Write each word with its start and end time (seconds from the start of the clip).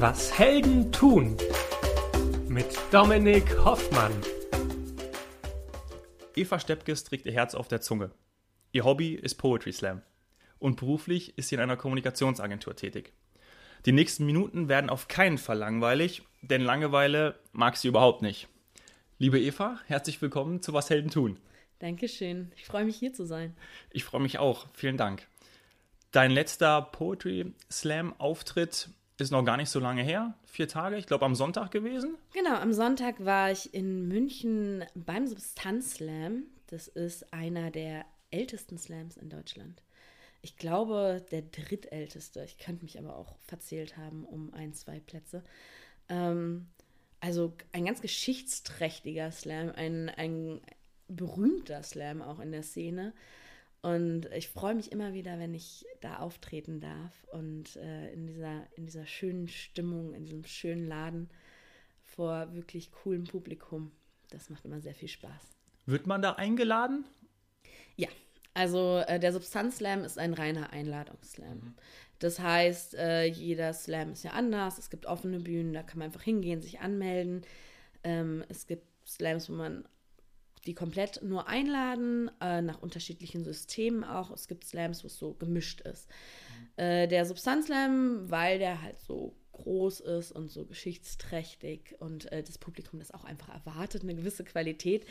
Was 0.00 0.38
Helden 0.38 0.92
tun 0.92 1.36
mit 2.46 2.66
Dominik 2.92 3.58
Hoffmann. 3.64 4.12
Eva 6.36 6.60
Steppkes 6.60 7.02
trägt 7.02 7.26
ihr 7.26 7.32
Herz 7.32 7.56
auf 7.56 7.66
der 7.66 7.80
Zunge. 7.80 8.12
Ihr 8.70 8.84
Hobby 8.84 9.14
ist 9.14 9.34
Poetry 9.38 9.72
Slam. 9.72 10.02
Und 10.60 10.76
beruflich 10.76 11.36
ist 11.36 11.48
sie 11.48 11.56
in 11.56 11.60
einer 11.60 11.76
Kommunikationsagentur 11.76 12.76
tätig. 12.76 13.12
Die 13.86 13.92
nächsten 13.92 14.24
Minuten 14.24 14.68
werden 14.68 14.88
auf 14.88 15.08
keinen 15.08 15.36
Fall 15.36 15.58
langweilig, 15.58 16.22
denn 16.42 16.62
Langeweile 16.62 17.36
mag 17.50 17.76
sie 17.76 17.88
überhaupt 17.88 18.22
nicht. 18.22 18.46
Liebe 19.18 19.40
Eva, 19.40 19.80
herzlich 19.86 20.22
willkommen 20.22 20.62
zu 20.62 20.72
Was 20.74 20.90
Helden 20.90 21.10
tun. 21.10 21.40
Dankeschön. 21.80 22.52
Ich 22.54 22.66
freue 22.66 22.84
mich 22.84 22.96
hier 22.96 23.12
zu 23.12 23.26
sein. 23.26 23.56
Ich 23.90 24.04
freue 24.04 24.20
mich 24.20 24.38
auch. 24.38 24.68
Vielen 24.74 24.96
Dank. 24.96 25.26
Dein 26.12 26.30
letzter 26.30 26.82
Poetry 26.82 27.52
Slam 27.68 28.14
Auftritt 28.18 28.90
ist 29.26 29.30
noch 29.32 29.44
gar 29.44 29.56
nicht 29.56 29.70
so 29.70 29.80
lange 29.80 30.02
her. 30.02 30.34
Vier 30.44 30.68
Tage, 30.68 30.96
ich 30.96 31.06
glaube 31.06 31.24
am 31.24 31.34
Sonntag 31.34 31.70
gewesen. 31.70 32.16
Genau, 32.32 32.54
am 32.54 32.72
Sonntag 32.72 33.24
war 33.24 33.50
ich 33.50 33.74
in 33.74 34.06
München 34.06 34.84
beim 34.94 35.26
Substanzslam. 35.26 36.44
Das 36.68 36.86
ist 36.86 37.32
einer 37.32 37.70
der 37.70 38.04
ältesten 38.30 38.78
Slams 38.78 39.16
in 39.16 39.30
Deutschland. 39.30 39.82
Ich 40.42 40.56
glaube, 40.56 41.24
der 41.30 41.42
drittälteste. 41.42 42.44
Ich 42.44 42.58
könnte 42.58 42.84
mich 42.84 42.98
aber 42.98 43.16
auch 43.16 43.36
verzählt 43.40 43.96
haben 43.96 44.24
um 44.24 44.54
ein, 44.54 44.72
zwei 44.72 45.00
Plätze. 45.00 45.42
Ähm, 46.08 46.68
also 47.20 47.54
ein 47.72 47.84
ganz 47.84 48.00
geschichtsträchtiger 48.00 49.32
Slam, 49.32 49.72
ein, 49.74 50.08
ein 50.10 50.60
berühmter 51.08 51.82
Slam 51.82 52.22
auch 52.22 52.38
in 52.38 52.52
der 52.52 52.62
Szene. 52.62 53.12
Und 53.80 54.26
ich 54.34 54.48
freue 54.48 54.74
mich 54.74 54.90
immer 54.90 55.12
wieder, 55.12 55.38
wenn 55.38 55.54
ich 55.54 55.86
da 56.00 56.18
auftreten 56.18 56.80
darf 56.80 57.12
und 57.32 57.76
äh, 57.76 58.12
in, 58.12 58.26
dieser, 58.26 58.66
in 58.76 58.86
dieser 58.86 59.06
schönen 59.06 59.46
Stimmung, 59.48 60.14
in 60.14 60.24
diesem 60.24 60.44
schönen 60.44 60.86
Laden 60.86 61.30
vor 62.02 62.52
wirklich 62.54 62.90
coolem 62.90 63.24
Publikum. 63.24 63.92
Das 64.30 64.50
macht 64.50 64.64
immer 64.64 64.80
sehr 64.80 64.94
viel 64.94 65.08
Spaß. 65.08 65.56
Wird 65.86 66.06
man 66.06 66.22
da 66.22 66.32
eingeladen? 66.32 67.04
Ja, 67.96 68.08
also 68.52 68.98
äh, 69.06 69.20
der 69.20 69.32
Substanzslam 69.32 70.02
ist 70.02 70.18
ein 70.18 70.34
reiner 70.34 70.72
Einladungsslam. 70.72 71.58
Mhm. 71.58 71.74
Das 72.18 72.40
heißt, 72.40 72.94
äh, 72.94 73.26
jeder 73.26 73.72
Slam 73.72 74.12
ist 74.12 74.24
ja 74.24 74.32
anders. 74.32 74.78
Es 74.78 74.90
gibt 74.90 75.06
offene 75.06 75.38
Bühnen, 75.38 75.72
da 75.72 75.84
kann 75.84 76.00
man 76.00 76.06
einfach 76.06 76.22
hingehen, 76.22 76.60
sich 76.60 76.80
anmelden. 76.80 77.42
Ähm, 78.02 78.44
es 78.48 78.66
gibt 78.66 78.84
Slams, 79.06 79.48
wo 79.48 79.54
man 79.54 79.86
die 80.68 80.74
komplett 80.74 81.22
nur 81.22 81.48
einladen, 81.48 82.30
äh, 82.40 82.60
nach 82.60 82.82
unterschiedlichen 82.82 83.42
Systemen 83.42 84.04
auch. 84.04 84.30
Es 84.30 84.48
gibt 84.48 84.64
Slams, 84.64 85.02
wo 85.02 85.06
es 85.06 85.18
so 85.18 85.32
gemischt 85.32 85.80
ist. 85.80 86.08
Mhm. 86.76 86.84
Äh, 86.84 87.06
der 87.08 87.24
Substanzslam, 87.24 88.30
weil 88.30 88.58
der 88.58 88.82
halt 88.82 89.00
so 89.00 89.34
groß 89.52 90.00
ist 90.00 90.30
und 90.30 90.50
so 90.50 90.66
geschichtsträchtig 90.66 91.96
und 91.98 92.30
äh, 92.30 92.42
das 92.42 92.58
Publikum 92.58 93.00
das 93.00 93.12
auch 93.12 93.24
einfach 93.24 93.48
erwartet, 93.48 94.02
eine 94.02 94.14
gewisse 94.14 94.44
Qualität, 94.44 95.06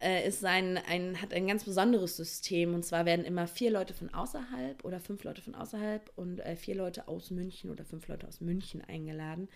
äh, 0.00 0.28
ist 0.28 0.44
ein, 0.44 0.76
ein, 0.76 1.20
hat 1.20 1.32
ein 1.32 1.46
ganz 1.46 1.64
besonderes 1.64 2.16
System. 2.16 2.74
Und 2.74 2.84
zwar 2.84 3.06
werden 3.06 3.24
immer 3.24 3.46
vier 3.46 3.70
Leute 3.70 3.94
von 3.94 4.12
außerhalb 4.12 4.84
oder 4.84 5.00
fünf 5.00 5.24
Leute 5.24 5.40
von 5.40 5.54
außerhalb 5.54 6.12
und 6.16 6.40
äh, 6.40 6.56
vier 6.56 6.74
Leute 6.74 7.08
aus 7.08 7.30
München 7.30 7.70
oder 7.70 7.86
fünf 7.86 8.06
Leute 8.06 8.28
aus 8.28 8.42
München 8.42 8.82
eingeladen, 8.82 9.48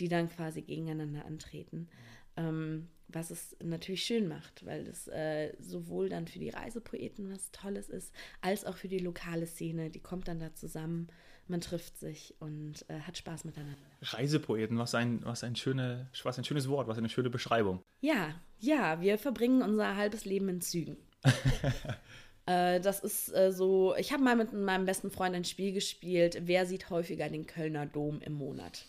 die 0.00 0.08
dann 0.08 0.28
quasi 0.28 0.62
gegeneinander 0.62 1.24
antreten. 1.24 1.88
Ähm, 2.36 2.88
was 3.08 3.30
es 3.30 3.56
natürlich 3.62 4.04
schön 4.04 4.28
macht, 4.28 4.64
weil 4.66 4.86
es 4.86 5.08
äh, 5.08 5.54
sowohl 5.58 6.08
dann 6.08 6.28
für 6.28 6.38
die 6.38 6.50
Reisepoeten 6.50 7.32
was 7.32 7.50
Tolles 7.50 7.88
ist, 7.88 8.14
als 8.42 8.64
auch 8.64 8.76
für 8.76 8.88
die 8.88 8.98
lokale 8.98 9.46
Szene. 9.46 9.90
Die 9.90 10.00
kommt 10.00 10.28
dann 10.28 10.38
da 10.38 10.54
zusammen, 10.54 11.08
man 11.48 11.62
trifft 11.62 11.98
sich 11.98 12.34
und 12.38 12.84
äh, 12.88 13.00
hat 13.00 13.16
Spaß 13.16 13.44
miteinander. 13.44 13.78
Reisepoeten, 14.02 14.78
was 14.78 14.94
ein, 14.94 15.24
was, 15.24 15.42
ein 15.42 15.56
schöne, 15.56 16.10
was 16.22 16.38
ein 16.38 16.44
schönes 16.44 16.68
Wort, 16.68 16.86
was 16.86 16.98
eine 16.98 17.08
schöne 17.08 17.30
Beschreibung. 17.30 17.80
Ja, 18.00 18.34
ja, 18.60 19.00
wir 19.00 19.18
verbringen 19.18 19.62
unser 19.62 19.96
halbes 19.96 20.26
Leben 20.26 20.48
in 20.50 20.60
Zügen. 20.60 20.98
äh, 22.46 22.80
das 22.80 23.00
ist 23.00 23.34
äh, 23.34 23.50
so, 23.52 23.94
ich 23.96 24.12
habe 24.12 24.22
mal 24.22 24.36
mit 24.36 24.52
meinem 24.52 24.84
besten 24.84 25.10
Freund 25.10 25.34
ein 25.34 25.44
Spiel 25.44 25.72
gespielt, 25.72 26.42
wer 26.44 26.66
sieht 26.66 26.90
häufiger 26.90 27.30
den 27.30 27.46
Kölner 27.46 27.86
Dom 27.86 28.20
im 28.20 28.34
Monat? 28.34 28.84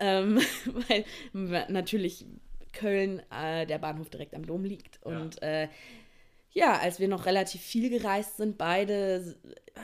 Ähm, 0.00 0.40
weil 1.32 1.70
natürlich 1.70 2.26
Köln 2.76 3.22
äh, 3.30 3.66
der 3.66 3.78
Bahnhof 3.78 4.10
direkt 4.10 4.34
am 4.34 4.46
Dom 4.46 4.64
liegt. 4.64 5.02
Und 5.02 5.40
ja. 5.40 5.62
Äh, 5.62 5.68
ja, 6.52 6.78
als 6.78 7.00
wir 7.00 7.08
noch 7.08 7.26
relativ 7.26 7.60
viel 7.60 7.90
gereist 7.90 8.38
sind, 8.38 8.56
beide, 8.56 9.36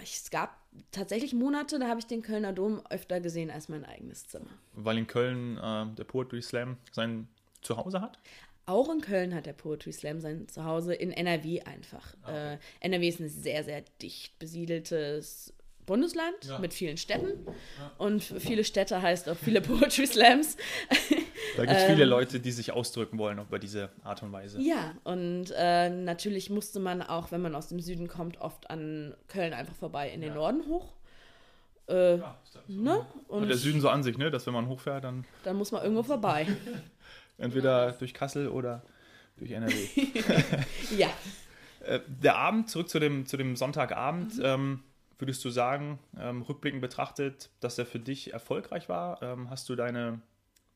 es 0.03 0.31
gab 0.31 0.57
tatsächlich 0.91 1.35
Monate, 1.35 1.79
da 1.79 1.89
habe 1.89 2.01
ich 2.01 2.07
den 2.07 2.23
Kölner 2.23 2.53
Dom 2.53 2.81
öfter 2.89 3.21
gesehen 3.21 3.51
als 3.51 3.69
mein 3.69 3.85
eigenes 3.85 4.27
Zimmer. 4.27 4.51
Weil 4.73 4.97
in 4.97 5.07
Köln 5.07 5.59
äh, 5.59 5.95
der 5.95 6.05
Poetry 6.05 6.41
Slam 6.41 6.79
sein 6.91 7.29
Zuhause 7.61 8.01
hat? 8.01 8.19
Auch 8.65 8.91
in 8.91 9.01
Köln 9.01 9.35
hat 9.35 9.45
der 9.47 9.53
Poetry 9.53 9.93
Slam 9.93 10.21
sein 10.21 10.49
Zuhause, 10.49 10.95
in 10.95 11.11
NRW 11.11 11.63
einfach. 11.63 12.15
Ah, 12.23 12.29
okay. 12.29 12.55
Äh, 12.55 12.59
NRW 12.87 13.09
ist 13.09 13.21
ein 13.21 13.29
sehr, 13.29 13.65
sehr 13.65 13.83
dicht 14.01 14.39
besiedeltes 14.39 15.53
Bundesland 15.87 16.45
ja. 16.45 16.59
mit 16.59 16.73
vielen 16.73 16.97
Städten. 16.97 17.47
Ja. 17.47 17.91
Und 17.99 18.23
viele 18.23 18.65
Städte 18.65 19.03
heißt 19.03 19.29
auch 19.29 19.37
viele 19.37 19.61
Poetry 19.63 20.07
Slams. 20.07 20.57
Da 21.57 21.65
gibt 21.65 21.77
es 21.77 21.85
viele 21.85 22.05
ähm, 22.05 22.09
Leute, 22.09 22.41
die 22.41 22.53
sich 22.53 22.73
ausdrücken 22.73 23.19
wollen 23.19 23.39
über 23.39 23.59
diese 23.59 23.91
Art 24.05 24.23
und 24.23 24.33
Weise. 24.33 24.61
Ja, 24.61 24.95
und 25.05 25.53
äh, 25.57 25.91
natürlich 25.91 26.51
musste 26.51 26.81
man 26.81 27.03
auch, 27.03 27.33
wenn 27.33 27.43
man 27.43 27.55
aus 27.55 27.69
dem 27.69 27.81
Süden 27.81 28.09
kommt, 28.09 28.41
oft 28.41 28.71
an 28.71 29.15
Köln 29.29 29.53
einfach 29.53 29.75
vorbei 29.75 30.11
in 30.11 30.21
den 30.21 30.31
ja. 30.31 30.37
Norden 30.37 30.67
hoch. 30.67 30.93
Äh, 31.89 32.19
ja, 32.19 32.39
so. 32.45 32.61
ne? 32.69 33.05
und 33.29 33.49
der 33.49 33.57
Süden 33.57 33.81
so 33.81 33.89
an 33.89 34.03
sich, 34.03 34.17
ne? 34.17 34.31
dass 34.31 34.47
wenn 34.47 34.55
man 34.55 34.69
hochfährt, 34.69 35.05
dann. 35.05 35.25
Dann 35.43 35.57
muss 35.57 35.73
man 35.73 35.83
irgendwo 35.83 36.05
vorbei. 36.05 36.47
Entweder 37.39 37.93
durch 37.93 38.15
Kassel 38.15 38.49
oder 38.49 38.83
durch 39.37 39.51
NRW. 39.51 39.89
ja. 40.97 41.09
Äh, 41.81 42.01
der 42.07 42.37
Abend, 42.37 42.71
zurück 42.71 42.89
zu 42.89 43.01
dem, 43.01 43.27
zu 43.27 43.37
dem 43.37 43.57
Sonntagabend. 43.57 44.39
Mhm. 44.39 44.45
Ähm, 44.45 44.83
würdest 45.19 45.45
du 45.45 45.51
sagen, 45.51 45.99
ähm, 46.19 46.43
rückblickend 46.43 46.81
betrachtet, 46.81 47.51
dass 47.61 47.79
er 47.79 47.87
für 47.87 48.01
dich 48.01 48.33
erfolgreich 48.33 48.89
war? 48.89 49.23
Ähm, 49.23 49.51
hast 49.51 49.69
du 49.69 49.77
deine 49.77 50.21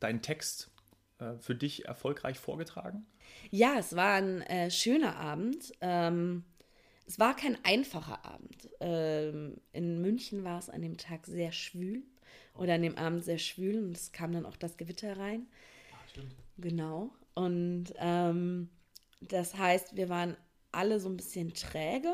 deinen 0.01 0.23
Text 0.23 0.71
äh, 1.19 1.35
für 1.39 1.55
dich 1.55 1.87
erfolgreich 1.87 2.39
vorgetragen? 2.39 3.07
Ja, 3.51 3.79
es 3.79 3.97
war 3.97 4.15
ein 4.15 4.43
äh, 4.43 4.71
schöner 4.71 5.17
Abend. 5.17 5.73
Ähm, 5.81 6.45
es 7.07 7.19
war 7.19 7.37
kein 7.37 7.57
einfacher 7.65 8.25
Abend. 8.25 8.69
Ähm, 8.81 9.61
in 9.73 10.01
München 10.01 10.45
war 10.45 10.59
es 10.59 10.71
an 10.71 10.83
dem 10.83 10.97
Tag 10.97 11.27
sehr 11.27 11.53
schwül 11.53 12.03
oder 12.55 12.75
an 12.75 12.83
dem 12.83 12.99
Abend 12.99 13.25
sehr 13.25 13.39
schwül 13.39 13.79
und 13.79 13.97
es 13.97 14.13
kam 14.13 14.33
dann 14.33 14.47
auch 14.47 14.57
das 14.57 14.77
Gewitter 14.77 15.17
rein. 15.17 15.47
Ach, 15.95 16.09
stimmt. 16.09 16.35
Genau. 16.59 17.11
Und 17.35 17.93
ähm, 17.99 18.71
das 19.21 19.57
heißt, 19.57 19.97
wir 19.97 20.09
waren 20.09 20.37
alle 20.73 21.01
so 21.01 21.09
ein 21.09 21.17
bisschen 21.17 21.55
träge. 21.55 22.13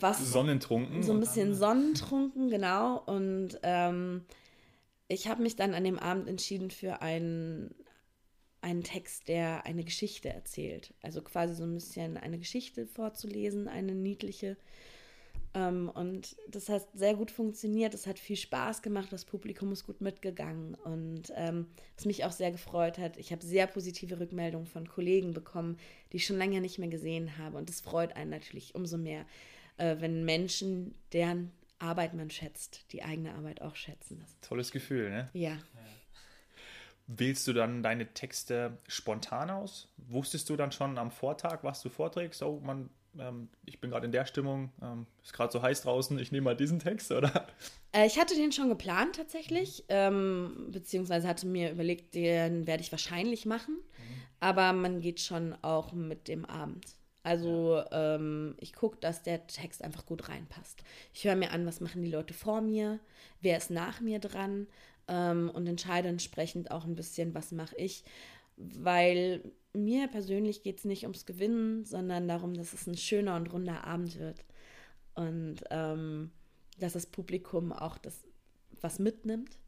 Was, 0.00 0.32
Sonnentrunken. 0.32 1.02
So 1.02 1.12
ein 1.12 1.20
bisschen 1.20 1.54
sonnentrunken, 1.54 2.48
genau. 2.50 3.02
Und 3.06 3.58
ähm, 3.62 4.24
ich 5.08 5.28
habe 5.28 5.42
mich 5.42 5.56
dann 5.56 5.74
an 5.74 5.84
dem 5.84 5.98
Abend 5.98 6.28
entschieden 6.28 6.70
für 6.70 7.00
einen, 7.02 7.74
einen 8.60 8.82
Text, 8.82 9.28
der 9.28 9.64
eine 9.66 9.84
Geschichte 9.84 10.28
erzählt. 10.28 10.94
Also 11.02 11.22
quasi 11.22 11.54
so 11.54 11.64
ein 11.64 11.74
bisschen 11.74 12.16
eine 12.16 12.38
Geschichte 12.38 12.86
vorzulesen, 12.86 13.68
eine 13.68 13.94
niedliche. 13.94 14.56
Ähm, 15.54 15.90
und 15.94 16.36
das 16.48 16.68
hat 16.68 16.86
sehr 16.94 17.14
gut 17.14 17.30
funktioniert. 17.30 17.94
Es 17.94 18.06
hat 18.06 18.18
viel 18.18 18.36
Spaß 18.36 18.82
gemacht. 18.82 19.08
Das 19.10 19.24
Publikum 19.24 19.72
ist 19.72 19.86
gut 19.86 20.00
mitgegangen. 20.00 20.74
Und 20.74 21.32
ähm, 21.34 21.66
was 21.96 22.04
mich 22.04 22.24
auch 22.24 22.32
sehr 22.32 22.52
gefreut 22.52 22.98
hat, 22.98 23.16
ich 23.16 23.32
habe 23.32 23.44
sehr 23.44 23.66
positive 23.66 24.20
Rückmeldungen 24.20 24.66
von 24.66 24.88
Kollegen 24.88 25.32
bekommen, 25.32 25.78
die 26.12 26.18
ich 26.18 26.26
schon 26.26 26.38
lange 26.38 26.60
nicht 26.60 26.78
mehr 26.78 26.88
gesehen 26.88 27.38
habe. 27.38 27.56
Und 27.56 27.68
das 27.68 27.80
freut 27.80 28.14
einen 28.14 28.30
natürlich 28.30 28.74
umso 28.74 28.98
mehr, 28.98 29.24
äh, 29.78 29.96
wenn 30.00 30.24
Menschen, 30.24 30.94
deren 31.12 31.52
Arbeit 31.78 32.14
man 32.14 32.30
schätzt, 32.30 32.84
die 32.92 33.02
eigene 33.02 33.34
Arbeit 33.34 33.62
auch 33.62 33.76
schätzen. 33.76 34.24
Tolles 34.42 34.72
Gefühl, 34.72 35.10
ne? 35.10 35.28
Ja. 35.32 35.56
Wählst 37.06 37.46
du 37.48 37.52
dann 37.52 37.82
deine 37.82 38.12
Texte 38.12 38.76
spontan 38.86 39.50
aus? 39.50 39.88
Wusstest 39.96 40.50
du 40.50 40.56
dann 40.56 40.72
schon 40.72 40.98
am 40.98 41.10
Vortag, 41.10 41.60
was 41.62 41.80
du 41.80 41.88
vorträgst? 41.88 42.42
Oh, 42.42 42.60
man, 42.62 42.90
ähm, 43.18 43.48
ich 43.64 43.80
bin 43.80 43.90
gerade 43.90 44.04
in 44.04 44.12
der 44.12 44.26
Stimmung, 44.26 44.72
ähm, 44.82 45.06
ist 45.22 45.32
gerade 45.32 45.50
so 45.52 45.62
heiß 45.62 45.82
draußen, 45.82 46.18
ich 46.18 46.32
nehme 46.32 46.44
mal 46.44 46.56
diesen 46.56 46.80
Text, 46.80 47.10
oder? 47.10 47.46
Äh, 47.92 48.06
ich 48.06 48.18
hatte 48.18 48.34
den 48.34 48.52
schon 48.52 48.68
geplant 48.68 49.16
tatsächlich, 49.16 49.84
ähm, 49.88 50.68
beziehungsweise 50.70 51.26
hatte 51.26 51.46
mir 51.46 51.70
überlegt, 51.70 52.14
den 52.14 52.66
werde 52.66 52.82
ich 52.82 52.92
wahrscheinlich 52.92 53.46
machen, 53.46 53.76
mhm. 53.76 54.22
aber 54.40 54.74
man 54.74 55.00
geht 55.00 55.20
schon 55.20 55.54
auch 55.62 55.94
mit 55.94 56.28
dem 56.28 56.44
Abend. 56.44 56.84
Also 57.28 57.82
ähm, 57.92 58.54
ich 58.58 58.72
gucke, 58.72 58.96
dass 59.00 59.22
der 59.22 59.46
Text 59.46 59.84
einfach 59.84 60.06
gut 60.06 60.30
reinpasst. 60.30 60.82
Ich 61.12 61.24
höre 61.24 61.36
mir 61.36 61.50
an, 61.50 61.66
was 61.66 61.82
machen 61.82 62.02
die 62.02 62.10
Leute 62.10 62.32
vor 62.32 62.62
mir, 62.62 63.00
wer 63.42 63.58
ist 63.58 63.70
nach 63.70 64.00
mir 64.00 64.18
dran 64.18 64.66
ähm, 65.08 65.50
und 65.52 65.66
entscheide 65.66 66.08
entsprechend 66.08 66.70
auch 66.70 66.86
ein 66.86 66.94
bisschen, 66.94 67.34
was 67.34 67.52
mache 67.52 67.76
ich. 67.76 68.02
Weil 68.56 69.42
mir 69.74 70.08
persönlich 70.08 70.62
geht 70.62 70.78
es 70.78 70.86
nicht 70.86 71.02
ums 71.02 71.26
Gewinnen, 71.26 71.84
sondern 71.84 72.28
darum, 72.28 72.54
dass 72.54 72.72
es 72.72 72.86
ein 72.86 72.96
schöner 72.96 73.36
und 73.36 73.52
runder 73.52 73.84
Abend 73.84 74.18
wird. 74.18 74.46
Und 75.14 75.56
ähm, 75.68 76.30
dass 76.78 76.94
das 76.94 77.04
Publikum 77.04 77.74
auch 77.74 77.98
das 77.98 78.24
was 78.80 78.98
mitnimmt. 78.98 79.58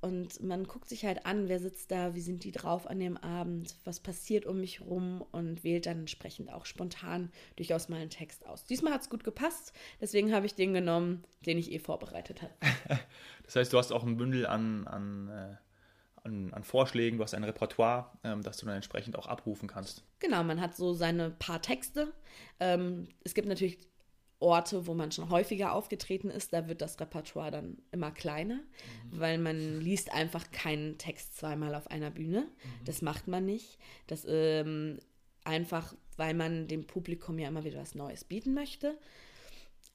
Und 0.00 0.42
man 0.42 0.64
guckt 0.64 0.88
sich 0.88 1.04
halt 1.04 1.26
an, 1.26 1.48
wer 1.48 1.58
sitzt 1.58 1.90
da, 1.90 2.14
wie 2.14 2.20
sind 2.20 2.44
die 2.44 2.52
drauf 2.52 2.88
an 2.88 2.98
dem 2.98 3.16
Abend, 3.18 3.76
was 3.84 4.00
passiert 4.00 4.46
um 4.46 4.60
mich 4.60 4.80
rum 4.80 5.24
und 5.32 5.62
wählt 5.62 5.86
dann 5.86 6.00
entsprechend 6.00 6.52
auch 6.52 6.64
spontan 6.64 7.30
durchaus 7.56 7.88
mal 7.88 8.00
einen 8.00 8.10
Text 8.10 8.46
aus. 8.46 8.64
Diesmal 8.64 8.94
hat 8.94 9.02
es 9.02 9.10
gut 9.10 9.24
gepasst, 9.24 9.72
deswegen 10.00 10.32
habe 10.32 10.46
ich 10.46 10.54
den 10.54 10.72
genommen, 10.72 11.24
den 11.44 11.58
ich 11.58 11.70
eh 11.72 11.78
vorbereitet 11.78 12.40
habe. 12.42 12.52
das 13.44 13.56
heißt, 13.56 13.72
du 13.72 13.78
hast 13.78 13.92
auch 13.92 14.04
ein 14.04 14.16
Bündel 14.16 14.46
an, 14.46 14.86
an, 14.86 15.28
äh, 15.28 15.56
an, 16.24 16.54
an 16.54 16.64
Vorschlägen, 16.64 17.18
du 17.18 17.24
hast 17.24 17.34
ein 17.34 17.44
Repertoire, 17.44 18.10
ähm, 18.24 18.42
das 18.42 18.56
du 18.56 18.66
dann 18.66 18.76
entsprechend 18.76 19.18
auch 19.18 19.26
abrufen 19.26 19.68
kannst. 19.68 20.04
Genau, 20.18 20.42
man 20.44 20.60
hat 20.60 20.76
so 20.76 20.94
seine 20.94 21.30
paar 21.30 21.60
Texte. 21.60 22.12
Ähm, 22.58 23.08
es 23.22 23.34
gibt 23.34 23.48
natürlich 23.48 23.89
Orte, 24.40 24.86
wo 24.86 24.94
man 24.94 25.12
schon 25.12 25.28
häufiger 25.28 25.74
aufgetreten 25.74 26.30
ist, 26.30 26.52
da 26.52 26.66
wird 26.66 26.80
das 26.80 26.98
Repertoire 26.98 27.50
dann 27.50 27.76
immer 27.92 28.10
kleiner, 28.10 28.54
mhm. 28.54 29.20
weil 29.20 29.38
man 29.38 29.80
liest 29.80 30.12
einfach 30.12 30.50
keinen 30.50 30.98
Text 30.98 31.36
zweimal 31.36 31.74
auf 31.74 31.90
einer 31.90 32.10
Bühne. 32.10 32.40
Mhm. 32.40 32.84
Das 32.86 33.02
macht 33.02 33.28
man 33.28 33.44
nicht. 33.44 33.78
Das 34.06 34.24
ähm, 34.26 34.98
einfach, 35.44 35.94
weil 36.16 36.34
man 36.34 36.68
dem 36.68 36.86
Publikum 36.86 37.38
ja 37.38 37.48
immer 37.48 37.64
wieder 37.64 37.80
was 37.80 37.94
Neues 37.94 38.24
bieten 38.24 38.54
möchte. 38.54 38.98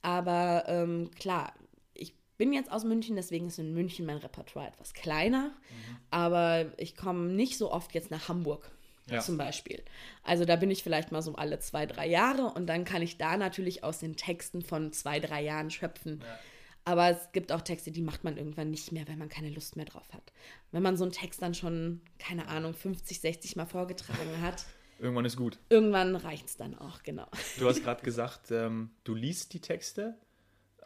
Aber 0.04 0.66
ähm, 0.68 1.10
klar, 1.18 1.54
ich 1.96 2.14
bin 2.38 2.54
jetzt 2.54 2.72
aus 2.72 2.84
München, 2.84 3.16
deswegen 3.16 3.48
ist 3.48 3.58
in 3.58 3.74
München 3.74 4.06
mein 4.06 4.18
Repertoire 4.18 4.68
etwas 4.68 4.94
kleiner. 4.94 5.48
Mhm. 5.48 5.98
Aber 6.12 6.72
ich 6.78 6.96
komme 6.96 7.34
nicht 7.34 7.58
so 7.58 7.72
oft 7.72 7.96
jetzt 7.96 8.12
nach 8.12 8.30
Hamburg 8.30 8.72
ja. 9.10 9.20
zum 9.20 9.38
Beispiel. 9.38 9.84
Also 10.24 10.46
da 10.46 10.56
bin 10.56 10.72
ich 10.72 10.84
vielleicht 10.84 11.12
mal 11.12 11.22
so 11.22 11.36
alle 11.36 11.60
zwei, 11.60 11.86
drei 11.86 12.08
Jahre 12.08 12.48
und 12.48 12.68
dann 12.68 12.86
kann 12.86 13.02
ich 13.02 13.18
da 13.18 13.38
natürlich 13.38 13.84
aus 13.84 14.00
den 14.00 14.16
Texten 14.16 14.62
von 14.62 14.92
zwei, 14.92 15.20
drei 15.20 15.44
Jahren 15.44 15.72
schöpfen. 15.72 16.22
Ja. 16.22 16.40
Aber 16.88 17.10
es 17.10 17.32
gibt 17.32 17.52
auch 17.52 17.62
Texte, 17.62 17.92
die 17.92 18.04
macht 18.04 18.24
man 18.24 18.38
irgendwann 18.38 18.70
nicht 18.70 18.92
mehr, 18.92 19.08
weil 19.08 19.18
man 19.18 19.28
keine 19.28 19.50
Lust 19.50 19.76
mehr 19.76 19.86
drauf 19.86 20.14
hat. 20.14 20.32
Wenn 20.72 20.84
man 20.84 20.98
so 20.98 21.04
einen 21.04 21.12
Text 21.12 21.42
dann 21.42 21.56
schon, 21.56 22.02
keine 22.20 22.48
Ahnung, 22.48 22.76
50, 22.76 23.20
60 23.20 23.56
Mal 23.56 23.66
vorgetragen 23.66 24.42
hat. 24.42 24.66
Irgendwann 25.00 25.26
ist 25.26 25.36
gut. 25.36 25.58
Irgendwann 25.70 26.16
reicht 26.16 26.48
es 26.48 26.58
dann 26.58 26.78
auch, 26.78 27.02
genau. 27.02 27.28
Du 27.58 27.68
hast 27.68 27.84
gerade 27.84 28.04
gesagt, 28.04 28.52
ähm, 28.52 28.92
du 29.04 29.16
liest 29.16 29.54
die 29.54 29.62
Texte. 29.62 30.16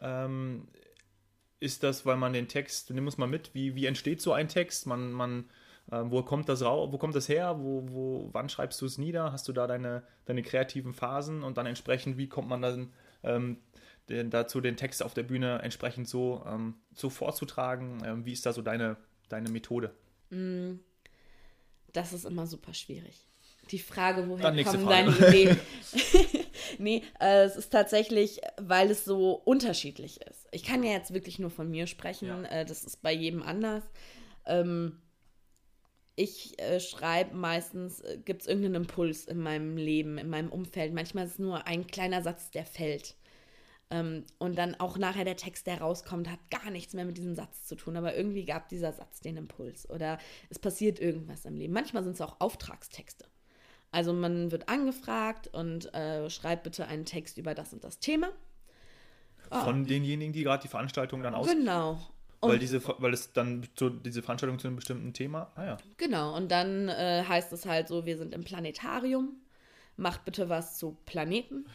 Ähm, 0.00 0.68
ist 1.60 1.82
das, 1.82 2.06
weil 2.06 2.16
man 2.16 2.32
den 2.32 2.48
Text, 2.48 2.90
nimm 2.90 3.04
uns 3.04 3.18
mal 3.18 3.26
mit, 3.26 3.54
wie, 3.54 3.74
wie 3.74 3.84
entsteht 3.84 4.22
so 4.22 4.32
ein 4.32 4.48
Text? 4.48 4.86
Man, 4.86 5.12
man 5.12 5.50
ähm, 5.92 6.10
wo 6.10 6.22
kommt 6.22 6.48
das 6.48 6.62
raus? 6.62 6.88
Wo 6.92 6.98
kommt 6.98 7.14
das 7.14 7.28
her? 7.28 7.56
Wo, 7.58 7.84
wo, 7.88 8.28
wann 8.32 8.48
schreibst 8.48 8.80
du 8.80 8.86
es 8.86 8.98
nieder? 8.98 9.32
Hast 9.32 9.48
du 9.48 9.52
da 9.52 9.66
deine, 9.66 10.02
deine 10.24 10.42
kreativen 10.42 10.92
Phasen 10.92 11.42
und 11.42 11.56
dann 11.56 11.66
entsprechend, 11.66 12.16
wie 12.16 12.28
kommt 12.28 12.48
man 12.48 12.62
dann 12.62 12.92
ähm, 13.22 13.58
den, 14.08 14.30
dazu, 14.30 14.60
den 14.60 14.76
Text 14.76 15.02
auf 15.02 15.14
der 15.14 15.24
Bühne 15.24 15.60
entsprechend 15.62 16.08
so, 16.08 16.44
ähm, 16.46 16.74
so 16.94 17.10
vorzutragen? 17.10 18.02
Ähm, 18.04 18.24
wie 18.24 18.32
ist 18.32 18.46
da 18.46 18.52
so 18.52 18.62
deine, 18.62 18.96
deine 19.28 19.50
Methode? 19.50 19.92
Mm, 20.30 20.74
das 21.92 22.12
ist 22.12 22.24
immer 22.24 22.46
super 22.46 22.74
schwierig. 22.74 23.26
Die 23.70 23.78
Frage, 23.78 24.28
woher 24.28 24.64
kommen 24.64 24.86
deine 24.86 25.16
Ideen? 25.16 25.60
nee, 26.78 27.02
äh, 27.20 27.44
es 27.44 27.56
ist 27.56 27.70
tatsächlich, 27.70 28.40
weil 28.60 28.90
es 28.90 29.04
so 29.04 29.32
unterschiedlich 29.32 30.20
ist. 30.22 30.48
Ich 30.50 30.64
kann 30.64 30.82
ja 30.82 30.92
jetzt 30.92 31.14
wirklich 31.14 31.38
nur 31.38 31.50
von 31.50 31.70
mir 31.70 31.86
sprechen. 31.86 32.28
Ja. 32.28 32.42
Äh, 32.44 32.64
das 32.64 32.84
ist 32.84 33.02
bei 33.02 33.12
jedem 33.12 33.42
anders. 33.42 33.84
Ähm, 34.46 35.00
ich 36.16 36.60
äh, 36.60 36.80
schreibe 36.80 37.34
meistens, 37.34 38.00
äh, 38.00 38.18
gibt 38.24 38.42
es 38.42 38.48
irgendeinen 38.48 38.82
Impuls 38.82 39.24
in 39.24 39.38
meinem 39.38 39.76
Leben, 39.76 40.18
in 40.18 40.28
meinem 40.28 40.50
Umfeld. 40.50 40.92
Manchmal 40.92 41.26
ist 41.26 41.32
es 41.32 41.38
nur 41.38 41.66
ein 41.66 41.86
kleiner 41.86 42.22
Satz, 42.22 42.50
der 42.50 42.64
fällt. 42.64 43.16
Ähm, 43.90 44.24
und 44.38 44.56
dann 44.56 44.74
auch 44.76 44.98
nachher 44.98 45.24
der 45.24 45.36
Text, 45.36 45.66
der 45.66 45.80
rauskommt, 45.80 46.30
hat 46.30 46.38
gar 46.50 46.70
nichts 46.70 46.94
mehr 46.94 47.04
mit 47.04 47.16
diesem 47.16 47.34
Satz 47.34 47.64
zu 47.64 47.74
tun. 47.74 47.96
Aber 47.96 48.14
irgendwie 48.14 48.44
gab 48.44 48.68
dieser 48.68 48.92
Satz 48.92 49.20
den 49.20 49.36
Impuls. 49.36 49.88
Oder 49.88 50.18
es 50.48 50.58
passiert 50.58 51.00
irgendwas 51.00 51.44
im 51.44 51.56
Leben. 51.56 51.72
Manchmal 51.72 52.04
sind 52.04 52.12
es 52.12 52.20
auch 52.20 52.40
Auftragstexte. 52.40 53.26
Also 53.92 54.12
man 54.12 54.52
wird 54.52 54.68
angefragt 54.68 55.48
und 55.48 55.92
äh, 55.94 56.30
schreibt 56.30 56.62
bitte 56.62 56.86
einen 56.86 57.04
Text 57.04 57.38
über 57.38 57.54
das 57.54 57.72
und 57.72 57.82
das 57.82 57.98
Thema. 57.98 58.28
Von 59.50 59.82
oh. 59.82 59.84
denjenigen, 59.84 60.32
die 60.32 60.44
gerade 60.44 60.62
die 60.62 60.68
Veranstaltung 60.68 61.22
dann 61.22 61.34
aus. 61.34 61.48
Genau. 61.48 61.98
Und 62.40 62.52
weil, 62.52 62.58
diese, 62.58 62.82
weil 62.98 63.12
es 63.12 63.32
dann 63.32 63.68
so 63.78 63.90
diese 63.90 64.22
Veranstaltung 64.22 64.58
zu 64.58 64.66
einem 64.66 64.76
bestimmten 64.76 65.12
Thema. 65.12 65.52
Ah 65.56 65.64
ja. 65.64 65.76
Genau, 65.98 66.34
und 66.34 66.50
dann 66.50 66.88
äh, 66.88 67.22
heißt 67.28 67.52
es 67.52 67.66
halt 67.66 67.86
so, 67.86 68.06
wir 68.06 68.16
sind 68.16 68.34
im 68.34 68.44
Planetarium, 68.44 69.36
macht 69.96 70.24
bitte 70.24 70.48
was 70.48 70.78
zu 70.78 70.96
Planeten. 71.04 71.66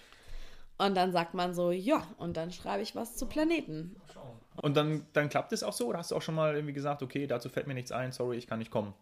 Und 0.77 0.95
dann 0.95 1.11
sagt 1.11 1.35
man 1.35 1.53
so, 1.53 1.71
ja, 1.71 2.05
und 2.17 2.35
dann 2.35 2.51
schreibe 2.51 2.81
ich 2.81 2.95
was 2.95 3.15
zu 3.15 3.27
Planeten. 3.27 3.95
Und 4.61 4.75
dann, 4.75 5.05
dann 5.13 5.29
klappt 5.29 5.53
es 5.53 5.63
auch 5.63 5.71
so? 5.71 5.87
Oder 5.87 5.99
hast 5.99 6.11
du 6.11 6.15
auch 6.15 6.21
schon 6.21 6.35
mal 6.35 6.55
irgendwie 6.55 6.73
gesagt, 6.73 7.03
okay, 7.03 7.27
dazu 7.27 7.47
fällt 7.47 7.67
mir 7.67 7.75
nichts 7.75 7.91
ein, 7.91 8.11
sorry, 8.11 8.37
ich 8.37 8.47
kann 8.47 8.59
nicht 8.59 8.71
kommen? 8.71 8.93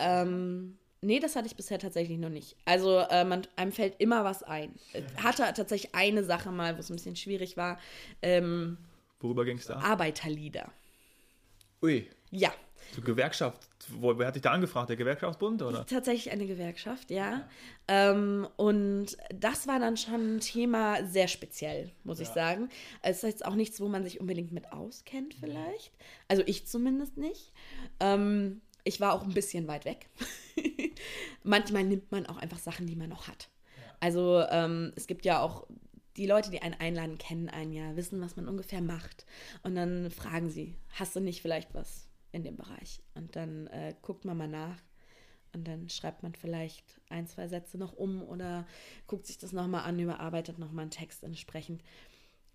Ähm, 0.00 0.76
nee, 1.00 1.20
das 1.20 1.36
hatte 1.36 1.46
ich 1.46 1.56
bisher 1.56 1.78
tatsächlich 1.78 2.18
noch 2.18 2.28
nicht. 2.28 2.56
Also 2.64 2.98
äh, 2.98 3.24
man, 3.24 3.46
einem 3.56 3.72
fällt 3.72 4.00
immer 4.00 4.24
was 4.24 4.42
ein. 4.42 4.74
Hatte 5.22 5.44
tatsächlich 5.54 5.94
eine 5.94 6.24
Sache 6.24 6.50
mal, 6.50 6.76
wo 6.76 6.80
es 6.80 6.90
ein 6.90 6.96
bisschen 6.96 7.16
schwierig 7.16 7.56
war. 7.56 7.78
Ähm, 8.20 8.78
Worüber 9.20 9.44
ging 9.44 9.58
es 9.58 9.66
da? 9.66 9.76
Arbeiterlieder. 9.76 10.70
Ui. 11.82 12.08
Ja. 12.30 12.52
Zur 12.92 13.04
Gewerkschaft. 13.04 13.68
Wo, 13.88 14.18
wer 14.18 14.26
hat 14.26 14.34
dich 14.34 14.42
da 14.42 14.50
angefragt? 14.50 14.88
Der 14.88 14.96
Gewerkschaftsbund, 14.96 15.62
oder? 15.62 15.86
Tatsächlich 15.86 16.32
eine 16.32 16.46
Gewerkschaft, 16.46 17.10
ja. 17.10 17.30
ja. 17.30 17.48
Ähm, 17.88 18.48
und 18.56 19.16
das 19.34 19.66
war 19.66 19.78
dann 19.78 19.96
schon 19.96 20.36
ein 20.36 20.40
Thema 20.40 21.04
sehr 21.06 21.28
speziell, 21.28 21.90
muss 22.04 22.18
ja. 22.18 22.24
ich 22.24 22.30
sagen. 22.30 22.68
Es 23.02 23.18
ist 23.18 23.22
jetzt 23.24 23.44
auch 23.44 23.54
nichts, 23.54 23.80
wo 23.80 23.88
man 23.88 24.04
sich 24.04 24.20
unbedingt 24.20 24.52
mit 24.52 24.72
auskennt, 24.72 25.34
vielleicht. 25.34 25.92
Also 26.28 26.42
ich 26.46 26.66
zumindest 26.66 27.16
nicht. 27.16 27.52
Ähm, 28.00 28.60
ich 28.84 29.00
war 29.00 29.12
auch 29.12 29.22
ein 29.22 29.34
bisschen 29.34 29.68
weit 29.68 29.84
weg. 29.84 30.08
Manchmal 31.42 31.84
nimmt 31.84 32.10
man 32.10 32.26
auch 32.26 32.38
einfach 32.38 32.58
Sachen, 32.58 32.86
die 32.86 32.96
man 32.96 33.10
noch 33.10 33.28
hat. 33.28 33.48
Also 34.00 34.44
ähm, 34.50 34.92
es 34.96 35.06
gibt 35.06 35.24
ja 35.24 35.40
auch 35.40 35.66
die 36.18 36.26
Leute, 36.26 36.50
die 36.50 36.60
einen 36.60 36.74
einladen, 36.74 37.16
kennen 37.16 37.48
einen 37.48 37.72
ja, 37.72 37.96
wissen, 37.96 38.20
was 38.20 38.36
man 38.36 38.48
ungefähr 38.48 38.82
macht. 38.82 39.24
Und 39.62 39.76
dann 39.76 40.10
fragen 40.10 40.50
sie, 40.50 40.74
hast 40.90 41.16
du 41.16 41.20
nicht 41.20 41.40
vielleicht 41.40 41.74
was 41.74 42.08
in 42.32 42.42
dem 42.42 42.56
Bereich? 42.56 43.00
Und 43.14 43.36
dann 43.36 43.68
äh, 43.68 43.94
guckt 44.02 44.24
man 44.24 44.36
mal 44.36 44.48
nach. 44.48 44.82
Und 45.54 45.66
dann 45.66 45.88
schreibt 45.88 46.22
man 46.22 46.34
vielleicht 46.34 47.00
ein, 47.08 47.26
zwei 47.26 47.48
Sätze 47.48 47.78
noch 47.78 47.94
um 47.94 48.22
oder 48.22 48.66
guckt 49.06 49.26
sich 49.26 49.38
das 49.38 49.52
nochmal 49.52 49.84
an, 49.84 49.98
überarbeitet 49.98 50.58
nochmal 50.58 50.82
einen 50.82 50.90
Text 50.90 51.22
entsprechend. 51.22 51.82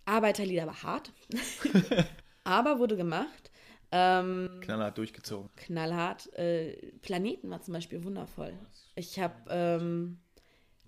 Arbeiterlieder 0.06 0.68
war 0.68 0.84
hart, 0.84 1.14
aber 2.44 2.78
wurde 2.78 2.98
gemacht. 2.98 3.52
Ähm, 3.92 4.60
knallhart 4.62 4.98
durchgezogen. 4.98 5.50
Knallhart. 5.56 6.34
Äh, 6.34 6.92
Planeten 7.02 7.50
war 7.50 7.62
zum 7.62 7.74
Beispiel 7.74 8.04
wundervoll. 8.04 8.54
Ich 8.96 9.20
habe 9.20 9.36
ähm, 9.50 10.20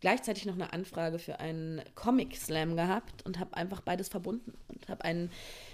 gleichzeitig 0.05 0.45
noch 0.45 0.53
eine 0.53 0.71
Anfrage 0.71 1.17
für 1.17 1.39
einen 1.39 1.81
Comic 1.95 2.38
Slam 2.38 2.75
gehabt 2.75 3.25
und 3.25 3.39
habe 3.39 3.57
einfach 3.57 3.81
beides 3.81 4.07
verbunden 4.07 4.53
und 4.67 4.88
habe 4.88 5.03
einen 5.03 5.31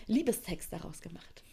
Liebestext 0.08 0.72
daraus 0.72 1.02
gemacht. 1.02 1.44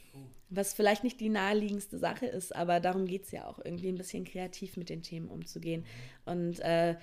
Was 0.48 0.74
vielleicht 0.74 1.02
nicht 1.02 1.18
die 1.18 1.28
naheliegendste 1.28 1.98
Sache 1.98 2.26
ist, 2.26 2.54
aber 2.54 2.78
darum 2.78 3.06
geht 3.06 3.24
es 3.24 3.32
ja 3.32 3.48
auch, 3.48 3.58
irgendwie 3.58 3.88
ein 3.88 3.96
bisschen 3.96 4.24
kreativ 4.24 4.76
mit 4.76 4.90
den 4.90 5.02
Themen 5.02 5.28
umzugehen 5.28 5.84
und 6.24 6.60
äh, 6.60 6.96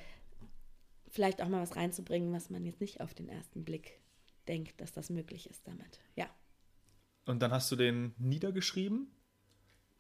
vielleicht 1.10 1.42
auch 1.42 1.50
mal 1.50 1.62
was 1.62 1.76
reinzubringen, 1.76 2.32
was 2.32 2.50
man 2.50 2.64
jetzt 2.64 2.80
nicht 2.80 3.02
auf 3.02 3.14
den 3.14 3.28
ersten 3.28 3.66
Blick 3.66 4.00
denkt, 4.48 4.80
dass 4.80 4.94
das 4.94 5.10
möglich 5.10 5.50
ist 5.50 5.68
damit. 5.68 6.00
Ja. 6.16 6.30
Und 7.26 7.42
dann 7.42 7.52
hast 7.52 7.70
du 7.70 7.76
den 7.76 8.16
niedergeschrieben. 8.18 9.12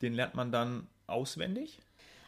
Den 0.01 0.13
lernt 0.13 0.36
man 0.36 0.53
dann 0.53 0.88
auswendig? 1.05 1.82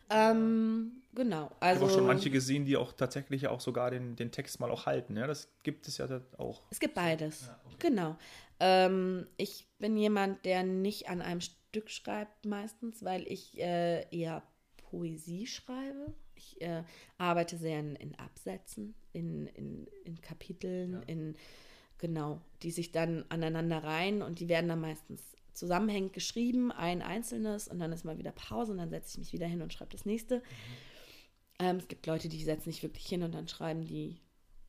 Ähm, 0.09 1.03
genau. 1.13 1.51
Also, 1.59 1.81
ich 1.81 1.81
habe 1.81 1.85
auch 1.85 1.95
schon 1.97 2.07
manche 2.07 2.29
gesehen, 2.29 2.65
die 2.65 2.77
auch 2.77 2.93
tatsächlich 2.93 3.47
auch 3.47 3.59
sogar 3.59 3.91
den, 3.91 4.15
den 4.15 4.31
Text 4.31 4.59
mal 4.59 4.71
auch 4.71 4.85
halten. 4.85 5.17
Ja, 5.17 5.27
das 5.27 5.49
gibt 5.63 5.87
es 5.87 5.97
ja 5.97 6.07
auch. 6.37 6.63
Es 6.69 6.79
gibt 6.79 6.95
beides. 6.95 7.47
Ja, 7.47 7.59
okay. 7.65 7.75
Genau. 7.79 8.17
Ähm, 8.59 9.27
ich 9.37 9.67
bin 9.79 9.97
jemand, 9.97 10.45
der 10.45 10.63
nicht 10.63 11.09
an 11.09 11.21
einem 11.21 11.41
Stück 11.41 11.89
schreibt 11.89 12.45
meistens, 12.45 13.03
weil 13.03 13.27
ich 13.27 13.59
äh, 13.59 14.07
eher 14.15 14.43
Poesie 14.77 15.45
schreibe. 15.45 16.13
Ich 16.35 16.61
äh, 16.61 16.83
arbeite 17.17 17.57
sehr 17.57 17.79
in, 17.79 17.95
in 17.95 18.15
Absätzen, 18.15 18.95
in, 19.11 19.47
in, 19.47 19.87
in 20.05 20.21
Kapiteln, 20.21 20.93
ja. 20.93 21.01
in 21.01 21.35
genau, 21.97 22.41
die 22.61 22.71
sich 22.71 22.91
dann 22.91 23.25
aneinander 23.29 23.83
reihen 23.83 24.21
und 24.21 24.39
die 24.39 24.49
werden 24.49 24.69
dann 24.69 24.81
meistens 24.81 25.35
zusammenhängend 25.57 26.13
geschrieben, 26.13 26.71
ein 26.71 27.01
einzelnes 27.01 27.67
und 27.67 27.79
dann 27.79 27.91
ist 27.91 28.05
mal 28.05 28.17
wieder 28.17 28.31
Pause 28.31 28.71
und 28.71 28.77
dann 28.77 28.89
setze 28.89 29.11
ich 29.11 29.17
mich 29.17 29.33
wieder 29.33 29.47
hin 29.47 29.61
und 29.61 29.73
schreibe 29.73 29.91
das 29.91 30.05
nächste. 30.05 30.37
Mhm. 30.37 30.43
Ähm, 31.59 31.77
es 31.77 31.87
gibt 31.87 32.05
Leute, 32.05 32.29
die 32.29 32.43
setzen 32.43 32.71
sich 32.71 32.83
wirklich 32.83 33.05
hin 33.05 33.23
und 33.23 33.33
dann 33.33 33.47
schreiben 33.47 33.85
die 33.85 34.21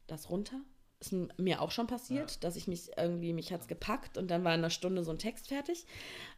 das 0.07 0.31
runter. 0.31 0.61
Ist 1.01 1.13
mir 1.13 1.63
auch 1.63 1.71
schon 1.71 1.87
passiert, 1.87 2.33
ja. 2.33 2.37
dass 2.41 2.57
ich 2.57 2.67
mich 2.67 2.91
irgendwie, 2.97 3.33
mich 3.33 3.53
hat 3.53 3.61
es 3.61 3.69
gepackt 3.69 4.19
und 4.19 4.29
dann 4.31 4.43
war 4.43 4.53
in 4.53 4.61
einer 4.61 4.71
Stunde 4.71 5.05
so 5.05 5.13
ein 5.13 5.19
Text 5.19 5.47
fertig. 5.47 5.87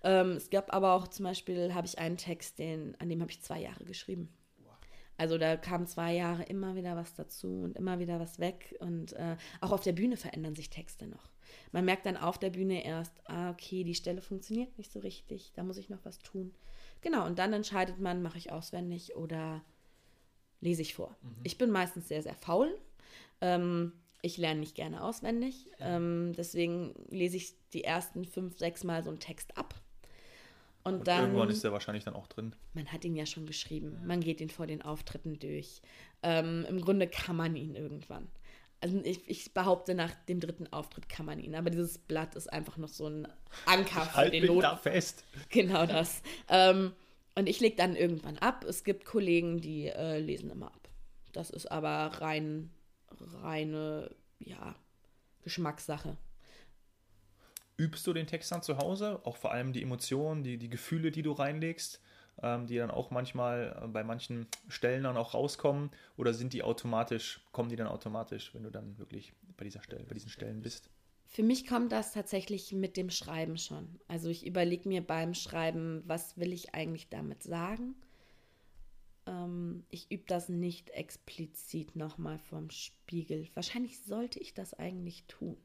Ähm, 0.02 0.32
es 0.32 0.50
gab 0.50 0.74
aber 0.74 0.92
auch 0.92 1.08
zum 1.08 1.24
Beispiel, 1.24 1.72
habe 1.72 1.86
ich 1.86 1.98
einen 1.98 2.18
Text, 2.18 2.58
den, 2.58 2.94
an 3.00 3.08
dem 3.08 3.22
habe 3.22 3.30
ich 3.30 3.40
zwei 3.40 3.60
Jahre 3.60 3.84
geschrieben. 3.84 4.28
Also 5.20 5.36
da 5.36 5.58
kamen 5.58 5.86
zwei 5.86 6.14
Jahre 6.14 6.44
immer 6.44 6.76
wieder 6.76 6.96
was 6.96 7.12
dazu 7.14 7.60
und 7.62 7.76
immer 7.76 7.98
wieder 7.98 8.18
was 8.20 8.38
weg. 8.38 8.74
Und 8.80 9.12
äh, 9.12 9.36
auch 9.60 9.70
auf 9.70 9.82
der 9.82 9.92
Bühne 9.92 10.16
verändern 10.16 10.54
sich 10.54 10.70
Texte 10.70 11.06
noch. 11.06 11.28
Man 11.72 11.84
merkt 11.84 12.06
dann 12.06 12.16
auf 12.16 12.38
der 12.38 12.50
Bühne 12.50 12.84
erst, 12.84 13.12
ah, 13.24 13.50
okay, 13.50 13.84
die 13.84 13.94
Stelle 13.94 14.20
funktioniert 14.20 14.76
nicht 14.78 14.92
so 14.92 15.00
richtig, 15.00 15.52
da 15.54 15.62
muss 15.62 15.78
ich 15.78 15.88
noch 15.88 16.04
was 16.04 16.18
tun. 16.18 16.54
Genau, 17.00 17.26
und 17.26 17.38
dann 17.38 17.52
entscheidet 17.52 17.98
man, 17.98 18.22
mache 18.22 18.38
ich 18.38 18.52
auswendig 18.52 19.16
oder 19.16 19.62
lese 20.60 20.82
ich 20.82 20.94
vor. 20.94 21.16
Mhm. 21.22 21.36
Ich 21.44 21.58
bin 21.58 21.70
meistens 21.70 22.08
sehr, 22.08 22.22
sehr 22.22 22.34
faul. 22.34 22.78
Ähm, 23.40 23.92
ich 24.22 24.36
lerne 24.36 24.60
nicht 24.60 24.74
gerne 24.74 25.02
auswendig. 25.02 25.66
Ähm, 25.78 26.34
deswegen 26.36 26.94
lese 27.08 27.38
ich 27.38 27.54
die 27.72 27.84
ersten 27.84 28.24
fünf, 28.24 28.58
sechs 28.58 28.84
Mal 28.84 29.02
so 29.02 29.10
einen 29.10 29.20
Text 29.20 29.56
ab. 29.56 29.74
Und, 30.82 30.94
und 30.94 31.08
dann, 31.08 31.24
irgendwann 31.26 31.50
ist 31.50 31.64
der 31.64 31.72
wahrscheinlich 31.72 32.04
dann 32.04 32.14
auch 32.14 32.26
drin. 32.26 32.54
Man 32.72 32.90
hat 32.90 33.04
ihn 33.04 33.16
ja 33.16 33.26
schon 33.26 33.46
geschrieben. 33.46 33.98
Man 34.06 34.20
geht 34.20 34.40
ihn 34.40 34.50
vor 34.50 34.66
den 34.66 34.82
Auftritten 34.82 35.38
durch. 35.38 35.82
Ähm, 36.22 36.66
Im 36.68 36.80
Grunde 36.80 37.06
kann 37.06 37.36
man 37.36 37.56
ihn 37.56 37.74
irgendwann. 37.74 38.28
Also 38.82 38.98
ich, 39.04 39.28
ich, 39.28 39.52
behaupte, 39.52 39.94
nach 39.94 40.12
dem 40.28 40.40
dritten 40.40 40.66
Auftritt 40.72 41.08
kann 41.08 41.26
man 41.26 41.38
ihn. 41.38 41.54
Aber 41.54 41.68
dieses 41.68 41.98
Blatt 41.98 42.34
ist 42.34 42.50
einfach 42.50 42.78
noch 42.78 42.88
so 42.88 43.06
ein 43.06 43.28
Anker 43.66 44.04
ich 44.04 44.24
für 44.24 44.30
den 44.30 44.46
Noten. 44.46 44.60
da 44.62 44.76
fest. 44.76 45.24
Genau 45.50 45.84
das. 45.84 46.22
ähm, 46.48 46.92
und 47.34 47.48
ich 47.48 47.60
lege 47.60 47.76
dann 47.76 47.94
irgendwann 47.94 48.38
ab. 48.38 48.64
Es 48.64 48.82
gibt 48.84 49.04
Kollegen, 49.04 49.60
die 49.60 49.88
äh, 49.88 50.18
lesen 50.18 50.50
immer 50.50 50.68
ab. 50.68 50.88
Das 51.32 51.50
ist 51.50 51.70
aber 51.70 52.20
rein, 52.20 52.70
reine, 53.42 54.10
ja, 54.38 54.74
Geschmackssache. 55.42 56.16
Übst 57.76 58.06
du 58.06 58.12
den 58.12 58.26
Text 58.26 58.50
dann 58.52 58.62
zu 58.62 58.78
Hause? 58.78 59.20
Auch 59.24 59.36
vor 59.36 59.52
allem 59.52 59.72
die 59.72 59.82
Emotionen, 59.82 60.42
die, 60.42 60.58
die 60.58 60.68
Gefühle, 60.68 61.10
die 61.10 61.22
du 61.22 61.32
reinlegst, 61.32 62.00
ähm, 62.42 62.66
die 62.66 62.76
dann 62.76 62.90
auch 62.90 63.10
manchmal 63.10 63.76
äh, 63.82 63.86
bei 63.88 64.04
manchen 64.04 64.46
Stellen 64.68 65.04
dann 65.04 65.16
auch 65.16 65.34
rauskommen? 65.34 65.90
Oder 66.16 66.34
sind 66.34 66.52
die 66.52 66.62
automatisch, 66.62 67.40
kommen 67.52 67.68
die 67.68 67.76
dann 67.76 67.86
automatisch, 67.86 68.54
wenn 68.54 68.62
du 68.62 68.70
dann 68.70 68.98
wirklich 68.98 69.32
bei 69.56 69.64
dieser 69.64 69.82
Stelle, 69.82 70.04
bei 70.04 70.14
diesen 70.14 70.30
Stellen 70.30 70.62
bist? 70.62 70.90
Für 71.26 71.42
mich 71.44 71.66
kommt 71.66 71.92
das 71.92 72.12
tatsächlich 72.12 72.72
mit 72.72 72.96
dem 72.96 73.08
Schreiben 73.08 73.56
schon. 73.56 74.00
Also 74.08 74.28
ich 74.28 74.44
überlege 74.44 74.88
mir 74.88 75.00
beim 75.00 75.34
Schreiben, 75.34 76.02
was 76.06 76.36
will 76.36 76.52
ich 76.52 76.74
eigentlich 76.74 77.08
damit 77.08 77.44
sagen? 77.44 77.94
Ähm, 79.26 79.84
ich 79.90 80.10
übe 80.10 80.24
das 80.26 80.48
nicht 80.48 80.90
explizit 80.90 81.94
nochmal 81.94 82.38
vom 82.38 82.70
Spiegel. 82.70 83.48
Wahrscheinlich 83.54 84.02
sollte 84.02 84.40
ich 84.40 84.54
das 84.54 84.74
eigentlich 84.74 85.24
tun. 85.26 85.56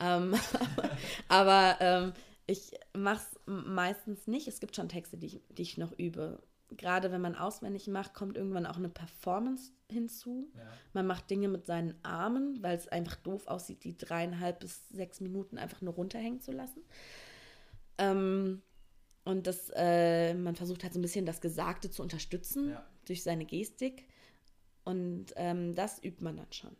Ähm, 0.00 0.34
aber 1.28 1.78
ähm, 1.80 2.12
ich 2.46 2.72
mache 2.96 3.22
es 3.22 3.40
meistens 3.46 4.26
nicht. 4.26 4.48
Es 4.48 4.60
gibt 4.60 4.76
schon 4.76 4.88
Texte, 4.88 5.16
die 5.16 5.26
ich, 5.26 5.40
die 5.50 5.62
ich 5.62 5.78
noch 5.78 5.92
übe. 5.98 6.42
Gerade 6.70 7.12
wenn 7.12 7.20
man 7.20 7.36
auswendig 7.36 7.86
macht, 7.88 8.14
kommt 8.14 8.36
irgendwann 8.36 8.66
auch 8.66 8.76
eine 8.76 8.88
Performance 8.88 9.72
hinzu. 9.90 10.50
Ja. 10.56 10.62
Man 10.92 11.06
macht 11.06 11.30
Dinge 11.30 11.48
mit 11.48 11.66
seinen 11.66 11.94
Armen, 12.02 12.62
weil 12.62 12.76
es 12.76 12.88
einfach 12.88 13.16
doof 13.16 13.46
aussieht, 13.46 13.84
die 13.84 13.96
dreieinhalb 13.96 14.60
bis 14.60 14.88
sechs 14.88 15.20
Minuten 15.20 15.58
einfach 15.58 15.80
nur 15.80 15.94
runterhängen 15.94 16.40
zu 16.40 16.52
lassen. 16.52 16.82
Ähm, 17.98 18.62
und 19.24 19.46
das, 19.46 19.70
äh, 19.74 20.34
man 20.34 20.56
versucht 20.56 20.82
halt 20.82 20.92
so 20.92 20.98
ein 20.98 21.02
bisschen 21.02 21.26
das 21.26 21.40
Gesagte 21.40 21.90
zu 21.90 22.02
unterstützen 22.02 22.70
ja. 22.70 22.84
durch 23.06 23.22
seine 23.22 23.46
Gestik. 23.46 24.06
Und 24.84 25.32
ähm, 25.36 25.74
das 25.74 26.02
übt 26.02 26.22
man 26.22 26.36
dann 26.36 26.52
schon. 26.52 26.76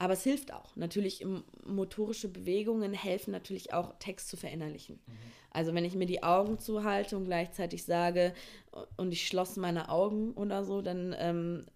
Aber 0.00 0.14
es 0.14 0.22
hilft 0.22 0.50
auch. 0.54 0.74
Natürlich, 0.76 1.26
motorische 1.66 2.28
Bewegungen 2.28 2.94
helfen 2.94 3.32
natürlich 3.32 3.74
auch, 3.74 3.92
Text 3.98 4.28
zu 4.28 4.38
verinnerlichen. 4.38 4.98
Mhm. 5.06 5.12
Also 5.50 5.74
wenn 5.74 5.84
ich 5.84 5.94
mir 5.94 6.06
die 6.06 6.22
Augen 6.22 6.58
zuhalte 6.58 7.18
und 7.18 7.26
gleichzeitig 7.26 7.84
sage, 7.84 8.32
und 8.96 9.12
ich 9.12 9.28
schloss 9.28 9.56
meine 9.56 9.90
Augen 9.90 10.32
oder 10.32 10.64
so, 10.64 10.80
dann 10.80 11.14
ähm, 11.18 11.66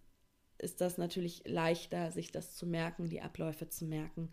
ist 0.57 0.81
das 0.81 0.97
natürlich 0.97 1.43
leichter, 1.45 2.11
sich 2.13 2.33
das 2.33 2.57
zu 2.57 2.67
merken, 2.67 3.11
die 3.11 3.21
Abläufe 3.21 3.69
zu 3.69 3.85
merken. 3.85 4.31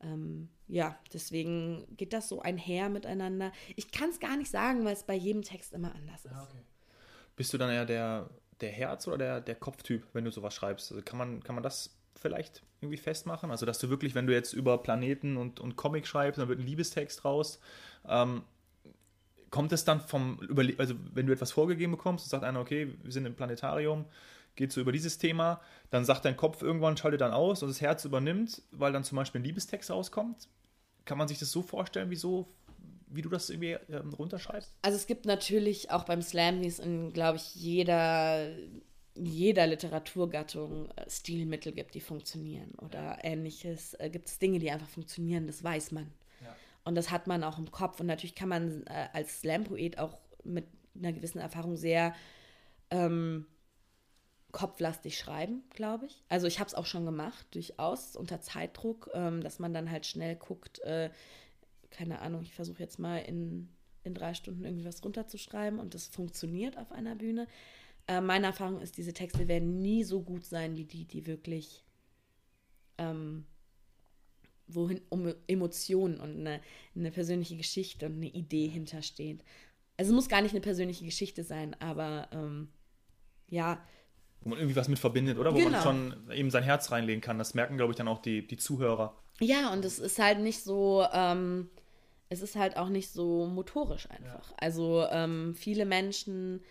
Ähm, 0.00 0.48
ja, 0.66 0.98
deswegen 1.12 1.86
geht 1.96 2.12
das 2.12 2.28
so 2.28 2.42
einher 2.42 2.88
miteinander. 2.88 3.52
Ich 3.76 3.92
kann 3.92 4.10
es 4.10 4.18
gar 4.18 4.36
nicht 4.36 4.50
sagen, 4.50 4.84
weil 4.84 4.94
es 4.94 5.04
bei 5.04 5.14
jedem 5.14 5.42
Text 5.42 5.72
immer 5.72 5.94
anders 5.94 6.24
ist. 6.24 6.32
Ja, 6.32 6.42
okay. 6.42 6.62
Bist 7.36 7.52
du 7.52 7.58
dann 7.58 7.70
eher 7.70 7.86
der, 7.86 8.28
der 8.60 8.70
Herz- 8.70 9.06
oder 9.06 9.18
der, 9.18 9.40
der 9.40 9.54
Kopftyp, 9.54 10.04
wenn 10.14 10.24
du 10.24 10.32
sowas 10.32 10.52
schreibst? 10.52 10.90
Also 10.90 11.04
kann, 11.04 11.16
man, 11.16 11.44
kann 11.44 11.54
man 11.54 11.62
das 11.62 11.99
vielleicht 12.14 12.62
irgendwie 12.80 12.96
festmachen? 12.98 13.50
Also, 13.50 13.66
dass 13.66 13.78
du 13.78 13.90
wirklich, 13.90 14.14
wenn 14.14 14.26
du 14.26 14.32
jetzt 14.32 14.52
über 14.52 14.78
Planeten 14.78 15.36
und, 15.36 15.60
und 15.60 15.76
Comic 15.76 16.06
schreibst, 16.06 16.38
dann 16.38 16.48
wird 16.48 16.58
ein 16.58 16.66
Liebestext 16.66 17.24
raus. 17.24 17.60
Ähm, 18.08 18.42
kommt 19.50 19.72
es 19.72 19.84
dann 19.84 20.00
vom, 20.00 20.38
Überle 20.40 20.74
also 20.78 20.94
wenn 21.12 21.26
du 21.26 21.32
etwas 21.32 21.52
vorgegeben 21.52 21.92
bekommst 21.92 22.24
und 22.24 22.30
sagt 22.30 22.44
einer, 22.44 22.60
okay, 22.60 22.94
wir 23.02 23.12
sind 23.12 23.26
im 23.26 23.34
Planetarium, 23.34 24.06
geht 24.56 24.72
so 24.72 24.80
über 24.80 24.92
dieses 24.92 25.18
Thema, 25.18 25.60
dann 25.90 26.04
sagt 26.04 26.24
dein 26.24 26.36
Kopf 26.36 26.62
irgendwann, 26.62 26.96
schaltet 26.96 27.20
dann 27.20 27.32
aus 27.32 27.62
und 27.62 27.68
das 27.68 27.80
Herz 27.80 28.04
übernimmt, 28.04 28.62
weil 28.70 28.92
dann 28.92 29.04
zum 29.04 29.16
Beispiel 29.16 29.40
ein 29.40 29.44
Liebestext 29.44 29.90
rauskommt. 29.90 30.48
Kann 31.04 31.18
man 31.18 31.28
sich 31.28 31.38
das 31.38 31.50
so 31.50 31.62
vorstellen, 31.62 32.10
wieso, 32.10 32.48
wie 33.08 33.22
du 33.22 33.28
das 33.28 33.50
irgendwie 33.50 33.76
ähm, 33.92 34.12
runterschreibst? 34.12 34.72
Also 34.82 34.96
es 34.96 35.06
gibt 35.06 35.24
natürlich 35.24 35.90
auch 35.90 36.04
beim 36.04 36.22
Slam, 36.22 36.60
wie 36.60 36.66
es 36.66 36.78
in, 36.78 37.12
glaube 37.12 37.38
ich, 37.38 37.54
jeder 37.54 38.50
jeder 39.20 39.66
Literaturgattung 39.66 40.90
äh, 40.92 41.08
Stilmittel 41.08 41.72
gibt, 41.72 41.94
die 41.94 42.00
funktionieren 42.00 42.72
oder 42.80 43.18
ähnliches. 43.22 43.94
Äh, 43.94 44.10
gibt 44.10 44.28
es 44.28 44.38
Dinge, 44.38 44.58
die 44.58 44.70
einfach 44.70 44.88
funktionieren, 44.88 45.46
das 45.46 45.62
weiß 45.62 45.92
man. 45.92 46.10
Ja. 46.42 46.56
Und 46.84 46.94
das 46.94 47.10
hat 47.10 47.26
man 47.26 47.44
auch 47.44 47.58
im 47.58 47.70
Kopf. 47.70 48.00
Und 48.00 48.06
natürlich 48.06 48.34
kann 48.34 48.48
man 48.48 48.86
äh, 48.86 49.08
als 49.12 49.40
Slam-Poet 49.40 49.98
auch 49.98 50.18
mit 50.44 50.66
einer 50.96 51.12
gewissen 51.12 51.38
Erfahrung 51.38 51.76
sehr 51.76 52.14
ähm, 52.90 53.46
kopflastig 54.52 55.18
schreiben, 55.18 55.62
glaube 55.70 56.06
ich. 56.06 56.24
Also 56.28 56.46
ich 56.46 56.58
habe 56.58 56.68
es 56.68 56.74
auch 56.74 56.86
schon 56.86 57.04
gemacht, 57.04 57.46
durchaus 57.52 58.16
unter 58.16 58.40
Zeitdruck, 58.40 59.10
ähm, 59.14 59.42
dass 59.42 59.58
man 59.58 59.72
dann 59.72 59.90
halt 59.90 60.06
schnell 60.06 60.36
guckt, 60.36 60.80
äh, 60.80 61.10
keine 61.90 62.20
Ahnung, 62.20 62.42
ich 62.42 62.54
versuche 62.54 62.80
jetzt 62.80 62.98
mal 62.98 63.18
in, 63.18 63.68
in 64.02 64.14
drei 64.14 64.34
Stunden 64.34 64.64
irgendwie 64.64 64.84
was 64.84 65.04
runterzuschreiben 65.04 65.78
und 65.78 65.94
das 65.94 66.06
funktioniert 66.06 66.78
auf 66.78 66.90
einer 66.92 67.14
Bühne. 67.14 67.46
Äh, 68.06 68.20
meine 68.20 68.46
Erfahrung 68.46 68.80
ist, 68.80 68.96
diese 68.96 69.12
Texte 69.12 69.48
werden 69.48 69.80
nie 69.80 70.04
so 70.04 70.22
gut 70.22 70.44
sein 70.44 70.76
wie 70.76 70.84
die, 70.84 71.04
die 71.04 71.26
wirklich 71.26 71.84
ähm, 72.98 73.46
wohin 74.68 75.00
um 75.08 75.32
Emotionen 75.46 76.20
und 76.20 76.38
eine, 76.40 76.60
eine, 76.94 77.10
persönliche 77.10 77.56
Geschichte 77.56 78.06
und 78.06 78.16
eine 78.16 78.28
Idee 78.28 78.68
hintersteht. 78.68 79.42
Also 79.96 80.12
es 80.12 80.14
muss 80.14 80.28
gar 80.28 80.42
nicht 80.42 80.52
eine 80.52 80.60
persönliche 80.60 81.04
Geschichte 81.04 81.44
sein, 81.44 81.76
aber 81.80 82.28
ähm, 82.32 82.68
ja. 83.48 83.82
Wo 84.42 84.50
man 84.50 84.58
irgendwie 84.58 84.76
was 84.76 84.88
mit 84.88 84.98
verbindet, 84.98 85.38
oder? 85.38 85.52
Wo 85.52 85.58
genau. 85.58 85.70
man 85.70 85.82
schon 85.82 86.30
eben 86.32 86.50
sein 86.50 86.62
Herz 86.62 86.90
reinlegen 86.90 87.20
kann. 87.20 87.38
Das 87.38 87.54
merken, 87.54 87.76
glaube 87.76 87.92
ich, 87.92 87.96
dann 87.96 88.08
auch 88.08 88.22
die, 88.22 88.46
die 88.46 88.56
Zuhörer. 88.56 89.14
Ja, 89.40 89.72
und 89.72 89.84
es 89.84 89.98
ist 89.98 90.18
halt 90.18 90.40
nicht 90.40 90.62
so, 90.62 91.04
ähm, 91.12 91.68
es 92.28 92.40
ist 92.40 92.56
halt 92.56 92.76
auch 92.76 92.88
nicht 92.88 93.10
so 93.10 93.46
motorisch 93.46 94.08
einfach. 94.10 94.50
Ja. 94.50 94.56
Also 94.58 95.06
ähm, 95.10 95.54
viele 95.54 95.84
Menschen 95.84 96.62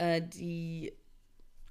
äh, 0.00 0.22
die, 0.22 0.92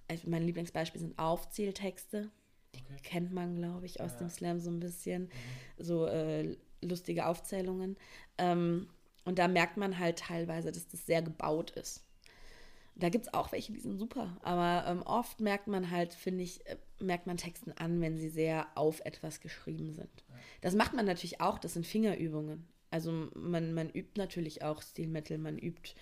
also 0.07 0.29
mein 0.29 0.43
Lieblingsbeispiel 0.43 1.01
sind 1.01 1.17
Aufzähltexte. 1.17 2.29
Die 2.75 2.81
okay. 2.81 3.01
kennt 3.03 3.33
man, 3.33 3.55
glaube 3.55 3.87
ich, 3.87 3.99
aus 3.99 4.13
ja. 4.13 4.17
dem 4.19 4.29
Slam 4.29 4.59
so 4.59 4.69
ein 4.69 4.79
bisschen. 4.79 5.23
Mhm. 5.23 5.83
So 5.83 6.05
äh, 6.05 6.55
lustige 6.81 7.25
Aufzählungen. 7.25 7.97
Ähm, 8.37 8.87
und 9.25 9.39
da 9.39 9.47
merkt 9.47 9.77
man 9.77 9.97
halt 9.97 10.19
teilweise, 10.19 10.71
dass 10.71 10.87
das 10.87 11.05
sehr 11.05 11.21
gebaut 11.21 11.71
ist. 11.71 12.05
Da 12.95 13.09
gibt 13.09 13.27
es 13.27 13.33
auch 13.33 13.51
welche, 13.51 13.71
die 13.71 13.79
sind 13.79 13.97
super. 13.97 14.37
Aber 14.43 14.85
ähm, 14.87 15.01
oft 15.03 15.39
merkt 15.39 15.67
man 15.67 15.89
halt, 15.89 16.13
finde 16.13 16.43
ich, 16.43 16.65
äh, 16.67 16.77
merkt 16.99 17.27
man 17.27 17.37
Texten 17.37 17.71
an, 17.71 18.01
wenn 18.01 18.17
sie 18.17 18.29
sehr 18.29 18.67
auf 18.75 19.01
etwas 19.05 19.39
geschrieben 19.39 19.93
sind. 19.93 20.09
Ja. 20.27 20.35
Das 20.61 20.75
macht 20.75 20.93
man 20.93 21.05
natürlich 21.05 21.41
auch, 21.41 21.57
das 21.57 21.73
sind 21.73 21.87
Fingerübungen. 21.87 22.67
Also 22.91 23.29
man, 23.35 23.73
man 23.73 23.89
übt 23.89 24.19
natürlich 24.19 24.63
auch 24.63 24.81
Stilmittel, 24.81 25.37
man 25.37 25.57
übt 25.57 25.93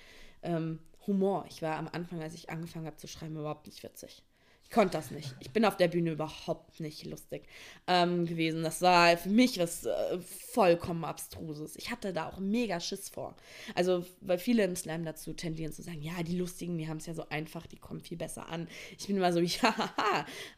ähm, 0.41 0.79
Humor. 1.07 1.45
Ich 1.49 1.61
war 1.61 1.77
am 1.77 1.87
Anfang, 1.91 2.21
als 2.21 2.33
ich 2.33 2.49
angefangen 2.49 2.85
habe 2.85 2.97
zu 2.97 3.07
schreiben, 3.07 3.37
überhaupt 3.37 3.65
nicht 3.65 3.81
witzig. 3.83 4.23
Ich 4.69 4.75
konnte 4.75 4.97
das 4.97 5.11
nicht. 5.11 5.33
Ich 5.39 5.51
bin 5.51 5.63
auf 5.63 5.77
der 5.77 5.87
Bühne 5.87 6.11
überhaupt 6.11 6.81
nicht 6.81 7.05
lustig 7.05 7.47
ähm, 7.87 8.25
gewesen. 8.25 8.63
Das 8.63 8.81
war 8.81 9.15
für 9.15 9.29
mich 9.29 9.57
was 9.59 9.85
äh, 9.85 10.19
vollkommen 10.19 11.05
Abstruses. 11.05 11.77
Ich 11.77 11.89
hatte 11.89 12.11
da 12.11 12.27
auch 12.27 12.39
mega 12.39 12.81
Schiss 12.81 13.07
vor. 13.07 13.33
Also, 13.75 14.05
weil 14.19 14.37
viele 14.37 14.65
im 14.65 14.75
Slam 14.75 15.05
dazu 15.05 15.31
tendieren 15.31 15.71
zu 15.71 15.83
sagen, 15.83 16.01
ja, 16.01 16.21
die 16.21 16.37
Lustigen, 16.37 16.77
die 16.77 16.89
haben 16.89 16.97
es 16.97 17.05
ja 17.05 17.13
so 17.13 17.29
einfach, 17.29 17.65
die 17.65 17.77
kommen 17.77 18.01
viel 18.01 18.17
besser 18.17 18.49
an. 18.49 18.67
Ich 18.99 19.07
bin 19.07 19.15
immer 19.15 19.31
so, 19.31 19.39
ja, 19.39 19.73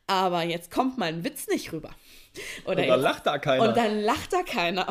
aber 0.07 0.41
jetzt 0.41 0.71
kommt 0.71 0.97
mein 0.97 1.23
Witz 1.23 1.47
nicht 1.47 1.71
rüber. 1.71 1.91
Oder 2.65 2.81
und 2.81 2.87
dann 2.87 3.01
lacht 3.01 3.27
da 3.27 3.37
keiner. 3.37 3.69
Und 3.69 3.77
dann 3.77 3.99
lacht 3.99 4.33
da 4.33 4.41
keiner 4.41 4.87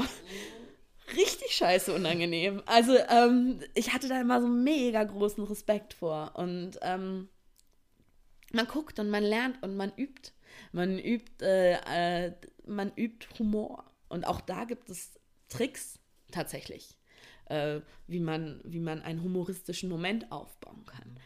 richtig 1.16 1.52
scheiße 1.52 1.94
unangenehm. 1.94 2.62
Also 2.66 2.96
ähm, 3.08 3.60
ich 3.74 3.92
hatte 3.92 4.08
da 4.08 4.20
immer 4.20 4.40
so 4.40 4.48
mega 4.48 5.04
großen 5.04 5.44
Respekt 5.44 5.94
vor. 5.94 6.32
Und 6.34 6.78
ähm, 6.82 7.28
man 8.52 8.66
guckt 8.66 8.98
und 8.98 9.10
man 9.10 9.22
lernt 9.22 9.62
und 9.62 9.76
man 9.76 9.92
übt. 9.96 10.32
Man 10.72 10.98
übt, 10.98 11.44
äh, 11.44 12.26
äh, 12.26 12.32
man 12.66 12.92
übt 12.96 13.26
Humor. 13.38 13.84
Und 14.08 14.26
auch 14.26 14.40
da 14.40 14.64
gibt 14.64 14.90
es 14.90 15.18
Tricks 15.48 15.98
tatsächlich, 16.30 16.96
äh, 17.46 17.80
wie, 18.06 18.20
man, 18.20 18.60
wie 18.64 18.80
man 18.80 19.02
einen 19.02 19.22
humoristischen 19.22 19.88
Moment 19.88 20.30
aufbauen 20.32 20.84
kann. 20.86 21.18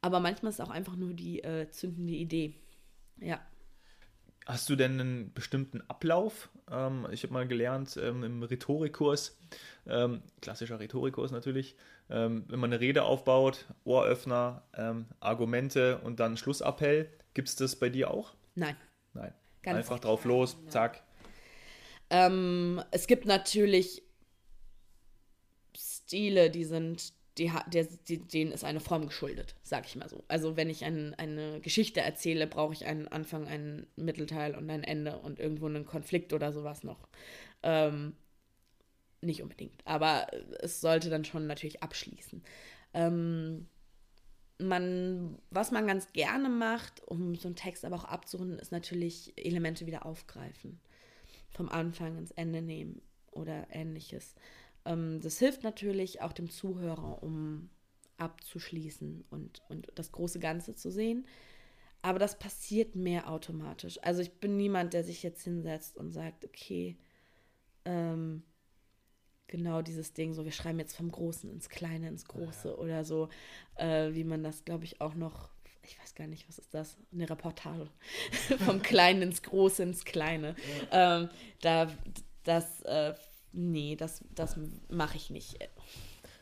Aber 0.00 0.20
manchmal 0.20 0.50
ist 0.50 0.60
es 0.60 0.66
auch 0.66 0.70
einfach 0.70 0.96
nur 0.96 1.12
die 1.12 1.42
äh, 1.42 1.68
zündende 1.70 2.12
Idee. 2.12 2.54
Ja. 3.20 3.40
Hast 4.48 4.70
du 4.70 4.76
denn 4.76 4.98
einen 4.98 5.32
bestimmten 5.34 5.82
Ablauf? 5.88 6.48
Ähm, 6.70 7.06
ich 7.12 7.22
habe 7.22 7.34
mal 7.34 7.46
gelernt 7.46 7.98
ähm, 8.02 8.24
im 8.24 8.42
Rhetorikkurs, 8.42 9.36
ähm, 9.86 10.22
klassischer 10.40 10.80
Rhetorikkurs 10.80 11.32
natürlich, 11.32 11.76
ähm, 12.08 12.46
wenn 12.48 12.58
man 12.58 12.72
eine 12.72 12.80
Rede 12.80 13.02
aufbaut, 13.02 13.66
Ohröffner, 13.84 14.62
ähm, 14.74 15.04
Argumente 15.20 15.98
und 15.98 16.18
dann 16.18 16.38
Schlussappell. 16.38 17.10
Gibt 17.34 17.48
es 17.48 17.56
das 17.56 17.76
bei 17.76 17.90
dir 17.90 18.10
auch? 18.10 18.32
Nein. 18.54 18.74
Nein. 19.12 19.34
Ganz 19.62 19.76
Einfach 19.80 19.98
drauf 19.98 20.24
los, 20.24 20.56
ja. 20.64 20.70
zack. 20.70 21.02
Ähm, 22.08 22.82
es 22.90 23.06
gibt 23.06 23.26
natürlich 23.26 24.02
Stile, 25.76 26.50
die 26.50 26.64
sind, 26.64 27.12
die, 27.38 27.52
der, 27.72 27.86
die, 28.08 28.18
denen 28.18 28.52
ist 28.52 28.64
eine 28.64 28.80
Form 28.80 29.06
geschuldet, 29.06 29.54
sag 29.62 29.86
ich 29.86 29.96
mal 29.96 30.08
so. 30.08 30.24
Also 30.28 30.56
wenn 30.56 30.70
ich 30.70 30.84
ein, 30.84 31.14
eine 31.14 31.60
Geschichte 31.60 32.00
erzähle, 32.00 32.46
brauche 32.46 32.72
ich 32.72 32.86
einen 32.86 33.08
Anfang, 33.08 33.46
einen 33.46 33.86
Mittelteil 33.96 34.54
und 34.54 34.68
ein 34.70 34.84
Ende 34.84 35.18
und 35.18 35.38
irgendwo 35.38 35.66
einen 35.66 35.86
Konflikt 35.86 36.32
oder 36.32 36.52
sowas 36.52 36.82
noch. 36.82 37.08
Ähm, 37.62 38.14
nicht 39.20 39.42
unbedingt, 39.42 39.84
aber 39.84 40.28
es 40.60 40.80
sollte 40.80 41.10
dann 41.10 41.24
schon 41.24 41.46
natürlich 41.46 41.82
abschließen. 41.82 42.42
Ähm, 42.94 43.66
man, 44.58 45.38
was 45.50 45.70
man 45.70 45.86
ganz 45.86 46.12
gerne 46.12 46.48
macht, 46.48 47.06
um 47.06 47.34
so 47.36 47.48
einen 47.48 47.56
Text 47.56 47.84
aber 47.84 47.96
auch 47.96 48.04
abzurunden, 48.04 48.58
ist 48.58 48.72
natürlich 48.72 49.32
Elemente 49.36 49.86
wieder 49.86 50.04
aufgreifen. 50.04 50.80
Vom 51.50 51.68
Anfang 51.68 52.18
ins 52.18 52.32
Ende 52.32 52.62
nehmen 52.62 53.00
oder 53.30 53.66
ähnliches. 53.70 54.34
Ähm, 54.88 55.20
das 55.20 55.38
hilft 55.38 55.62
natürlich 55.62 56.22
auch 56.22 56.32
dem 56.32 56.50
Zuhörer, 56.50 57.22
um 57.22 57.68
abzuschließen 58.16 59.24
und, 59.30 59.62
und 59.68 59.92
das 59.94 60.10
große 60.10 60.40
Ganze 60.40 60.74
zu 60.74 60.90
sehen. 60.90 61.26
Aber 62.02 62.18
das 62.18 62.38
passiert 62.38 62.96
mehr 62.96 63.30
automatisch. 63.30 63.98
Also 64.02 64.22
ich 64.22 64.32
bin 64.40 64.56
niemand, 64.56 64.92
der 64.94 65.04
sich 65.04 65.22
jetzt 65.22 65.42
hinsetzt 65.42 65.96
und 65.96 66.12
sagt, 66.12 66.44
okay, 66.44 66.96
ähm, 67.84 68.42
genau 69.46 69.82
dieses 69.82 70.12
Ding, 70.14 70.32
so 70.32 70.44
wir 70.44 70.52
schreiben 70.52 70.78
jetzt 70.78 70.96
vom 70.96 71.10
Großen 71.10 71.50
ins 71.50 71.68
Kleine, 71.68 72.08
ins 72.08 72.24
Große 72.26 72.76
oder 72.76 73.04
so, 73.04 73.28
äh, 73.76 74.12
wie 74.14 74.24
man 74.24 74.42
das, 74.42 74.64
glaube 74.64 74.84
ich, 74.84 75.00
auch 75.00 75.14
noch, 75.14 75.50
ich 75.82 75.98
weiß 76.00 76.14
gar 76.14 76.26
nicht, 76.26 76.48
was 76.48 76.58
ist 76.58 76.72
das? 76.74 76.96
Eine 77.12 77.28
Reportage. 77.28 77.88
vom 78.64 78.82
Kleinen 78.82 79.22
ins 79.22 79.42
Große, 79.42 79.82
ins 79.82 80.04
Kleine. 80.04 80.54
Ähm, 80.92 81.28
da, 81.60 81.90
das, 82.44 82.82
äh, 82.82 83.14
nee, 83.52 83.96
das, 83.96 84.24
das 84.34 84.56
mache 84.88 85.16
ich 85.16 85.30
nicht. 85.30 85.58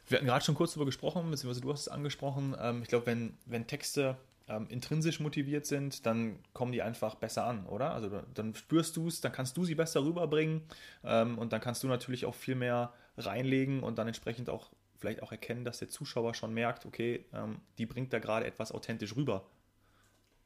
Wir 0.08 0.18
hatten 0.18 0.26
gerade 0.26 0.44
schon 0.44 0.54
kurz 0.54 0.72
darüber 0.72 0.86
gesprochen, 0.86 1.30
beziehungsweise 1.30 1.60
du 1.60 1.72
hast 1.72 1.80
es 1.82 1.88
angesprochen. 1.88 2.54
Ähm, 2.60 2.82
ich 2.82 2.88
glaube, 2.88 3.06
wenn, 3.06 3.36
wenn 3.46 3.66
Texte 3.66 4.16
ähm, 4.48 4.66
intrinsisch 4.68 5.18
motiviert 5.20 5.66
sind, 5.66 6.06
dann 6.06 6.38
kommen 6.52 6.70
die 6.72 6.82
einfach 6.82 7.16
besser 7.16 7.44
an, 7.44 7.66
oder? 7.66 7.90
Also 7.92 8.08
da- 8.08 8.24
dann 8.34 8.54
spürst 8.54 8.96
du 8.96 9.08
es, 9.08 9.20
dann 9.20 9.32
kannst 9.32 9.56
du 9.56 9.64
sie 9.64 9.74
besser 9.74 10.04
rüberbringen 10.04 10.62
ähm, 11.04 11.38
und 11.38 11.52
dann 11.52 11.60
kannst 11.60 11.82
du 11.82 11.88
natürlich 11.88 12.24
auch 12.26 12.34
viel 12.34 12.54
mehr 12.54 12.92
reinlegen 13.18 13.82
und 13.82 13.98
dann 13.98 14.06
entsprechend 14.06 14.48
auch 14.48 14.70
vielleicht 14.98 15.22
auch 15.22 15.32
erkennen, 15.32 15.64
dass 15.64 15.78
der 15.80 15.88
Zuschauer 15.88 16.34
schon 16.34 16.54
merkt, 16.54 16.86
okay, 16.86 17.24
ähm, 17.34 17.60
die 17.78 17.86
bringt 17.86 18.12
da 18.12 18.18
gerade 18.20 18.46
etwas 18.46 18.70
authentisch 18.72 19.16
rüber. 19.16 19.44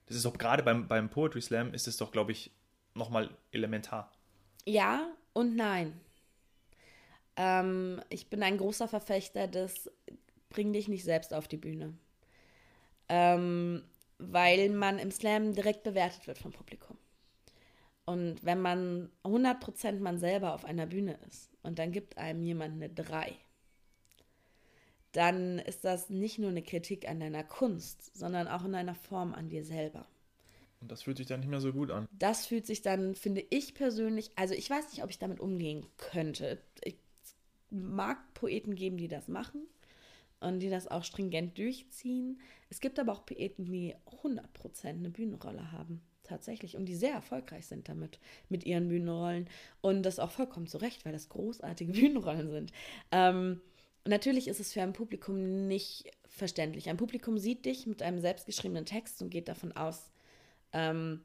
Das 0.07 0.17
ist 0.17 0.25
doch 0.25 0.37
gerade 0.39 0.63
beim, 0.63 0.89
beim 0.89 1.09
Poetry 1.11 1.41
Slam 1.43 1.73
ist 1.75 1.87
es 1.87 1.97
doch, 1.99 2.11
glaube 2.11 2.33
ich, 2.33 2.51
nochmal 2.95 3.31
elementar. 3.53 4.11
Ja 4.65 5.09
und 5.35 5.55
nein. 5.57 5.93
Ähm, 7.37 8.01
ich 8.09 8.29
bin 8.29 8.43
ein 8.43 8.59
großer 8.59 8.89
Verfechter 8.89 9.49
des 9.49 9.91
Bring 10.49 10.73
dich 10.73 10.89
nicht 10.89 11.05
selbst 11.05 11.33
auf 11.33 11.47
die 11.47 11.57
Bühne. 11.57 11.95
Ähm, 13.09 13.85
weil 14.19 14.69
man 14.71 14.99
im 14.99 15.11
Slam 15.11 15.55
direkt 15.55 15.83
bewertet 15.83 16.27
wird 16.27 16.39
vom 16.39 16.53
Publikum. 16.53 16.99
Und 18.05 18.45
wenn 18.45 18.61
man 18.61 19.11
100% 19.25 20.01
man 20.01 20.19
selber 20.19 20.55
auf 20.55 20.65
einer 20.65 20.87
Bühne 20.87 21.19
ist 21.29 21.51
und 21.63 21.79
dann 21.79 21.93
gibt 21.93 22.19
einem 22.19 22.43
jemand 22.43 22.75
eine 22.75 22.89
3, 22.89 23.37
dann 25.13 25.59
ist 25.61 25.85
das 25.85 26.11
nicht 26.11 26.39
nur 26.39 26.51
eine 26.51 26.63
Kritik 26.63 27.09
an 27.09 27.21
deiner 27.21 27.45
Kunst, 27.45 28.17
sondern 28.17 28.49
auch 28.49 28.65
in 28.65 28.75
einer 28.75 28.95
Form 28.95 29.33
an 29.35 29.49
dir 29.49 29.65
selber. 29.65 30.07
Und 30.81 30.91
das 30.91 31.03
fühlt 31.03 31.19
sich 31.19 31.27
dann 31.27 31.41
nicht 31.41 31.51
mehr 31.51 31.61
so 31.61 31.73
gut 31.73 31.91
an. 31.91 32.09
das 32.11 32.47
fühlt 32.47 32.67
sich 32.67 32.81
dann, 32.83 33.15
finde 33.15 33.45
ich 33.51 33.75
persönlich, 33.75 34.31
also 34.37 34.55
ich 34.55 34.69
weiß 34.69 34.91
nicht, 34.93 35.05
ob 35.05 35.11
ich 35.11 35.19
damit 35.19 35.39
umgehen 35.39 35.87
könnte. 35.99 36.59
Ich 36.83 36.97
mag 37.71 38.35
Poeten 38.35 38.75
geben, 38.75 38.97
die 38.97 39.09
das 39.09 39.29
machen 39.29 39.67
und 40.41 40.61
die 40.61 40.71
das 40.71 40.89
auch 40.89 41.05
stringent 41.05 41.59
durchziehen. 41.59 42.41
Es 42.69 42.81
gibt 42.81 42.99
aber 42.99 43.13
auch 43.13 43.27
Poeten, 43.27 43.65
die 43.65 43.95
100% 44.23 44.87
eine 44.87 45.11
Bühnenrolle 45.11 45.73
haben, 45.73 46.01
tatsächlich, 46.25 46.77
und 46.77 46.87
die 46.87 46.95
sehr 46.95 47.13
erfolgreich 47.13 47.67
sind 47.67 47.89
damit, 47.89 48.19
mit 48.49 48.65
ihren 48.65 48.89
Bühnenrollen. 48.89 49.49
Und 49.81 50.03
das 50.03 50.19
auch 50.19 50.31
vollkommen 50.31 50.67
zu 50.67 50.79
Recht, 50.79 51.05
weil 51.05 51.13
das 51.13 51.29
großartige 51.29 51.93
Bühnenrollen 51.99 52.51
sind. 52.51 52.73
Ähm, 53.13 53.61
natürlich 54.07 54.49
ist 54.49 54.61
es 54.61 54.73
für 54.73 54.83
ein 54.83 54.93
Publikum 54.93 55.67
nicht 55.67 56.11
verständlich. 56.27 56.89
Ein 56.89 56.97
Publikum 56.97 57.39
sieht 57.39 57.67
dich 57.67 57.87
mit 57.87 58.03
einem 58.03 58.21
selbstgeschriebenen 58.21 58.87
Text 58.87 59.21
und 59.21 59.31
geht 59.31 59.49
davon 59.49 59.73
aus, 59.73 60.11
ähm, 60.73 61.23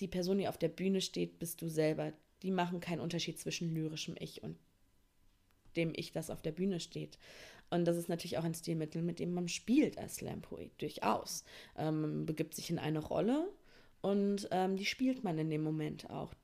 die 0.00 0.08
Person, 0.08 0.38
die 0.38 0.48
auf 0.48 0.58
der 0.58 0.68
Bühne 0.68 1.00
steht, 1.00 1.38
bist 1.38 1.62
du 1.62 1.68
selber. 1.68 2.12
Die 2.42 2.50
machen 2.50 2.80
keinen 2.80 3.00
Unterschied 3.00 3.38
zwischen 3.38 3.72
lyrischem 3.74 4.16
Ich 4.18 4.42
und 4.42 4.56
dem 5.76 5.92
Ich, 5.94 6.12
das 6.12 6.30
auf 6.30 6.42
der 6.42 6.52
Bühne 6.52 6.80
steht. 6.80 7.18
Und 7.70 7.86
das 7.86 7.96
ist 7.96 8.08
natürlich 8.08 8.38
auch 8.38 8.44
ein 8.44 8.54
Stilmittel, 8.54 9.02
mit 9.02 9.18
dem 9.18 9.32
man 9.34 9.48
spielt 9.48 9.98
als 9.98 10.16
Slam-Poet, 10.16 10.70
durchaus. 10.78 11.44
Ähm, 11.76 12.00
man 12.00 12.26
begibt 12.26 12.54
sich 12.54 12.70
in 12.70 12.78
eine 12.78 13.00
Rolle 13.00 13.48
und 14.00 14.48
ähm, 14.50 14.76
die 14.76 14.84
spielt 14.84 15.24
man 15.24 15.38
in 15.38 15.50
dem 15.50 15.62
Moment 15.62 16.08
auch. 16.10 16.34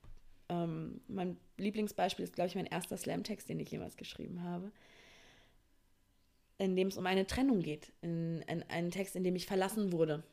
Ähm, 0.49 1.01
mein 1.07 1.37
Lieblingsbeispiel 1.57 2.23
ist, 2.23 2.33
glaube 2.33 2.49
ich, 2.49 2.55
mein 2.55 2.65
erster 2.65 2.97
Slam-Text, 2.97 3.47
den 3.47 3.59
ich 3.59 3.71
jemals 3.71 3.97
geschrieben 3.97 4.43
habe, 4.43 4.71
in 6.57 6.75
dem 6.75 6.89
es 6.89 6.97
um 6.97 7.05
eine 7.05 7.27
Trennung 7.27 7.61
geht. 7.61 7.93
In, 8.01 8.41
in 8.47 8.63
einen 8.63 8.91
Text, 8.91 9.15
in 9.15 9.23
dem 9.23 9.35
ich 9.35 9.45
verlassen 9.45 9.91
wurde. 9.91 10.23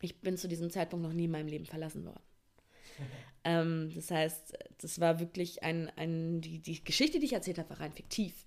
Ich 0.00 0.20
bin 0.20 0.36
zu 0.36 0.48
diesem 0.48 0.70
Zeitpunkt 0.70 1.04
noch 1.04 1.12
nie 1.12 1.26
in 1.26 1.30
meinem 1.30 1.48
Leben 1.48 1.66
verlassen 1.66 2.04
worden. 2.04 2.22
Ähm, 3.44 3.90
das 3.92 4.12
heißt, 4.12 4.56
das 4.78 5.00
war 5.00 5.18
wirklich 5.18 5.64
ein, 5.64 5.90
ein 5.96 6.40
die, 6.40 6.60
die 6.60 6.84
Geschichte, 6.84 7.18
die 7.18 7.26
ich 7.26 7.32
erzählt 7.32 7.58
habe, 7.58 7.70
war 7.70 7.80
rein 7.80 7.92
fiktiv. 7.92 8.46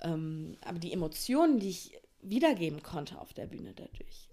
Ähm, 0.00 0.56
aber 0.64 0.78
die 0.78 0.92
Emotionen, 0.92 1.58
die 1.58 1.68
ich 1.68 2.00
wiedergeben 2.22 2.82
konnte 2.82 3.20
auf 3.20 3.34
der 3.34 3.46
Bühne 3.46 3.74
dadurch, 3.74 4.30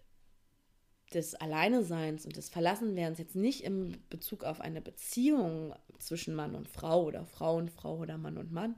des 1.14 1.36
Alleineseins 1.36 2.26
und 2.26 2.38
des 2.38 2.50
Verlassenwerdens, 2.50 3.20
jetzt 3.20 3.36
nicht 3.36 3.64
im 3.64 3.96
Bezug 4.10 4.44
auf 4.44 4.62
eine 4.62 4.82
Beziehung 4.82 5.74
zwischen 5.98 6.36
Mann 6.36 6.56
und 6.56 6.70
Frau 6.70 7.04
oder 7.04 7.26
Frau 7.26 7.58
und 7.58 7.72
Frau 7.72 7.98
oder 7.98 8.18
Mann 8.18 8.38
und 8.38 8.52
Mann, 8.52 8.76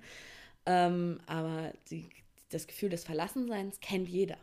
ähm, 0.65 1.19
aber 1.25 1.73
die, 1.89 2.09
das 2.49 2.67
Gefühl 2.67 2.89
des 2.89 3.03
Verlassenseins 3.03 3.79
kennt 3.81 4.07
jeder. 4.07 4.37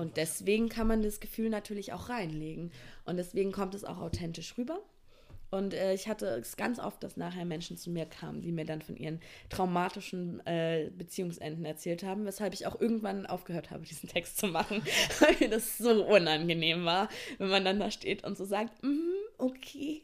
Und 0.00 0.16
deswegen 0.16 0.70
kann 0.70 0.86
man 0.86 1.02
das 1.02 1.20
Gefühl 1.20 1.50
natürlich 1.50 1.92
auch 1.92 2.08
reinlegen. 2.08 2.72
Und 3.04 3.18
deswegen 3.18 3.52
kommt 3.52 3.74
es 3.74 3.84
auch 3.84 3.98
authentisch 3.98 4.56
rüber. 4.56 4.80
Und 5.50 5.74
äh, 5.74 5.92
ich 5.92 6.08
hatte 6.08 6.26
es 6.40 6.56
ganz 6.56 6.78
oft, 6.78 7.02
dass 7.02 7.18
nachher 7.18 7.44
Menschen 7.44 7.76
zu 7.76 7.90
mir 7.90 8.06
kamen, 8.06 8.40
die 8.40 8.50
mir 8.50 8.64
dann 8.64 8.80
von 8.80 8.96
ihren 8.96 9.20
traumatischen 9.50 10.40
äh, 10.46 10.90
Beziehungsenden 10.96 11.66
erzählt 11.66 12.02
haben, 12.02 12.24
weshalb 12.24 12.54
ich 12.54 12.66
auch 12.66 12.80
irgendwann 12.80 13.26
aufgehört 13.26 13.70
habe, 13.70 13.84
diesen 13.84 14.08
Text 14.08 14.38
zu 14.38 14.46
machen, 14.46 14.82
weil 15.20 15.36
mir 15.38 15.50
das 15.50 15.76
so 15.76 16.06
unangenehm 16.06 16.86
war, 16.86 17.10
wenn 17.36 17.50
man 17.50 17.66
dann 17.66 17.78
da 17.78 17.90
steht 17.90 18.24
und 18.24 18.38
so 18.38 18.46
sagt, 18.46 18.82
mhm, 18.82 19.12
okay, 19.36 20.00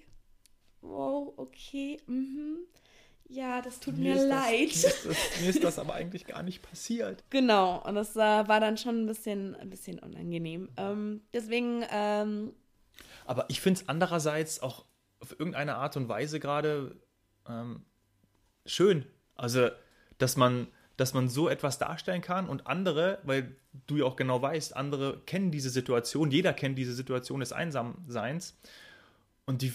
wow, 0.82 1.32
okay, 1.38 2.02
mhm, 2.06 2.58
ja, 3.28 3.60
das 3.60 3.80
tut 3.80 3.96
mir, 3.96 4.14
ist 4.14 4.28
leid. 4.28 4.70
Das, 4.72 4.82
mir, 4.82 4.88
ist 4.88 5.06
das, 5.06 5.40
mir 5.40 5.50
ist 5.50 5.64
das 5.64 5.78
aber 5.78 5.94
eigentlich 5.94 6.26
gar 6.26 6.42
nicht 6.42 6.62
passiert. 6.62 7.24
Genau, 7.30 7.82
und 7.84 7.94
das 7.94 8.16
äh, 8.16 8.18
war 8.18 8.60
dann 8.60 8.76
schon 8.76 9.02
ein 9.02 9.06
bisschen, 9.06 9.54
ein 9.56 9.70
bisschen 9.70 9.98
unangenehm. 9.98 10.68
Ähm, 10.76 11.22
deswegen, 11.34 11.84
ähm, 11.90 12.52
Aber 13.24 13.46
ich 13.48 13.60
finde 13.60 13.80
es 13.80 13.88
andererseits 13.88 14.60
auch 14.60 14.84
auf 15.20 15.32
irgendeine 15.38 15.76
Art 15.76 15.96
und 15.96 16.08
Weise 16.08 16.40
gerade 16.40 16.96
ähm, 17.48 17.84
schön. 18.64 19.06
Also, 19.34 19.68
dass 20.18 20.36
man, 20.36 20.68
dass 20.96 21.14
man 21.14 21.28
so 21.28 21.48
etwas 21.48 21.78
darstellen 21.78 22.22
kann 22.22 22.48
und 22.48 22.66
andere, 22.66 23.18
weil 23.24 23.56
du 23.86 23.96
ja 23.96 24.04
auch 24.04 24.16
genau 24.16 24.40
weißt, 24.40 24.76
andere 24.76 25.20
kennen 25.26 25.50
diese 25.50 25.70
Situation, 25.70 26.30
jeder 26.30 26.52
kennt 26.52 26.78
diese 26.78 26.94
Situation 26.94 27.40
des 27.40 27.52
Einsamseins 27.52 28.58
und 29.44 29.62
die, 29.62 29.72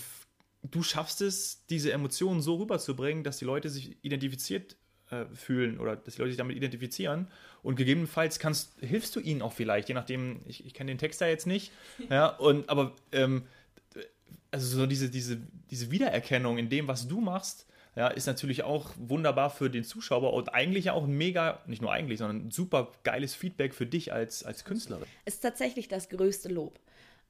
du 0.63 0.83
schaffst 0.83 1.21
es, 1.21 1.65
diese 1.67 1.91
Emotionen 1.91 2.41
so 2.41 2.55
rüberzubringen, 2.55 3.23
dass 3.23 3.37
die 3.37 3.45
Leute 3.45 3.69
sich 3.69 3.97
identifiziert 4.03 4.75
äh, 5.09 5.25
fühlen 5.33 5.79
oder 5.79 5.95
dass 5.95 6.15
die 6.15 6.21
Leute 6.21 6.31
sich 6.31 6.37
damit 6.37 6.55
identifizieren 6.55 7.27
und 7.63 7.75
gegebenenfalls 7.75 8.39
kannst, 8.39 8.79
hilfst 8.79 9.15
du 9.15 9.19
ihnen 9.19 9.41
auch 9.41 9.53
vielleicht, 9.53 9.89
je 9.89 9.95
nachdem, 9.95 10.41
ich, 10.45 10.65
ich 10.65 10.73
kenne 10.73 10.91
den 10.91 10.97
Text 10.97 11.21
da 11.21 11.27
jetzt 11.27 11.47
nicht, 11.47 11.71
ja, 12.09 12.27
und 12.27 12.69
aber 12.69 12.95
ähm, 13.11 13.43
also 14.51 14.79
so 14.79 14.85
diese, 14.85 15.09
diese, 15.09 15.37
diese 15.69 15.91
Wiedererkennung 15.91 16.57
in 16.57 16.69
dem, 16.69 16.87
was 16.87 17.07
du 17.07 17.21
machst, 17.21 17.65
ja, 17.95 18.07
ist 18.07 18.25
natürlich 18.25 18.63
auch 18.63 18.91
wunderbar 18.97 19.49
für 19.49 19.69
den 19.69 19.83
Zuschauer 19.83 20.33
und 20.33 20.53
eigentlich 20.53 20.91
auch 20.91 21.03
ein 21.03 21.17
mega, 21.17 21.61
nicht 21.65 21.81
nur 21.81 21.91
eigentlich, 21.91 22.19
sondern 22.19 22.47
ein 22.47 22.51
super 22.51 22.91
geiles 23.03 23.35
Feedback 23.35 23.73
für 23.73 23.85
dich 23.85 24.13
als, 24.13 24.43
als 24.43 24.63
Künstlerin. 24.63 25.05
ist 25.25 25.41
tatsächlich 25.41 25.87
das 25.89 26.07
größte 26.07 26.47
Lob. 26.47 26.79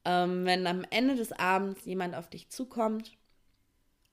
Ähm, 0.06 0.46
wenn 0.46 0.68
am 0.68 0.86
Ende 0.90 1.16
des 1.16 1.32
Abends 1.32 1.86
jemand 1.86 2.16
auf 2.16 2.30
dich 2.30 2.50
zukommt 2.50 3.12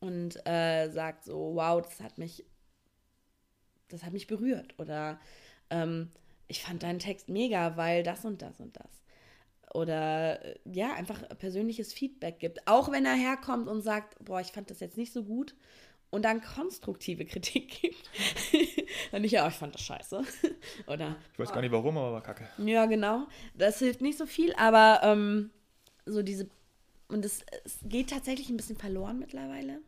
und 0.00 0.46
äh, 0.46 0.88
sagt 0.90 1.24
so, 1.24 1.54
wow, 1.54 1.82
das 1.82 2.00
hat 2.00 2.18
mich, 2.18 2.44
das 3.88 4.04
hat 4.04 4.12
mich 4.12 4.26
berührt 4.26 4.74
oder 4.78 5.18
ähm, 5.70 6.10
ich 6.46 6.62
fand 6.62 6.82
deinen 6.82 6.98
Text 6.98 7.28
mega, 7.28 7.76
weil 7.76 8.02
das 8.02 8.24
und 8.24 8.42
das 8.42 8.58
und 8.60 8.76
das. 8.76 9.02
Oder 9.74 10.42
äh, 10.44 10.58
ja, 10.64 10.94
einfach 10.94 11.28
persönliches 11.38 11.92
Feedback 11.92 12.38
gibt. 12.38 12.66
Auch 12.66 12.90
wenn 12.90 13.04
er 13.04 13.14
herkommt 13.14 13.68
und 13.68 13.82
sagt, 13.82 14.16
boah, 14.24 14.40
ich 14.40 14.48
fand 14.48 14.70
das 14.70 14.80
jetzt 14.80 14.96
nicht 14.96 15.12
so 15.12 15.24
gut 15.24 15.54
und 16.10 16.24
dann 16.24 16.40
konstruktive 16.40 17.24
Kritik 17.26 17.80
gibt. 17.82 18.10
dann 19.12 19.22
nicht, 19.22 19.32
ja, 19.32 19.46
ich 19.46 19.54
fand 19.54 19.74
das 19.74 19.82
scheiße. 19.82 20.22
Oder, 20.86 21.16
ich 21.32 21.38
weiß 21.38 21.52
gar 21.52 21.60
nicht 21.60 21.72
warum, 21.72 21.98
aber 21.98 22.12
war 22.12 22.22
kacke. 22.22 22.48
Ja, 22.58 22.86
genau. 22.86 23.26
Das 23.54 23.78
hilft 23.78 24.00
nicht 24.00 24.16
so 24.16 24.26
viel, 24.26 24.54
aber 24.54 25.00
ähm, 25.02 25.50
so 26.06 26.22
diese, 26.22 26.48
und 27.08 27.24
es, 27.24 27.44
es 27.64 27.78
geht 27.82 28.10
tatsächlich 28.10 28.50
ein 28.50 28.56
bisschen 28.56 28.76
verloren 28.76 29.18
mittlerweile. 29.18 29.80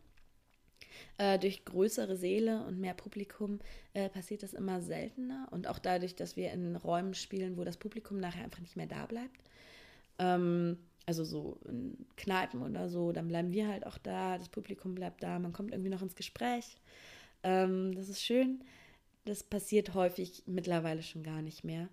Äh, 1.19 1.39
durch 1.39 1.65
größere 1.65 2.17
Seele 2.17 2.65
und 2.65 2.81
mehr 2.81 2.95
Publikum 2.95 3.61
äh, 3.93 4.09
passiert 4.09 4.43
das 4.43 4.55
immer 4.55 4.81
seltener. 4.81 5.49
Und 5.51 5.67
auch 5.67 5.79
dadurch, 5.79 6.15
dass 6.15 6.37
wir 6.37 6.51
in 6.53 6.77
Räumen 6.77 7.15
spielen, 7.15 7.57
wo 7.57 7.65
das 7.65 7.77
Publikum 7.77 8.19
nachher 8.19 8.45
einfach 8.45 8.61
nicht 8.61 8.77
mehr 8.77 8.87
da 8.87 9.07
bleibt. 9.07 9.41
Ähm, 10.19 10.79
also 11.07 11.25
so 11.25 11.59
in 11.69 12.07
Kneipen 12.17 12.63
oder 12.63 12.89
so, 12.89 13.13
dann 13.13 13.29
bleiben 13.29 13.53
wir 13.53 13.69
halt 13.69 13.87
auch 13.87 13.99
da, 13.99 14.39
das 14.39 14.49
Publikum 14.49 14.95
bleibt 14.95 15.23
da, 15.23 15.39
man 15.39 15.53
kommt 15.53 15.73
irgendwie 15.73 15.91
noch 15.91 16.03
ins 16.03 16.15
Gespräch. 16.15 16.77
Ähm, 17.43 17.95
das 17.95 18.09
ist 18.09 18.23
schön. 18.23 18.63
Das 19.25 19.43
passiert 19.43 19.95
häufig 19.95 20.43
mittlerweile 20.47 21.03
schon 21.03 21.23
gar 21.23 21.43
nicht 21.43 21.65
mehr. 21.65 21.89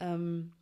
Ähm, 0.00 0.52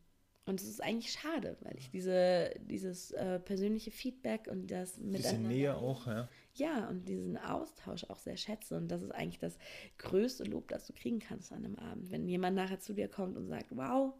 und 0.50 0.60
es 0.60 0.68
ist 0.68 0.82
eigentlich 0.82 1.12
schade, 1.12 1.56
weil 1.60 1.78
ich 1.78 1.90
diese, 1.90 2.52
dieses 2.60 3.12
äh, 3.12 3.38
persönliche 3.38 3.90
Feedback 3.90 4.48
und 4.50 4.70
das 4.70 4.96
Diese 4.98 5.38
Nähe 5.38 5.76
auch, 5.76 6.06
ja. 6.06 6.28
Ja, 6.54 6.88
und 6.88 7.08
diesen 7.08 7.38
Austausch 7.38 8.04
auch 8.04 8.18
sehr 8.18 8.36
schätze. 8.36 8.76
Und 8.76 8.88
das 8.88 9.02
ist 9.02 9.12
eigentlich 9.12 9.38
das 9.38 9.56
größte 9.98 10.44
Lob, 10.44 10.68
das 10.68 10.86
du 10.86 10.92
kriegen 10.92 11.20
kannst 11.20 11.52
an 11.52 11.64
einem 11.64 11.76
Abend. 11.76 12.10
Wenn 12.10 12.28
jemand 12.28 12.56
nachher 12.56 12.80
zu 12.80 12.92
dir 12.92 13.08
kommt 13.08 13.36
und 13.36 13.46
sagt, 13.46 13.68
wow, 13.70 14.12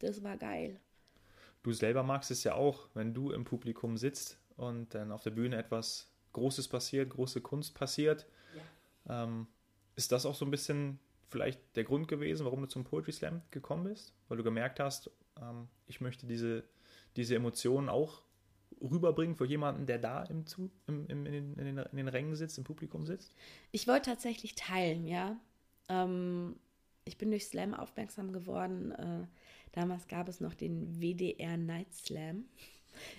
das 0.00 0.22
war 0.24 0.36
geil. 0.36 0.80
Du 1.62 1.72
selber 1.72 2.02
magst 2.02 2.30
es 2.30 2.44
ja 2.44 2.54
auch, 2.54 2.88
wenn 2.94 3.14
du 3.14 3.30
im 3.30 3.44
Publikum 3.44 3.96
sitzt 3.96 4.38
und 4.56 4.94
dann 4.94 5.12
auf 5.12 5.22
der 5.22 5.30
Bühne 5.30 5.56
etwas 5.56 6.10
Großes 6.32 6.68
passiert, 6.68 7.10
große 7.10 7.40
Kunst 7.40 7.74
passiert. 7.74 8.26
Ja. 9.06 9.24
Ähm, 9.24 9.46
ist 9.94 10.10
das 10.12 10.26
auch 10.26 10.34
so 10.34 10.44
ein 10.44 10.50
bisschen 10.50 10.98
vielleicht 11.28 11.60
der 11.76 11.84
Grund 11.84 12.08
gewesen, 12.08 12.44
warum 12.44 12.60
du 12.62 12.66
zum 12.66 12.84
Poetry 12.84 13.12
Slam 13.12 13.42
gekommen 13.50 13.84
bist? 13.84 14.14
Weil 14.28 14.38
du 14.38 14.44
gemerkt 14.44 14.80
hast, 14.80 15.10
ähm, 15.42 15.68
ich 15.86 16.00
möchte 16.00 16.26
diese, 16.26 16.64
diese 17.16 17.34
Emotionen 17.34 17.88
auch 17.88 18.22
rüberbringen 18.80 19.34
für 19.34 19.46
jemanden, 19.46 19.86
der 19.86 19.98
da 19.98 20.22
im, 20.24 20.44
im, 20.86 21.06
im, 21.06 21.26
in, 21.26 21.32
den, 21.32 21.54
in, 21.54 21.64
den, 21.64 21.78
in 21.78 21.96
den 21.96 22.08
Rängen 22.08 22.36
sitzt, 22.36 22.58
im 22.58 22.64
Publikum 22.64 23.06
sitzt? 23.06 23.34
Ich 23.72 23.86
wollte 23.88 24.10
tatsächlich 24.10 24.54
teilen, 24.54 25.06
ja. 25.06 25.36
Ähm, 25.88 26.56
ich 27.04 27.18
bin 27.18 27.30
durch 27.30 27.46
Slam 27.46 27.74
aufmerksam 27.74 28.32
geworden. 28.32 28.92
Äh, 28.92 29.26
damals 29.72 30.06
gab 30.08 30.28
es 30.28 30.40
noch 30.40 30.54
den 30.54 31.00
WDR 31.00 31.56
Night 31.56 31.92
Slam 31.92 32.44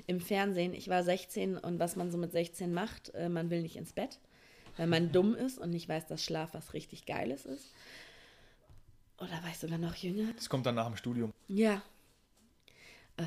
im 0.08 0.20
Fernsehen. 0.20 0.74
Ich 0.74 0.88
war 0.88 1.04
16 1.04 1.58
und 1.58 1.80
was 1.80 1.96
man 1.96 2.12
so 2.12 2.18
mit 2.18 2.32
16 2.32 2.74
macht, 2.74 3.14
äh, 3.16 3.30
man 3.30 3.50
will 3.50 3.62
nicht 3.62 3.76
ins 3.76 3.94
Bett, 3.94 4.20
weil 4.78 4.88
man 4.88 5.12
dumm 5.12 5.36
ist 5.36 5.58
und 5.58 5.72
nicht 5.72 5.90
weiß, 5.90 6.08
dass 6.08 6.24
Schlaf 6.24 6.54
was 6.54 6.74
richtig 6.74 7.06
Geiles 7.06 7.46
ist. 7.46 7.74
Oder 9.18 9.32
war 9.44 9.50
ich 9.50 9.58
sogar 9.58 9.78
noch 9.78 9.96
jünger? 9.96 10.32
Das 10.34 10.48
kommt 10.48 10.66
dann 10.66 10.76
nach 10.76 10.88
dem 10.88 10.96
Studium. 10.96 11.34
Ja, 11.50 11.82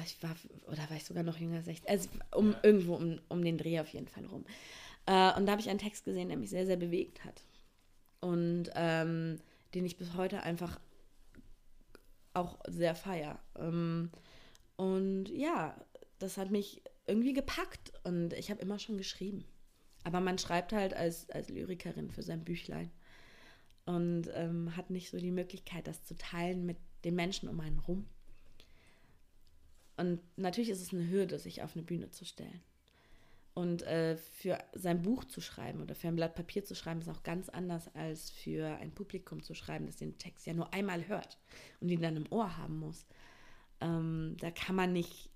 ich 0.04 0.22
war, 0.22 0.34
oder 0.66 0.88
war 0.88 0.96
ich 0.96 1.04
sogar 1.04 1.22
noch 1.22 1.38
jünger, 1.38 1.62
16, 1.62 1.88
also 1.88 2.08
um, 2.34 2.54
irgendwo 2.62 2.94
um, 2.94 3.20
um 3.28 3.44
den 3.44 3.58
Dreh 3.58 3.80
auf 3.80 3.88
jeden 3.88 4.08
Fall 4.08 4.24
rum. 4.26 4.44
Äh, 5.06 5.36
und 5.36 5.46
da 5.46 5.52
habe 5.52 5.60
ich 5.60 5.68
einen 5.68 5.78
Text 5.78 6.04
gesehen, 6.04 6.28
der 6.28 6.38
mich 6.38 6.50
sehr, 6.50 6.66
sehr 6.66 6.76
bewegt 6.76 7.24
hat. 7.24 7.42
Und 8.20 8.70
ähm, 8.74 9.40
den 9.74 9.84
ich 9.84 9.96
bis 9.96 10.14
heute 10.14 10.42
einfach 10.42 10.78
auch 12.34 12.58
sehr 12.68 12.94
feier. 12.94 13.38
Ähm, 13.58 14.10
und 14.76 15.28
ja, 15.28 15.76
das 16.18 16.38
hat 16.38 16.50
mich 16.50 16.82
irgendwie 17.06 17.32
gepackt 17.32 17.92
und 18.04 18.32
ich 18.34 18.50
habe 18.50 18.62
immer 18.62 18.78
schon 18.78 18.96
geschrieben. 18.96 19.44
Aber 20.04 20.20
man 20.20 20.38
schreibt 20.38 20.72
halt 20.72 20.94
als, 20.94 21.28
als 21.30 21.48
Lyrikerin 21.48 22.10
für 22.10 22.22
sein 22.22 22.44
Büchlein 22.44 22.90
und 23.86 24.30
ähm, 24.34 24.76
hat 24.76 24.90
nicht 24.90 25.10
so 25.10 25.18
die 25.18 25.30
Möglichkeit, 25.30 25.86
das 25.86 26.04
zu 26.04 26.16
teilen 26.16 26.64
mit 26.64 26.76
den 27.04 27.14
Menschen 27.14 27.48
um 27.48 27.60
einen 27.60 27.78
rum. 27.78 28.06
Und 29.96 30.20
natürlich 30.36 30.70
ist 30.70 30.82
es 30.82 30.92
eine 30.92 31.08
Hürde, 31.08 31.38
sich 31.38 31.62
auf 31.62 31.74
eine 31.74 31.84
Bühne 31.84 32.10
zu 32.10 32.24
stellen. 32.24 32.62
Und 33.54 33.82
äh, 33.82 34.16
für 34.16 34.58
sein 34.72 35.02
Buch 35.02 35.24
zu 35.24 35.42
schreiben 35.42 35.82
oder 35.82 35.94
für 35.94 36.08
ein 36.08 36.16
Blatt 36.16 36.34
Papier 36.34 36.64
zu 36.64 36.74
schreiben, 36.74 37.00
ist 37.00 37.10
auch 37.10 37.22
ganz 37.22 37.50
anders 37.50 37.94
als 37.94 38.30
für 38.30 38.76
ein 38.76 38.92
Publikum 38.92 39.42
zu 39.42 39.54
schreiben, 39.54 39.84
das 39.86 39.96
den 39.96 40.16
Text 40.16 40.46
ja 40.46 40.54
nur 40.54 40.72
einmal 40.72 41.06
hört 41.06 41.38
und 41.80 41.90
ihn 41.90 42.00
dann 42.00 42.16
im 42.16 42.32
Ohr 42.32 42.56
haben 42.56 42.78
muss. 42.78 43.04
Ähm, 43.82 44.36
da 44.40 44.50
kann 44.50 44.74
man 44.74 44.94
nicht 44.94 45.28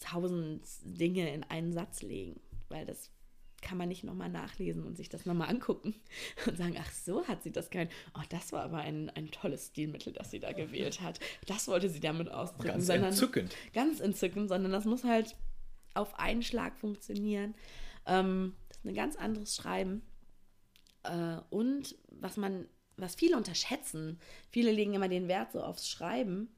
tausend 0.00 0.62
Dinge 0.82 1.32
in 1.32 1.42
einen 1.44 1.72
Satz 1.72 2.02
legen, 2.02 2.38
weil 2.68 2.84
das 2.84 3.10
kann 3.62 3.78
man 3.78 3.88
nicht 3.88 4.04
nochmal 4.04 4.28
nachlesen 4.28 4.84
und 4.84 4.96
sich 4.96 5.08
das 5.08 5.24
nochmal 5.24 5.48
angucken 5.48 5.94
und 6.46 6.58
sagen, 6.58 6.76
ach 6.78 6.90
so 6.92 7.26
hat 7.26 7.42
sie 7.42 7.52
das 7.52 7.70
geil. 7.70 7.88
Oh, 8.14 8.22
das 8.28 8.52
war 8.52 8.62
aber 8.62 8.78
ein, 8.78 9.08
ein 9.10 9.30
tolles 9.30 9.68
Stilmittel, 9.68 10.12
das 10.12 10.30
sie 10.30 10.40
da 10.40 10.52
gewählt 10.52 11.00
hat. 11.00 11.20
Das 11.46 11.68
wollte 11.68 11.88
sie 11.88 12.00
damit 12.00 12.30
ausdrücken. 12.30 12.68
Ganz 12.68 12.86
sondern, 12.86 13.10
entzückend. 13.10 13.56
Ganz 13.72 14.00
entzückend, 14.00 14.48
sondern 14.48 14.72
das 14.72 14.84
muss 14.84 15.04
halt 15.04 15.36
auf 15.94 16.18
einen 16.18 16.42
Schlag 16.42 16.76
funktionieren. 16.76 17.54
Ähm, 18.06 18.54
das 18.68 18.78
ist 18.78 18.84
ein 18.84 18.94
ganz 18.94 19.16
anderes 19.16 19.56
Schreiben. 19.56 20.02
Äh, 21.04 21.38
und 21.50 21.96
was 22.10 22.36
man, 22.36 22.66
was 22.96 23.14
viele 23.14 23.36
unterschätzen, 23.36 24.18
viele 24.50 24.72
legen 24.72 24.94
immer 24.94 25.08
den 25.08 25.28
Wert 25.28 25.52
so 25.52 25.62
aufs 25.62 25.88
Schreiben, 25.88 26.48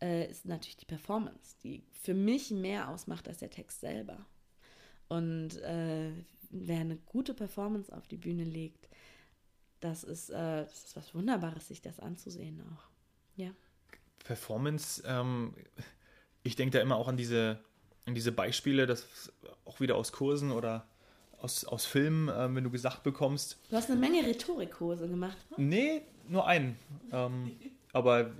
äh, 0.00 0.28
ist 0.28 0.44
natürlich 0.44 0.76
die 0.76 0.86
Performance, 0.86 1.56
die 1.62 1.84
für 1.92 2.14
mich 2.14 2.50
mehr 2.50 2.88
ausmacht 2.88 3.28
als 3.28 3.38
der 3.38 3.50
Text 3.50 3.80
selber. 3.80 4.26
Und 5.12 5.58
äh, 5.58 6.10
wer 6.48 6.80
eine 6.80 6.96
gute 6.96 7.34
Performance 7.34 7.94
auf 7.94 8.08
die 8.08 8.16
Bühne 8.16 8.44
legt, 8.44 8.88
das 9.80 10.04
ist, 10.04 10.30
äh, 10.30 10.64
das 10.64 10.84
ist 10.84 10.96
was 10.96 11.14
Wunderbares, 11.14 11.68
sich 11.68 11.82
das 11.82 12.00
anzusehen 12.00 12.62
auch. 12.62 12.84
Ja. 13.36 13.50
Performance, 14.24 15.02
ähm, 15.06 15.52
ich 16.42 16.56
denke 16.56 16.78
da 16.78 16.82
immer 16.82 16.96
auch 16.96 17.08
an 17.08 17.18
diese, 17.18 17.58
an 18.06 18.14
diese 18.14 18.32
Beispiele, 18.32 18.86
das 18.86 19.30
auch 19.66 19.80
wieder 19.80 19.96
aus 19.96 20.12
Kursen 20.12 20.50
oder 20.50 20.86
aus, 21.36 21.66
aus 21.66 21.84
Filmen, 21.84 22.30
äh, 22.30 22.54
wenn 22.54 22.64
du 22.64 22.70
gesagt 22.70 23.02
bekommst. 23.02 23.58
Du 23.68 23.76
hast 23.76 23.90
eine 23.90 24.00
Menge 24.00 24.26
Rhetorikkurse 24.26 25.08
gemacht. 25.08 25.36
Ne? 25.50 25.56
Nee, 25.58 26.02
nur 26.26 26.46
einen. 26.46 26.78
ähm, 27.12 27.54
aber 27.92 28.30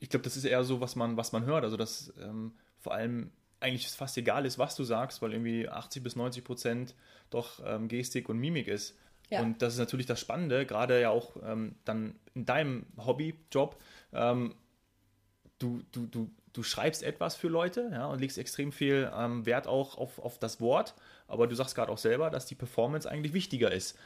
ich 0.00 0.08
glaube, 0.08 0.24
das 0.24 0.36
ist 0.36 0.44
eher 0.44 0.64
so, 0.64 0.80
was 0.80 0.96
man, 0.96 1.16
was 1.16 1.30
man 1.30 1.44
hört. 1.44 1.62
Also, 1.62 1.76
dass 1.76 2.12
ähm, 2.20 2.52
vor 2.80 2.94
allem 2.94 3.30
eigentlich 3.60 3.88
fast 3.88 4.16
egal 4.18 4.46
ist, 4.46 4.58
was 4.58 4.76
du 4.76 4.84
sagst, 4.84 5.22
weil 5.22 5.32
irgendwie 5.32 5.68
80 5.68 6.02
bis 6.02 6.16
90 6.16 6.44
Prozent 6.44 6.94
doch 7.30 7.60
ähm, 7.64 7.88
Gestik 7.88 8.28
und 8.28 8.38
Mimik 8.38 8.68
ist. 8.68 8.96
Ja. 9.30 9.40
Und 9.40 9.60
das 9.62 9.74
ist 9.74 9.78
natürlich 9.78 10.06
das 10.06 10.20
Spannende, 10.20 10.66
gerade 10.66 11.00
ja 11.00 11.10
auch 11.10 11.36
ähm, 11.42 11.74
dann 11.84 12.14
in 12.34 12.44
deinem 12.44 12.86
Hobbyjob. 12.96 13.80
Ähm, 14.12 14.54
du, 15.58 15.82
du, 15.90 16.06
du, 16.06 16.30
du 16.52 16.62
schreibst 16.62 17.02
etwas 17.02 17.34
für 17.34 17.48
Leute 17.48 17.90
ja, 17.92 18.06
und 18.06 18.20
legst 18.20 18.38
extrem 18.38 18.72
viel 18.72 19.10
ähm, 19.14 19.44
Wert 19.46 19.66
auch 19.66 19.98
auf, 19.98 20.18
auf 20.18 20.38
das 20.38 20.60
Wort, 20.60 20.94
aber 21.28 21.46
du 21.46 21.54
sagst 21.54 21.74
gerade 21.74 21.90
auch 21.90 21.98
selber, 21.98 22.30
dass 22.30 22.46
die 22.46 22.54
Performance 22.54 23.08
eigentlich 23.10 23.32
wichtiger 23.32 23.72
ist. 23.72 23.98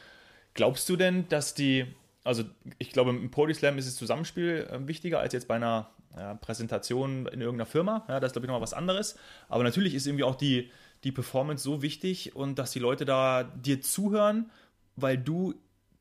Glaubst 0.54 0.88
du 0.88 0.96
denn, 0.96 1.28
dass 1.28 1.54
die, 1.54 1.86
also 2.24 2.44
ich 2.78 2.90
glaube, 2.92 3.11
im 3.11 3.30
Poetry 3.30 3.54
Slam 3.54 3.78
ist 3.78 3.88
das 3.88 3.96
Zusammenspiel 3.96 4.68
äh, 4.70 4.87
wichtiger 4.87 5.20
als 5.20 5.33
jetzt 5.33 5.48
bei 5.48 5.56
einer 5.56 5.90
ja, 6.16 6.35
Präsentation 6.35 7.26
in 7.26 7.40
irgendeiner 7.40 7.66
Firma. 7.66 8.04
Ja, 8.09 8.20
das 8.20 8.30
ist, 8.30 8.33
glaube 8.35 8.46
ich, 8.46 8.48
nochmal 8.48 8.62
was 8.62 8.74
anderes. 8.74 9.16
Aber 9.48 9.64
natürlich 9.64 9.94
ist 9.94 10.06
irgendwie 10.06 10.24
auch 10.24 10.35
die, 10.35 10.70
die 11.04 11.12
Performance 11.12 11.64
so 11.64 11.83
wichtig 11.83 12.37
und 12.37 12.59
dass 12.59 12.72
die 12.72 12.78
Leute 12.78 13.04
da 13.04 13.44
dir 13.44 13.80
zuhören, 13.80 14.50
weil 14.96 15.16
du 15.16 15.54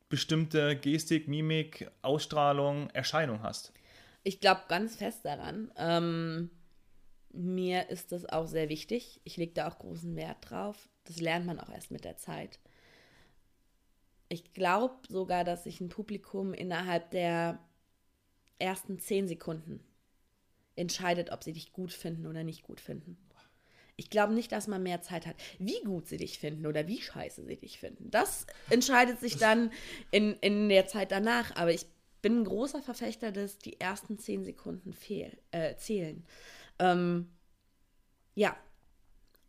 bestimmte 0.08 0.76
Gestik, 0.76 1.28
Mimik, 1.28 1.90
Ausstrahlung, 2.02 2.90
Erscheinung 2.90 3.42
hast. 3.42 3.72
Ich 4.22 4.40
glaube 4.40 4.62
ganz 4.68 4.96
fest 4.96 5.24
daran. 5.24 5.70
Ähm, 5.76 6.50
mir 7.32 7.88
ist 7.88 8.12
das 8.12 8.26
auch 8.26 8.46
sehr 8.46 8.68
wichtig. 8.68 9.20
Ich 9.24 9.36
lege 9.36 9.52
da 9.52 9.68
auch 9.68 9.78
großen 9.78 10.16
Wert 10.16 10.50
drauf. 10.50 10.88
Das 11.04 11.20
lernt 11.20 11.46
man 11.46 11.60
auch 11.60 11.70
erst 11.70 11.90
mit 11.90 12.04
der 12.04 12.16
Zeit. 12.16 12.58
Ich 14.30 14.54
glaube 14.54 14.94
sogar, 15.08 15.44
dass 15.44 15.64
sich 15.64 15.80
ein 15.82 15.90
Publikum 15.90 16.54
innerhalb 16.54 17.10
der 17.10 17.58
ersten 18.58 18.98
zehn 18.98 19.28
Sekunden 19.28 19.84
entscheidet, 20.76 21.30
ob 21.32 21.44
sie 21.44 21.52
dich 21.52 21.72
gut 21.72 21.92
finden 21.92 22.26
oder 22.26 22.44
nicht 22.44 22.62
gut 22.62 22.80
finden. 22.80 23.18
Ich 23.96 24.08
glaube 24.08 24.32
nicht, 24.32 24.52
dass 24.52 24.68
man 24.68 24.82
mehr 24.82 25.02
Zeit 25.02 25.26
hat, 25.26 25.36
wie 25.58 25.82
gut 25.84 26.06
sie 26.08 26.16
dich 26.16 26.38
finden 26.38 26.66
oder 26.66 26.88
wie 26.88 27.02
scheiße 27.02 27.44
sie 27.44 27.56
dich 27.56 27.78
finden. 27.78 28.10
Das 28.10 28.46
entscheidet 28.70 29.20
sich 29.20 29.36
dann 29.36 29.72
in, 30.10 30.34
in 30.40 30.68
der 30.70 30.86
Zeit 30.86 31.12
danach. 31.12 31.54
Aber 31.56 31.72
ich 31.72 31.86
bin 32.22 32.40
ein 32.40 32.44
großer 32.44 32.82
Verfechter, 32.82 33.32
dass 33.32 33.58
die 33.58 33.80
ersten 33.80 34.18
zehn 34.18 34.44
Sekunden 34.44 34.94
fehl, 34.94 35.36
äh, 35.50 35.76
zählen. 35.76 36.24
Ähm, 36.78 37.30
Ja. 38.34 38.56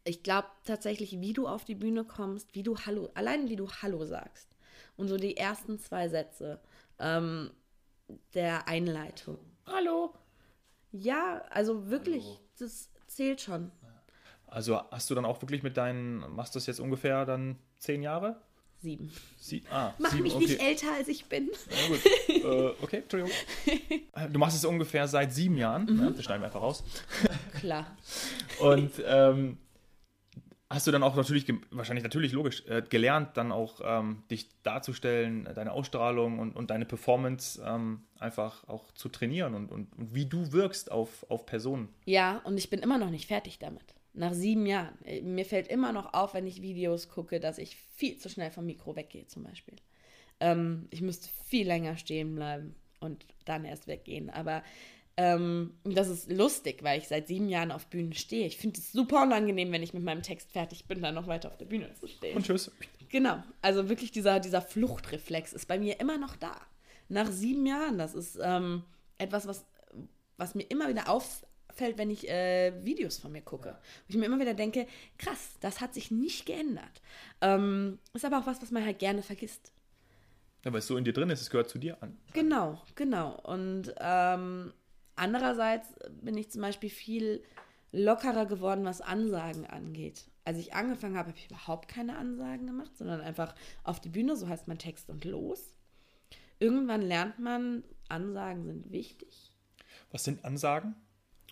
Ich 0.03 0.23
glaube 0.23 0.47
tatsächlich, 0.65 1.19
wie 1.21 1.33
du 1.33 1.47
auf 1.47 1.65
die 1.65 1.75
Bühne 1.75 2.03
kommst, 2.03 2.55
wie 2.55 2.63
du 2.63 2.77
Hallo, 2.85 3.09
allein 3.15 3.49
wie 3.49 3.55
du 3.55 3.69
Hallo 3.71 4.05
sagst. 4.05 4.50
Und 4.97 5.07
so 5.07 5.17
die 5.17 5.37
ersten 5.37 5.79
zwei 5.79 6.09
Sätze 6.09 6.59
ähm, 6.99 7.51
der 8.33 8.67
Einleitung. 8.67 9.37
Hallo. 9.65 10.13
Ja, 10.91 11.43
also 11.49 11.89
wirklich, 11.89 12.23
Hallo. 12.25 12.39
das 12.59 12.89
zählt 13.07 13.41
schon. 13.41 13.71
Also 14.47 14.81
hast 14.91 15.09
du 15.09 15.15
dann 15.15 15.25
auch 15.25 15.41
wirklich 15.41 15.63
mit 15.63 15.77
deinen, 15.77 16.19
machst 16.35 16.53
du 16.53 16.59
das 16.59 16.67
jetzt 16.67 16.79
ungefähr 16.79 17.25
dann 17.25 17.57
zehn 17.77 18.03
Jahre? 18.03 18.41
Sieben. 18.81 19.11
Sie, 19.37 19.63
ah, 19.71 19.93
Mach 19.99 20.09
sieben, 20.09 20.23
mich 20.23 20.33
okay. 20.33 20.45
nicht 20.45 20.61
älter, 20.61 20.87
als 20.93 21.07
ich 21.07 21.25
bin. 21.25 21.51
Ja, 21.69 21.87
gut. 21.87 22.43
äh, 22.43 22.83
okay, 22.83 22.97
Entschuldigung. 22.97 23.31
Du 24.31 24.39
machst 24.39 24.57
es 24.57 24.65
ungefähr 24.65 25.07
seit 25.07 25.33
sieben 25.33 25.55
Jahren. 25.55 25.85
Mhm. 25.85 25.99
Ja, 26.01 26.09
das 26.09 26.25
schneiden 26.25 26.41
wir 26.41 26.47
einfach 26.47 26.61
raus. 26.61 26.83
Klar. 27.59 27.95
Und 28.59 28.91
ähm, 29.05 29.57
hast 30.73 30.87
du 30.87 30.91
dann 30.91 31.03
auch 31.03 31.15
natürlich, 31.15 31.45
wahrscheinlich 31.71 32.03
natürlich 32.03 32.31
logisch, 32.31 32.63
äh, 32.67 32.81
gelernt, 32.81 33.37
dann 33.37 33.51
auch 33.51 33.81
ähm, 33.83 34.23
dich 34.31 34.49
darzustellen, 34.63 35.47
deine 35.55 35.71
Ausstrahlung 35.71 36.39
und, 36.39 36.55
und 36.55 36.69
deine 36.69 36.85
Performance 36.85 37.61
ähm, 37.65 38.01
einfach 38.19 38.67
auch 38.67 38.91
zu 38.93 39.09
trainieren 39.09 39.53
und, 39.53 39.71
und, 39.71 39.93
und 39.97 40.15
wie 40.15 40.25
du 40.25 40.51
wirkst 40.51 40.91
auf, 40.91 41.25
auf 41.29 41.45
Personen. 41.45 41.89
Ja, 42.05 42.37
und 42.43 42.57
ich 42.57 42.69
bin 42.69 42.79
immer 42.79 42.97
noch 42.97 43.09
nicht 43.09 43.27
fertig 43.27 43.59
damit. 43.59 43.93
Nach 44.13 44.33
sieben 44.33 44.65
Jahren. 44.65 44.97
Äh, 45.05 45.21
mir 45.21 45.45
fällt 45.45 45.67
immer 45.67 45.91
noch 45.91 46.13
auf, 46.13 46.33
wenn 46.33 46.47
ich 46.47 46.61
Videos 46.61 47.09
gucke, 47.09 47.39
dass 47.39 47.57
ich 47.57 47.77
viel 47.95 48.17
zu 48.17 48.29
schnell 48.29 48.51
vom 48.51 48.65
Mikro 48.65 48.95
weggehe, 48.95 49.27
zum 49.27 49.43
Beispiel. 49.43 49.75
Ähm, 50.39 50.87
ich 50.89 51.01
müsste 51.01 51.29
viel 51.45 51.67
länger 51.67 51.97
stehen 51.97 52.35
bleiben 52.35 52.75
und 52.99 53.25
dann 53.45 53.65
erst 53.65 53.87
weggehen. 53.87 54.29
Aber 54.29 54.63
ähm, 55.21 55.73
das 55.83 56.09
ist 56.09 56.31
lustig, 56.31 56.83
weil 56.83 56.99
ich 56.99 57.07
seit 57.07 57.27
sieben 57.27 57.49
Jahren 57.49 57.71
auf 57.71 57.87
Bühnen 57.87 58.13
stehe. 58.13 58.47
Ich 58.47 58.57
finde 58.57 58.79
es 58.79 58.91
super 58.91 59.21
unangenehm, 59.21 59.71
wenn 59.71 59.83
ich 59.83 59.93
mit 59.93 60.03
meinem 60.03 60.23
Text 60.23 60.51
fertig 60.51 60.85
bin, 60.85 61.01
dann 61.01 61.15
noch 61.15 61.27
weiter 61.27 61.49
auf 61.49 61.57
der 61.57 61.65
Bühne 61.65 61.93
zu 61.93 62.07
stehen. 62.07 62.37
Und 62.37 62.45
tschüss. 62.45 62.71
Genau. 63.09 63.43
Also 63.61 63.89
wirklich 63.89 64.11
dieser, 64.11 64.39
dieser 64.39 64.61
Fluchtreflex 64.61 65.53
ist 65.53 65.67
bei 65.67 65.77
mir 65.77 65.99
immer 65.99 66.17
noch 66.17 66.35
da. 66.35 66.59
Nach 67.09 67.29
sieben 67.29 67.65
Jahren. 67.65 67.97
Das 67.97 68.15
ist 68.15 68.39
ähm, 68.41 68.83
etwas, 69.17 69.47
was, 69.47 69.65
was 70.37 70.55
mir 70.55 70.63
immer 70.63 70.89
wieder 70.89 71.09
auf, 71.09 71.43
auffällt, 71.71 71.97
wenn 71.97 72.09
ich 72.09 72.29
äh, 72.29 72.73
Videos 72.83 73.17
von 73.17 73.31
mir 73.31 73.41
gucke. 73.41 73.77
Wo 74.07 74.09
ich 74.09 74.17
mir 74.17 74.25
immer 74.25 74.39
wieder 74.39 74.53
denke, 74.53 74.87
krass, 75.17 75.57
das 75.59 75.81
hat 75.81 75.93
sich 75.93 76.11
nicht 76.11 76.45
geändert. 76.45 77.01
Ähm, 77.41 77.99
ist 78.13 78.25
aber 78.25 78.39
auch 78.39 78.47
was, 78.47 78.61
was 78.61 78.71
man 78.71 78.85
halt 78.85 78.99
gerne 78.99 79.23
vergisst. 79.23 79.71
Ja, 80.63 80.71
weil 80.71 80.79
es 80.79 80.87
so 80.87 80.97
in 80.97 81.03
dir 81.03 81.13
drin 81.13 81.29
ist, 81.31 81.41
es 81.41 81.49
gehört 81.49 81.69
zu 81.69 81.79
dir 81.79 82.01
an. 82.03 82.17
Genau, 82.33 82.81
genau. 82.95 83.39
Und 83.43 83.93
ähm, 83.99 84.73
andererseits 85.21 85.87
bin 86.21 86.35
ich 86.37 86.51
zum 86.51 86.61
Beispiel 86.61 86.89
viel 86.89 87.43
lockerer 87.91 88.45
geworden, 88.45 88.83
was 88.83 89.01
Ansagen 89.01 89.65
angeht. 89.65 90.25
Als 90.43 90.57
ich 90.57 90.73
angefangen 90.73 91.17
habe, 91.17 91.29
habe 91.29 91.37
ich 91.37 91.49
überhaupt 91.49 91.87
keine 91.87 92.17
Ansagen 92.17 92.65
gemacht, 92.65 92.97
sondern 92.97 93.21
einfach 93.21 93.53
auf 93.83 93.99
die 93.99 94.09
Bühne, 94.09 94.35
so 94.35 94.47
heißt 94.47 94.67
mein 94.67 94.79
Text 94.79 95.09
und 95.09 95.23
los. 95.23 95.75
Irgendwann 96.59 97.01
lernt 97.01 97.39
man, 97.39 97.83
Ansagen 98.09 98.65
sind 98.65 98.91
wichtig. 98.91 99.51
Was 100.11 100.23
sind 100.23 100.43
Ansagen? 100.43 100.95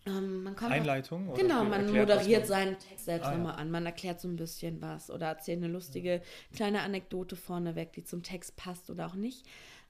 Ähm, 0.06 0.56
Einleitung? 0.62 1.30
Auch, 1.30 1.38
genau, 1.38 1.64
man 1.66 1.94
moderiert 1.94 2.48
seinen 2.48 2.80
Text 2.80 3.06
selbst 3.06 3.28
ah, 3.28 3.32
nochmal 3.32 3.54
ja. 3.54 3.60
an. 3.60 3.70
Man 3.70 3.86
erklärt 3.86 4.22
so 4.22 4.28
ein 4.28 4.38
bisschen 4.38 4.82
was 4.82 5.12
oder 5.12 5.28
erzählt 5.28 5.58
eine 5.58 5.68
lustige 5.68 6.22
kleine 6.56 6.82
Anekdote 6.82 7.36
vorneweg, 7.36 7.94
die 7.94 8.04
zum 8.04 8.24
Text 8.24 8.56
passt 8.56 8.90
oder 8.90 9.08
auch 9.08 9.16
nicht. 9.16 9.46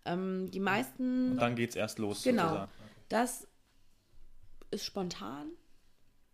Ähm, 0.06 0.50
die 0.52 0.60
meisten. 0.60 1.32
Und 1.32 1.38
dann 1.38 1.56
geht 1.56 1.72
es 1.72 1.76
erst 1.76 2.00
los. 2.00 2.24
Genau. 2.24 2.44
Sozusagen. 2.44 2.72
Das 3.10 3.48
ist 4.72 4.86
spontan 4.86 5.52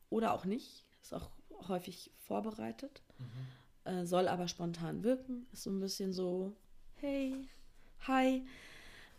oder 0.09 0.33
auch 0.33 0.45
nicht. 0.45 0.85
Ist 1.01 1.13
auch 1.13 1.29
häufig 1.67 2.11
vorbereitet. 2.17 3.01
Mhm. 3.19 3.91
Äh, 3.91 4.05
soll 4.05 4.27
aber 4.27 4.47
spontan 4.47 5.03
wirken. 5.03 5.47
Ist 5.51 5.63
so 5.63 5.69
ein 5.69 5.79
bisschen 5.79 6.13
so: 6.13 6.53
hey, 6.95 7.47
hi. 8.07 8.45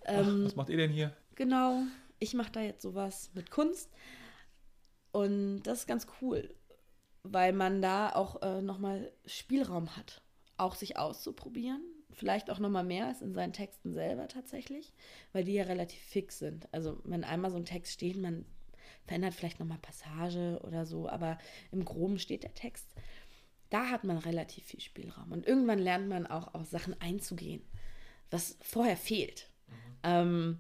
Ähm, 0.05 0.41
Ach, 0.41 0.45
was 0.47 0.57
macht 0.57 0.69
ihr 0.69 0.77
denn 0.77 0.91
hier? 0.91 1.15
Genau. 1.35 1.83
Ich 2.19 2.35
mache 2.35 2.53
da 2.53 2.61
jetzt 2.61 2.83
sowas 2.83 3.31
mit 3.35 3.51
Kunst. 3.51 3.91
Und 5.13 5.63
das 5.63 5.81
ist 5.81 5.87
ganz 5.87 6.07
cool, 6.21 6.55
weil 7.23 7.53
man 7.53 7.81
da 7.81 8.11
auch 8.11 8.43
äh, 8.43 8.61
nochmal 8.61 9.13
Spielraum 9.25 9.97
hat, 9.97 10.23
auch 10.57 10.75
sich 10.75 10.99
auszuprobieren. 10.99 11.83
Vielleicht 12.13 12.51
auch 12.51 12.59
nochmal 12.59 12.85
mehr 12.85 13.07
als 13.07 13.21
in 13.21 13.35
seinen 13.35 13.53
Texten 13.53 13.93
selber 13.93 14.29
tatsächlich, 14.29 14.93
weil 15.33 15.45
die 15.45 15.55
ja 15.55 15.65
relativ 15.65 16.01
fix 16.01 16.39
sind. 16.39 16.69
Also 16.73 17.01
wenn 17.05 17.25
einmal 17.25 17.51
so 17.51 17.57
ein 17.57 17.65
Text 17.65 17.93
steht, 17.93 18.17
man 18.17 18.47
verändert 19.05 19.35
vielleicht 19.35 19.61
nochmal 19.61 19.79
Passage 19.79 20.61
oder 20.63 20.87
so, 20.87 21.09
aber 21.09 21.39
im 21.73 21.85
Groben 21.85 22.19
steht 22.19 22.43
der 22.43 22.55
Text. 22.55 22.87
Da 23.71 23.91
hat 23.91 24.05
man 24.05 24.19
relativ 24.19 24.65
viel 24.65 24.81
Spielraum. 24.81 25.33
Und 25.33 25.47
irgendwann 25.47 25.79
lernt 25.79 26.09
man 26.09 26.27
auch 26.27 26.55
auf 26.55 26.67
Sachen 26.67 27.01
einzugehen, 27.01 27.63
was 28.31 28.57
vorher 28.61 28.97
fehlt. 28.97 29.51
Mhm. 29.69 29.75
Ähm, 30.05 30.59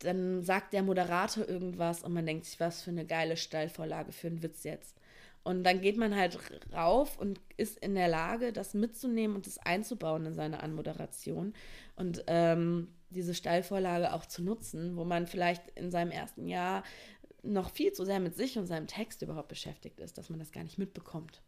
dann 0.00 0.42
sagt 0.42 0.72
der 0.72 0.82
Moderator 0.82 1.48
irgendwas 1.48 2.02
und 2.02 2.12
man 2.12 2.26
denkt 2.26 2.44
sich, 2.44 2.60
was 2.60 2.82
für 2.82 2.90
eine 2.90 3.06
geile 3.06 3.36
Steilvorlage 3.36 4.12
für 4.12 4.26
einen 4.26 4.42
Witz 4.42 4.64
jetzt. 4.64 4.96
Und 5.44 5.62
dann 5.64 5.82
geht 5.82 5.98
man 5.98 6.16
halt 6.16 6.38
rauf 6.72 7.18
und 7.18 7.38
ist 7.58 7.78
in 7.78 7.94
der 7.94 8.08
Lage, 8.08 8.52
das 8.52 8.72
mitzunehmen 8.72 9.36
und 9.36 9.46
das 9.46 9.58
einzubauen 9.58 10.24
in 10.24 10.34
seine 10.34 10.62
Anmoderation 10.62 11.52
und 11.96 12.24
ähm, 12.28 12.88
diese 13.10 13.34
Steilvorlage 13.34 14.14
auch 14.14 14.24
zu 14.24 14.42
nutzen, 14.42 14.96
wo 14.96 15.04
man 15.04 15.26
vielleicht 15.26 15.70
in 15.76 15.90
seinem 15.90 16.10
ersten 16.10 16.48
Jahr 16.48 16.82
noch 17.44 17.70
viel 17.70 17.92
zu 17.92 18.04
sehr 18.04 18.20
mit 18.20 18.36
sich 18.36 18.58
und 18.58 18.66
seinem 18.66 18.86
Text 18.86 19.22
überhaupt 19.22 19.48
beschäftigt 19.48 20.00
ist, 20.00 20.18
dass 20.18 20.30
man 20.30 20.38
das 20.38 20.52
gar 20.52 20.64
nicht 20.64 20.78
mitbekommt. 20.78 21.42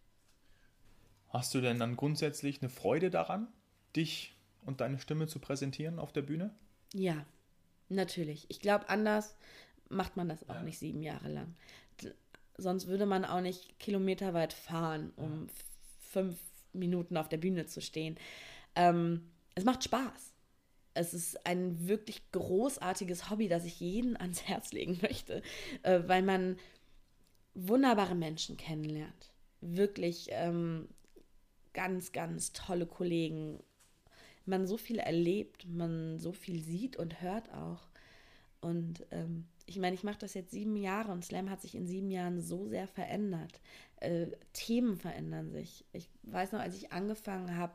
Hast 1.28 1.54
du 1.54 1.60
denn 1.60 1.78
dann 1.78 1.96
grundsätzlich 1.96 2.62
eine 2.62 2.70
Freude 2.70 3.10
daran, 3.10 3.48
dich 3.94 4.34
und 4.64 4.80
deine 4.80 4.98
Stimme 4.98 5.26
zu 5.26 5.38
präsentieren 5.38 5.98
auf 5.98 6.12
der 6.12 6.22
Bühne? 6.22 6.54
Ja, 6.94 7.26
Natürlich. 7.88 8.46
Ich 8.48 8.60
glaube, 8.60 8.88
anders 8.88 9.36
macht 9.88 10.16
man 10.16 10.28
das 10.28 10.48
auch 10.48 10.56
ja. 10.56 10.62
nicht 10.62 10.78
sieben 10.78 11.02
Jahre 11.02 11.28
lang. 11.28 11.54
D 12.02 12.12
sonst 12.58 12.86
würde 12.86 13.04
man 13.04 13.26
auch 13.26 13.42
nicht 13.42 13.78
kilometerweit 13.78 14.54
fahren, 14.54 15.12
um 15.16 15.46
ja. 15.46 15.52
fünf 16.10 16.38
Minuten 16.72 17.18
auf 17.18 17.28
der 17.28 17.36
Bühne 17.36 17.66
zu 17.66 17.82
stehen. 17.82 18.16
Ähm, 18.74 19.30
es 19.54 19.64
macht 19.64 19.84
Spaß. 19.84 20.32
Es 20.96 21.14
ist 21.14 21.46
ein 21.46 21.88
wirklich 21.88 22.30
großartiges 22.32 23.30
Hobby, 23.30 23.48
das 23.48 23.64
ich 23.64 23.80
jeden 23.80 24.16
ans 24.16 24.42
Herz 24.48 24.72
legen 24.72 24.98
möchte, 25.02 25.42
äh, 25.82 26.00
weil 26.06 26.22
man 26.22 26.56
wunderbare 27.54 28.14
Menschen 28.14 28.56
kennenlernt. 28.56 29.32
Wirklich 29.60 30.28
ähm, 30.30 30.88
ganz, 31.72 32.12
ganz 32.12 32.52
tolle 32.52 32.86
Kollegen, 32.86 33.60
man 34.44 34.66
so 34.66 34.76
viel 34.76 34.98
erlebt, 34.98 35.66
man 35.68 36.18
so 36.18 36.32
viel 36.32 36.62
sieht 36.62 36.96
und 36.96 37.20
hört 37.20 37.52
auch. 37.52 37.88
Und 38.60 39.06
ähm, 39.10 39.46
ich 39.66 39.78
meine, 39.78 39.94
ich 39.94 40.04
mache 40.04 40.18
das 40.18 40.34
jetzt 40.34 40.52
sieben 40.52 40.76
Jahre 40.76 41.12
und 41.12 41.24
Slam 41.24 41.50
hat 41.50 41.60
sich 41.60 41.74
in 41.74 41.86
sieben 41.86 42.10
Jahren 42.10 42.40
so 42.40 42.66
sehr 42.66 42.86
verändert. 42.86 43.60
Äh, 43.96 44.28
Themen 44.52 44.96
verändern 44.96 45.50
sich. 45.50 45.84
Ich 45.92 46.08
weiß 46.22 46.52
noch, 46.52 46.60
als 46.60 46.76
ich 46.76 46.92
angefangen 46.92 47.56
habe, 47.56 47.74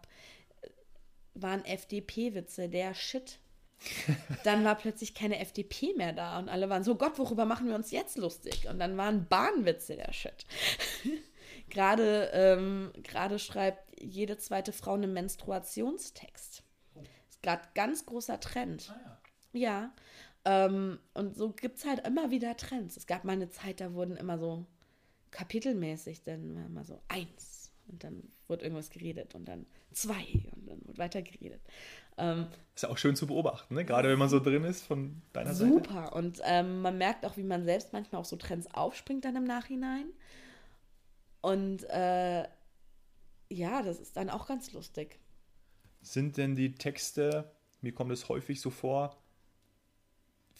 waren 1.33 1.65
FDP-Witze 1.65 2.69
der 2.69 2.93
Shit. 2.93 3.39
dann 4.43 4.63
war 4.63 4.75
plötzlich 4.75 5.15
keine 5.15 5.39
FDP 5.39 5.93
mehr 5.95 6.13
da 6.13 6.37
und 6.37 6.49
alle 6.49 6.69
waren 6.69 6.83
so, 6.83 6.95
Gott, 6.95 7.17
worüber 7.17 7.45
machen 7.45 7.67
wir 7.67 7.75
uns 7.75 7.89
jetzt 7.89 8.17
lustig? 8.17 8.67
Und 8.69 8.77
dann 8.79 8.95
waren 8.95 9.27
Bahnwitze 9.27 9.95
der 9.95 10.13
Shit. 10.13 10.45
Gerade 11.69 12.29
ähm, 12.33 12.91
schreibt 13.37 13.99
jede 13.99 14.37
zweite 14.37 14.71
Frau 14.71 14.93
einen 14.93 15.13
Menstruationstext. 15.13 16.63
Ist 17.29 17.41
gerade 17.41 17.63
ganz 17.73 18.05
großer 18.05 18.39
Trend. 18.39 18.93
Ah, 18.93 19.19
ja. 19.53 19.59
ja. 19.59 19.93
Ähm, 20.43 20.99
und 21.13 21.35
so 21.35 21.51
gibt 21.51 21.77
es 21.77 21.85
halt 21.85 22.05
immer 22.05 22.31
wieder 22.31 22.57
Trends. 22.57 22.97
Es 22.97 23.07
gab 23.07 23.23
mal 23.23 23.33
eine 23.33 23.49
Zeit, 23.49 23.79
da 23.79 23.93
wurden 23.93 24.17
immer 24.17 24.37
so 24.37 24.65
kapitelmäßig 25.31 26.23
dann 26.23 26.57
immer 26.65 26.83
so 26.83 27.01
eins 27.07 27.71
und 27.87 28.03
dann 28.03 28.31
wurde 28.47 28.63
irgendwas 28.63 28.89
geredet 28.89 29.33
und 29.33 29.45
dann 29.45 29.65
zwei 29.91 30.25
und 30.56 30.67
dann 30.67 30.80
wurde 30.86 30.97
weiter 30.97 31.21
geredet. 31.21 31.62
Ähm, 32.17 32.47
ist 32.75 32.84
ja 32.84 32.89
auch 32.89 32.97
schön 32.97 33.15
zu 33.15 33.27
beobachten, 33.27 33.75
ne? 33.75 33.86
gerade 33.86 34.10
wenn 34.10 34.19
man 34.19 34.30
so 34.30 34.39
drin 34.39 34.63
ist 34.63 34.84
von 34.84 35.21
deiner 35.34 35.54
super. 35.54 35.73
Seite. 35.73 35.89
Super 35.89 36.15
und 36.15 36.41
ähm, 36.43 36.82
man 36.82 36.97
merkt 36.97 37.25
auch, 37.25 37.38
wie 37.38 37.43
man 37.43 37.63
selbst 37.63 37.93
manchmal 37.93 38.19
auf 38.19 38.27
so 38.27 38.36
Trends 38.36 38.67
aufspringt 38.73 39.25
dann 39.25 39.36
im 39.36 39.43
Nachhinein. 39.43 40.06
Und 41.41 41.84
äh, 41.89 42.43
ja, 43.49 43.82
das 43.82 43.99
ist 43.99 44.15
dann 44.15 44.30
auch 44.30 44.47
ganz 44.47 44.71
lustig. 44.73 45.19
Sind 46.01 46.38
denn 46.38 46.56
die 46.56 46.73
Texte, 46.73 47.51
mir 47.82 47.93
kommt 47.93 48.12
es 48.12 48.30
häufig 48.30 48.62
so 48.62 48.69
vor, 48.69 49.20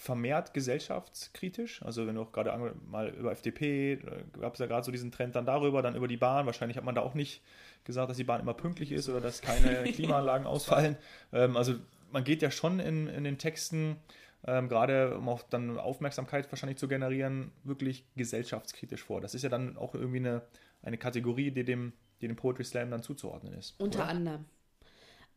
vermehrt 0.02 0.54
gesellschaftskritisch? 0.54 1.84
Also 1.84 2.08
wenn 2.08 2.16
du 2.16 2.22
auch 2.22 2.32
gerade 2.32 2.52
mal 2.90 3.10
über 3.10 3.32
FDP, 3.32 4.00
gab 4.40 4.54
es 4.54 4.60
ja 4.60 4.66
gerade 4.66 4.84
so 4.84 4.92
diesen 4.92 5.12
Trend 5.12 5.36
dann 5.36 5.46
darüber, 5.46 5.82
dann 5.82 5.96
über 5.96 6.08
die 6.08 6.18
Bahn. 6.18 6.48
Wahrscheinlich 6.48 6.78
hat 6.78 6.84
man 6.84 6.96
da 6.96 7.02
auch 7.02 7.14
nicht 7.14 7.44
gesagt, 7.84 8.10
dass 8.10 8.18
die 8.18 8.24
Bahn 8.24 8.42
immer 8.42 8.56
pünktlich 8.56 8.92
ist 8.92 9.10
oder 9.10 9.22
dass 9.22 9.42
keine 9.42 9.84
Klimaanlagen 9.94 10.48
ausfallen. 10.48 10.98
Ähm, 11.32 11.56
also 11.56 11.76
man 12.12 12.24
geht 12.24 12.42
ja 12.42 12.50
schon 12.50 12.80
in, 12.80 13.08
in 13.08 13.24
den 13.24 13.38
Texten, 13.38 13.98
ähm, 14.46 14.70
gerade 14.70 15.18
um 15.18 15.30
auch 15.30 15.44
dann 15.44 15.78
Aufmerksamkeit 15.78 16.52
wahrscheinlich 16.52 16.80
zu 16.80 16.88
generieren, 16.88 17.52
wirklich 17.64 18.06
gesellschaftskritisch 18.16 19.04
vor. 19.04 19.22
Das 19.22 19.36
ist 19.36 19.44
ja 19.44 19.50
dann 19.50 19.78
auch 19.78 19.94
irgendwie 19.94 20.18
eine 20.18 20.42
eine 20.84 20.98
Kategorie, 20.98 21.52
die 21.52 21.64
dem, 21.64 21.94
die 22.22 22.28
dem 22.28 22.36
Poetry 22.36 22.64
Slam 22.64 22.92
dann 22.92 23.04
zuzuordnen 23.04 23.54
ist. 23.54 23.80
Unter 23.80 24.00
oder? 24.00 24.08
anderem. 24.08 24.46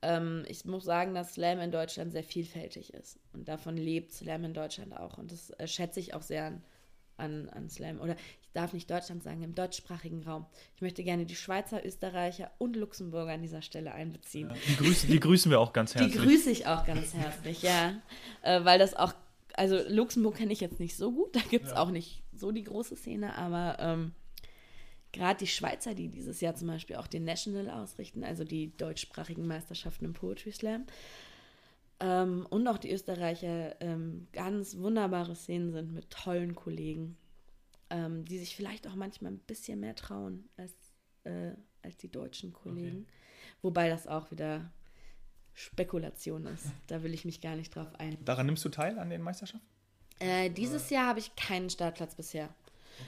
Ähm, 0.05 0.45
ich 0.49 0.65
muss 0.65 0.85
sagen, 0.85 1.15
dass 1.15 1.35
Slam 1.35 1.59
in 1.61 1.71
Deutschland 1.73 2.13
sehr 2.13 2.23
vielfältig 2.25 2.93
ist. 2.95 3.19
Und 3.33 3.49
davon 3.49 3.77
lebt 3.77 4.13
Slam 4.13 4.45
in 4.45 4.55
Deutschland 4.55 4.97
auch. 4.97 5.19
Und 5.19 5.33
das 5.33 5.51
äh, 5.51 5.67
schätze 5.67 6.01
ich 6.01 6.15
auch 6.15 6.23
sehr 6.23 6.47
an, 6.47 6.63
an, 7.17 7.49
an 7.51 7.69
Slam. 7.71 8.01
Oder 8.01 8.17
ich 8.43 8.51
darf 8.53 8.73
nicht 8.73 8.91
Deutschland 8.91 9.23
sagen, 9.23 9.43
im 9.43 9.55
deutschsprachigen 9.55 10.23
Raum. 10.23 10.47
Ich 10.77 10.83
möchte 10.83 11.03
gerne 11.03 11.27
die 11.27 11.35
Schweizer, 11.37 11.85
Österreicher 11.85 12.51
und 12.59 12.77
Luxemburger 12.77 13.33
an 13.33 13.43
dieser 13.43 13.63
Stelle 13.63 13.93
einbeziehen. 13.95 14.53
Die 14.69 14.77
grüßen, 14.77 15.11
die 15.11 15.21
grüßen 15.21 15.51
wir 15.51 15.59
auch 15.61 15.73
ganz 15.73 15.93
Die 15.93 16.01
herzlich. 16.01 16.23
grüße 16.23 16.51
ich 16.51 16.67
auch 16.67 16.85
ganz 16.87 17.15
herzlich, 17.15 17.63
ja. 17.63 17.95
Äh, 18.43 18.65
weil 18.65 18.79
das 18.79 18.95
auch, 18.95 19.13
also 19.55 19.79
Luxemburg 19.89 20.37
kenne 20.37 20.53
ich 20.53 20.61
jetzt 20.61 20.79
nicht 20.81 20.97
so 20.97 21.13
gut, 21.13 21.35
da 21.35 21.41
gibt 21.51 21.67
es 21.67 21.73
auch 21.73 21.91
nicht 21.91 22.23
so 22.33 22.53
die 22.53 22.65
große 22.65 22.97
Szene, 22.97 23.37
aber 23.37 23.77
ähm, 23.81 24.13
gerade 25.15 25.39
die 25.39 25.47
Schweizer, 25.47 25.95
die 25.95 26.09
dieses 26.09 26.41
Jahr 26.41 26.55
zum 26.55 26.69
Beispiel 26.69 26.97
auch 26.97 27.07
den 27.07 27.25
National 27.25 27.71
ausrichten, 27.71 28.25
also 28.25 28.45
die 28.45 28.77
deutschsprachigen 28.77 29.47
Meisterschaften 29.47 30.05
im 30.05 30.13
Poetry 30.13 30.53
Slam, 30.53 30.85
ähm, 32.01 32.47
und 32.51 32.67
auch 32.69 32.79
die 32.79 32.93
Österreicher 32.93 33.81
ähm, 33.81 34.27
ganz 34.33 34.77
wunderbare 34.79 35.35
Szenen 35.35 35.73
sind 35.73 35.95
mit 35.95 36.11
tollen 36.11 36.55
Kollegen, 36.55 37.17
ähm, 37.91 38.25
die 38.25 38.39
sich 38.39 38.57
vielleicht 38.57 38.87
auch 38.89 38.97
manchmal 38.97 39.33
ein 39.33 39.39
bisschen 39.39 39.81
mehr 39.81 39.95
trauen 39.95 40.49
als, 40.57 40.73
äh, 41.23 41.53
als 41.83 41.97
die 41.97 42.11
deutschen 42.11 42.53
Kollegen. 42.53 43.07
Wobei 43.63 43.89
das 43.89 44.07
auch 44.07 44.31
wieder 44.31 44.71
Spekulation 45.55 46.47
ist. 46.47 46.67
Da 46.89 47.03
will 47.05 47.15
ich 47.15 47.25
mich 47.25 47.41
gar 47.41 47.55
nicht 47.55 47.75
drauf 47.75 47.95
ein. 47.99 48.23
Daran 48.25 48.47
nimmst 48.47 48.65
du 48.65 48.69
teil 48.69 48.99
an 48.99 49.09
den 49.09 49.23
Meisterschaften? 49.23 49.67
Äh, 50.19 50.51
dieses 50.51 50.91
Jahr 50.91 51.07
habe 51.07 51.21
ich 51.21 51.35
keinen 51.37 51.71
Startplatz 51.71 52.15
bisher. 52.17 52.53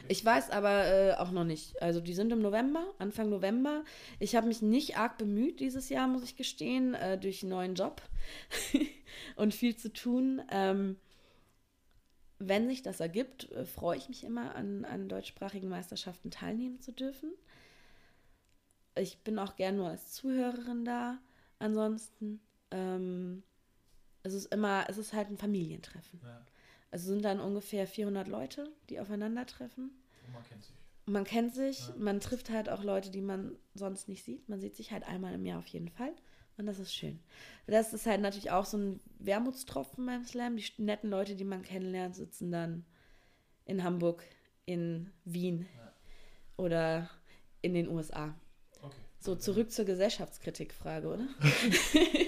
Ich 0.08 0.24
weiß 0.24 0.50
aber 0.50 0.86
äh, 0.86 1.14
auch 1.14 1.30
noch 1.30 1.44
nicht. 1.44 1.80
Also 1.82 2.00
die 2.00 2.14
sind 2.14 2.32
im 2.32 2.40
November, 2.40 2.86
Anfang 2.98 3.28
November. 3.28 3.84
Ich 4.18 4.36
habe 4.36 4.46
mich 4.46 4.62
nicht 4.62 4.96
arg 4.96 5.18
bemüht 5.18 5.60
dieses 5.60 5.88
Jahr, 5.88 6.06
muss 6.08 6.22
ich 6.22 6.36
gestehen, 6.36 6.94
äh, 6.94 7.18
durch 7.18 7.42
einen 7.42 7.50
neuen 7.50 7.74
Job 7.74 8.02
und 9.36 9.54
viel 9.54 9.76
zu 9.76 9.92
tun. 9.92 10.42
Ähm, 10.50 10.96
wenn 12.38 12.68
sich 12.68 12.82
das 12.82 13.00
ergibt, 13.00 13.50
äh, 13.52 13.64
freue 13.64 13.96
ich 13.96 14.08
mich 14.08 14.24
immer, 14.24 14.54
an, 14.54 14.84
an 14.84 15.08
deutschsprachigen 15.08 15.68
Meisterschaften 15.68 16.30
teilnehmen 16.30 16.80
zu 16.80 16.92
dürfen. 16.92 17.32
Ich 18.94 19.18
bin 19.18 19.38
auch 19.38 19.56
gern 19.56 19.76
nur 19.76 19.88
als 19.88 20.12
Zuhörerin 20.12 20.84
da. 20.84 21.18
Ansonsten, 21.58 22.40
ähm, 22.70 23.42
es 24.22 24.34
ist 24.34 24.52
immer, 24.52 24.86
es 24.88 24.98
ist 24.98 25.12
halt 25.12 25.30
ein 25.30 25.38
Familientreffen. 25.38 26.20
Also 26.90 27.08
sind 27.08 27.24
dann 27.24 27.40
ungefähr 27.40 27.86
400 27.86 28.28
Leute, 28.28 28.72
die 28.88 29.00
aufeinandertreffen. 29.00 29.90
Man 30.32 30.44
kennt 30.44 30.64
sich. 30.64 30.74
Man 31.08 31.24
kennt 31.24 31.54
sich, 31.54 31.90
man 31.96 32.20
trifft 32.20 32.50
halt 32.50 32.68
auch 32.68 32.82
Leute, 32.82 33.10
die 33.10 33.20
man 33.20 33.56
sonst 33.74 34.08
nicht 34.08 34.24
sieht. 34.24 34.48
Man 34.48 34.60
sieht 34.60 34.74
sich 34.74 34.90
halt 34.90 35.06
einmal 35.06 35.34
im 35.34 35.46
Jahr 35.46 35.58
auf 35.58 35.68
jeden 35.68 35.88
Fall. 35.88 36.12
Und 36.56 36.66
das 36.66 36.78
ist 36.78 36.94
schön. 36.94 37.20
Das 37.66 37.92
ist 37.92 38.06
halt 38.06 38.20
natürlich 38.22 38.50
auch 38.50 38.64
so 38.64 38.78
ein 38.78 39.00
Wermutstropfen 39.18 40.04
beim 40.06 40.24
Slam. 40.24 40.56
Die 40.56 40.64
netten 40.78 41.10
Leute, 41.10 41.36
die 41.36 41.44
man 41.44 41.62
kennenlernt, 41.62 42.16
sitzen 42.16 42.50
dann 42.50 42.84
in 43.66 43.84
Hamburg, 43.84 44.24
in 44.64 45.12
Wien 45.24 45.66
oder 46.56 47.10
in 47.62 47.74
den 47.74 47.88
USA. 47.88 48.34
So, 49.18 49.34
zurück 49.34 49.72
zur 49.72 49.84
Gesellschaftskritikfrage, 49.84 51.08
oder? 51.08 51.26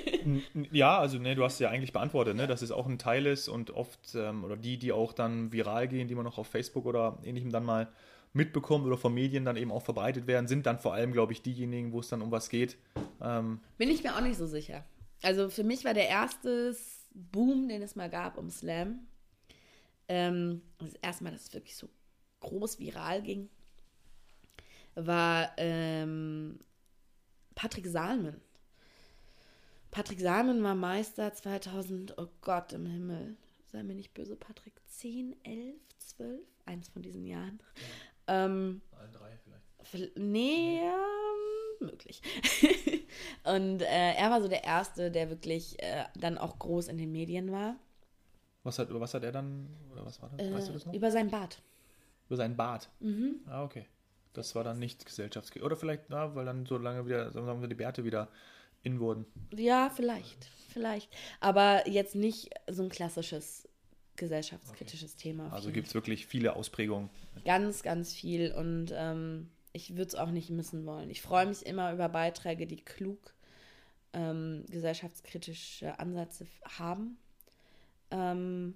Ja, 0.72 0.98
also 0.98 1.18
ne, 1.18 1.34
du 1.34 1.44
hast 1.44 1.58
ja 1.58 1.70
eigentlich 1.70 1.92
beantwortet, 1.92 2.36
ne, 2.36 2.46
dass 2.46 2.62
es 2.62 2.70
auch 2.70 2.86
ein 2.86 2.98
Teil 2.98 3.26
ist 3.26 3.48
und 3.48 3.70
oft, 3.70 4.14
ähm, 4.14 4.44
oder 4.44 4.56
die, 4.56 4.78
die 4.78 4.92
auch 4.92 5.12
dann 5.12 5.52
viral 5.52 5.88
gehen, 5.88 6.08
die 6.08 6.14
man 6.14 6.24
noch 6.24 6.38
auf 6.38 6.46
Facebook 6.46 6.86
oder 6.86 7.18
ähnlichem 7.22 7.50
dann 7.50 7.64
mal 7.64 7.88
mitbekommt 8.32 8.86
oder 8.86 8.96
von 8.96 9.14
Medien 9.14 9.44
dann 9.44 9.56
eben 9.56 9.72
auch 9.72 9.82
verbreitet 9.82 10.26
werden, 10.26 10.46
sind 10.46 10.66
dann 10.66 10.78
vor 10.78 10.94
allem, 10.94 11.12
glaube 11.12 11.32
ich, 11.32 11.42
diejenigen, 11.42 11.92
wo 11.92 12.00
es 12.00 12.08
dann 12.08 12.22
um 12.22 12.30
was 12.30 12.48
geht. 12.48 12.76
Ähm, 13.20 13.60
Bin 13.78 13.90
ich 13.90 14.02
mir 14.02 14.14
auch 14.16 14.20
nicht 14.20 14.36
so 14.36 14.46
sicher. 14.46 14.84
Also 15.22 15.48
für 15.48 15.64
mich 15.64 15.84
war 15.84 15.94
der 15.94 16.08
erste 16.08 16.76
Boom, 17.14 17.68
den 17.68 17.82
es 17.82 17.96
mal 17.96 18.10
gab 18.10 18.38
um 18.38 18.50
Slam, 18.50 19.00
ähm, 20.08 20.62
das 20.78 20.94
erste 21.02 21.24
Mal, 21.24 21.32
dass 21.32 21.42
es 21.42 21.54
wirklich 21.54 21.76
so 21.76 21.88
groß 22.40 22.78
viral 22.78 23.22
ging, 23.22 23.48
war 24.94 25.50
ähm, 25.56 26.58
Patrick 27.54 27.86
Salmen. 27.86 28.40
Patrick 29.90 30.20
Salmen 30.20 30.62
war 30.62 30.74
Meister 30.74 31.32
2000, 31.32 32.18
oh 32.18 32.28
Gott 32.40 32.72
im 32.72 32.86
Himmel, 32.86 33.36
sei 33.72 33.82
mir 33.82 33.94
nicht 33.94 34.14
böse, 34.14 34.36
Patrick, 34.36 34.74
10, 34.86 35.36
11, 35.44 35.76
12, 35.98 36.40
eins 36.66 36.88
von 36.88 37.02
diesen 37.02 37.24
Jahren. 37.24 37.60
Ähm, 38.26 38.82
Alle 38.92 39.08
drei 39.10 39.38
vielleicht. 39.38 40.16
Nee, 40.18 40.80
ja, 40.84 40.98
möglich. 41.80 42.20
und 43.44 43.80
äh, 43.80 44.14
er 44.14 44.30
war 44.30 44.42
so 44.42 44.48
der 44.48 44.64
Erste, 44.64 45.10
der 45.10 45.30
wirklich 45.30 45.82
äh, 45.82 46.04
dann 46.16 46.38
auch 46.38 46.58
groß 46.58 46.88
in 46.88 46.98
den 46.98 47.10
Medien 47.10 47.50
war. 47.50 47.76
Was 48.64 48.78
hat, 48.78 48.90
über 48.90 49.00
was 49.00 49.14
hat 49.14 49.24
er 49.24 49.32
dann, 49.32 49.68
oder 49.90 50.04
was 50.04 50.20
war 50.20 50.30
das? 50.30 50.46
Äh, 50.46 50.52
weißt 50.52 50.68
du 50.68 50.72
das 50.72 50.86
noch? 50.86 50.92
über 50.92 51.10
sein 51.10 51.30
Bart. 51.30 51.62
Über 52.26 52.36
seinen 52.36 52.56
Bart. 52.56 52.90
Ah, 53.46 53.64
okay. 53.64 53.86
Das 54.34 54.54
war 54.54 54.62
dann 54.62 54.78
nicht 54.78 55.06
gesellschaftskritik. 55.06 55.64
Oder 55.64 55.76
vielleicht, 55.76 56.10
na, 56.10 56.34
weil 56.34 56.44
dann 56.44 56.66
so 56.66 56.76
lange 56.76 57.06
wieder, 57.06 57.30
sagen 57.32 57.60
wir, 57.60 57.68
die 57.68 57.74
Bärte 57.74 58.04
wieder 58.04 58.28
in 58.82 59.00
wurden. 59.00 59.26
Ja, 59.54 59.90
vielleicht, 59.94 60.46
vielleicht. 60.68 61.08
Aber 61.40 61.88
jetzt 61.88 62.14
nicht 62.14 62.50
so 62.70 62.82
ein 62.82 62.88
klassisches 62.88 63.68
gesellschaftskritisches 64.16 65.16
Thema. 65.16 65.46
auf 65.46 65.52
Also 65.52 65.70
gibt 65.70 65.86
es 65.86 65.94
wirklich 65.94 66.26
viele 66.26 66.56
Ausprägungen. 66.56 67.08
Ganz, 67.44 67.82
ganz 67.82 68.12
viel 68.12 68.52
und 68.52 68.92
ähm, 68.94 69.48
ich 69.72 69.90
würde 69.90 70.08
es 70.08 70.14
auch 70.14 70.30
nicht 70.30 70.50
missen 70.50 70.84
wollen. 70.84 71.08
Ich 71.08 71.22
freue 71.22 71.46
mich 71.46 71.64
immer 71.64 71.92
über 71.92 72.08
Beiträge, 72.08 72.66
die 72.66 72.84
klug 72.84 73.32
ähm, 74.12 74.64
gesellschaftskritische 74.68 75.98
Ansätze 75.98 76.46
haben, 76.78 77.18
ähm, 78.10 78.74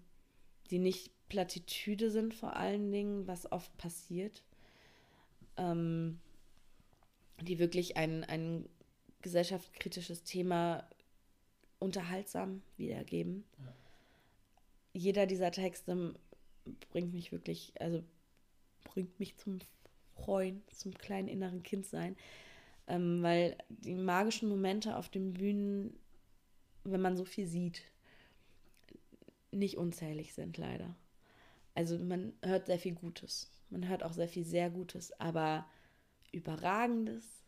die 0.70 0.78
nicht 0.78 1.10
Plattitüde 1.28 2.10
sind 2.10 2.34
vor 2.34 2.56
allen 2.56 2.92
Dingen, 2.92 3.26
was 3.26 3.50
oft 3.50 3.76
passiert, 3.78 4.42
ähm, 5.56 6.20
die 7.40 7.58
wirklich 7.58 7.96
ein, 7.96 8.22
ein 8.24 8.68
gesellschaftskritisches 9.22 10.22
Thema 10.24 10.88
unterhaltsam 11.78 12.62
wiedergeben. 12.76 13.44
Jeder 14.92 15.26
dieser 15.26 15.50
Texte 15.50 16.14
bringt 16.90 17.12
mich 17.14 17.32
wirklich, 17.32 17.72
also 17.80 18.02
bringt 18.84 19.18
mich 19.18 19.36
zum 19.36 19.58
Freuen, 20.14 20.62
zum 20.72 20.94
kleinen 20.94 21.28
inneren 21.28 21.62
Kind 21.62 21.86
sein. 21.86 22.16
Ähm, 22.86 23.22
weil 23.22 23.56
die 23.68 23.94
magischen 23.94 24.48
Momente 24.48 24.96
auf 24.96 25.08
den 25.08 25.34
Bühnen, 25.34 25.98
wenn 26.84 27.00
man 27.00 27.16
so 27.16 27.24
viel 27.24 27.46
sieht, 27.46 27.82
nicht 29.50 29.76
unzählig 29.76 30.34
sind, 30.34 30.56
leider. 30.58 30.94
Also 31.74 31.98
man 31.98 32.32
hört 32.42 32.66
sehr 32.66 32.78
viel 32.78 32.94
Gutes. 32.94 33.50
Man 33.70 33.88
hört 33.88 34.02
auch 34.02 34.12
sehr 34.12 34.28
viel 34.28 34.44
sehr 34.44 34.70
Gutes, 34.70 35.18
aber 35.20 35.66
Überragendes, 36.32 37.41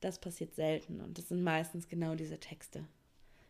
das 0.00 0.20
passiert 0.20 0.54
selten. 0.54 1.00
Und 1.00 1.18
das 1.18 1.28
sind 1.28 1.42
meistens 1.42 1.88
genau 1.88 2.14
diese 2.14 2.38
Texte. 2.38 2.86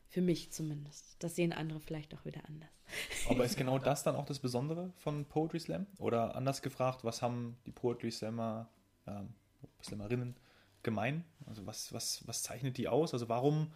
Für 0.08 0.22
mich 0.22 0.52
zumindest. 0.52 1.16
Das 1.18 1.37
sehen 1.37 1.52
andere 1.52 1.80
vielleicht 1.80 2.14
auch 2.14 2.24
wieder 2.24 2.40
anders. 2.46 2.70
Aber 3.28 3.44
ist 3.44 3.58
genau 3.58 3.78
das 3.78 4.02
dann 4.02 4.16
auch 4.16 4.24
das 4.24 4.38
Besondere 4.38 4.90
von 4.96 5.26
Poetry 5.26 5.61
Slam? 5.61 5.87
Oder 5.98 6.34
anders 6.34 6.62
gefragt, 6.62 7.04
was 7.04 7.20
haben 7.20 7.58
die 7.66 7.72
Poetry 7.72 8.11
Slammer, 8.11 8.70
ähm, 9.06 9.34
Slammerinnen 9.82 10.34
gemein? 10.82 11.24
Also 11.46 11.66
was, 11.66 11.92
was, 11.92 12.26
was 12.26 12.42
zeichnet 12.42 12.78
die 12.78 12.88
aus? 12.88 13.12
Also 13.12 13.28
warum 13.28 13.72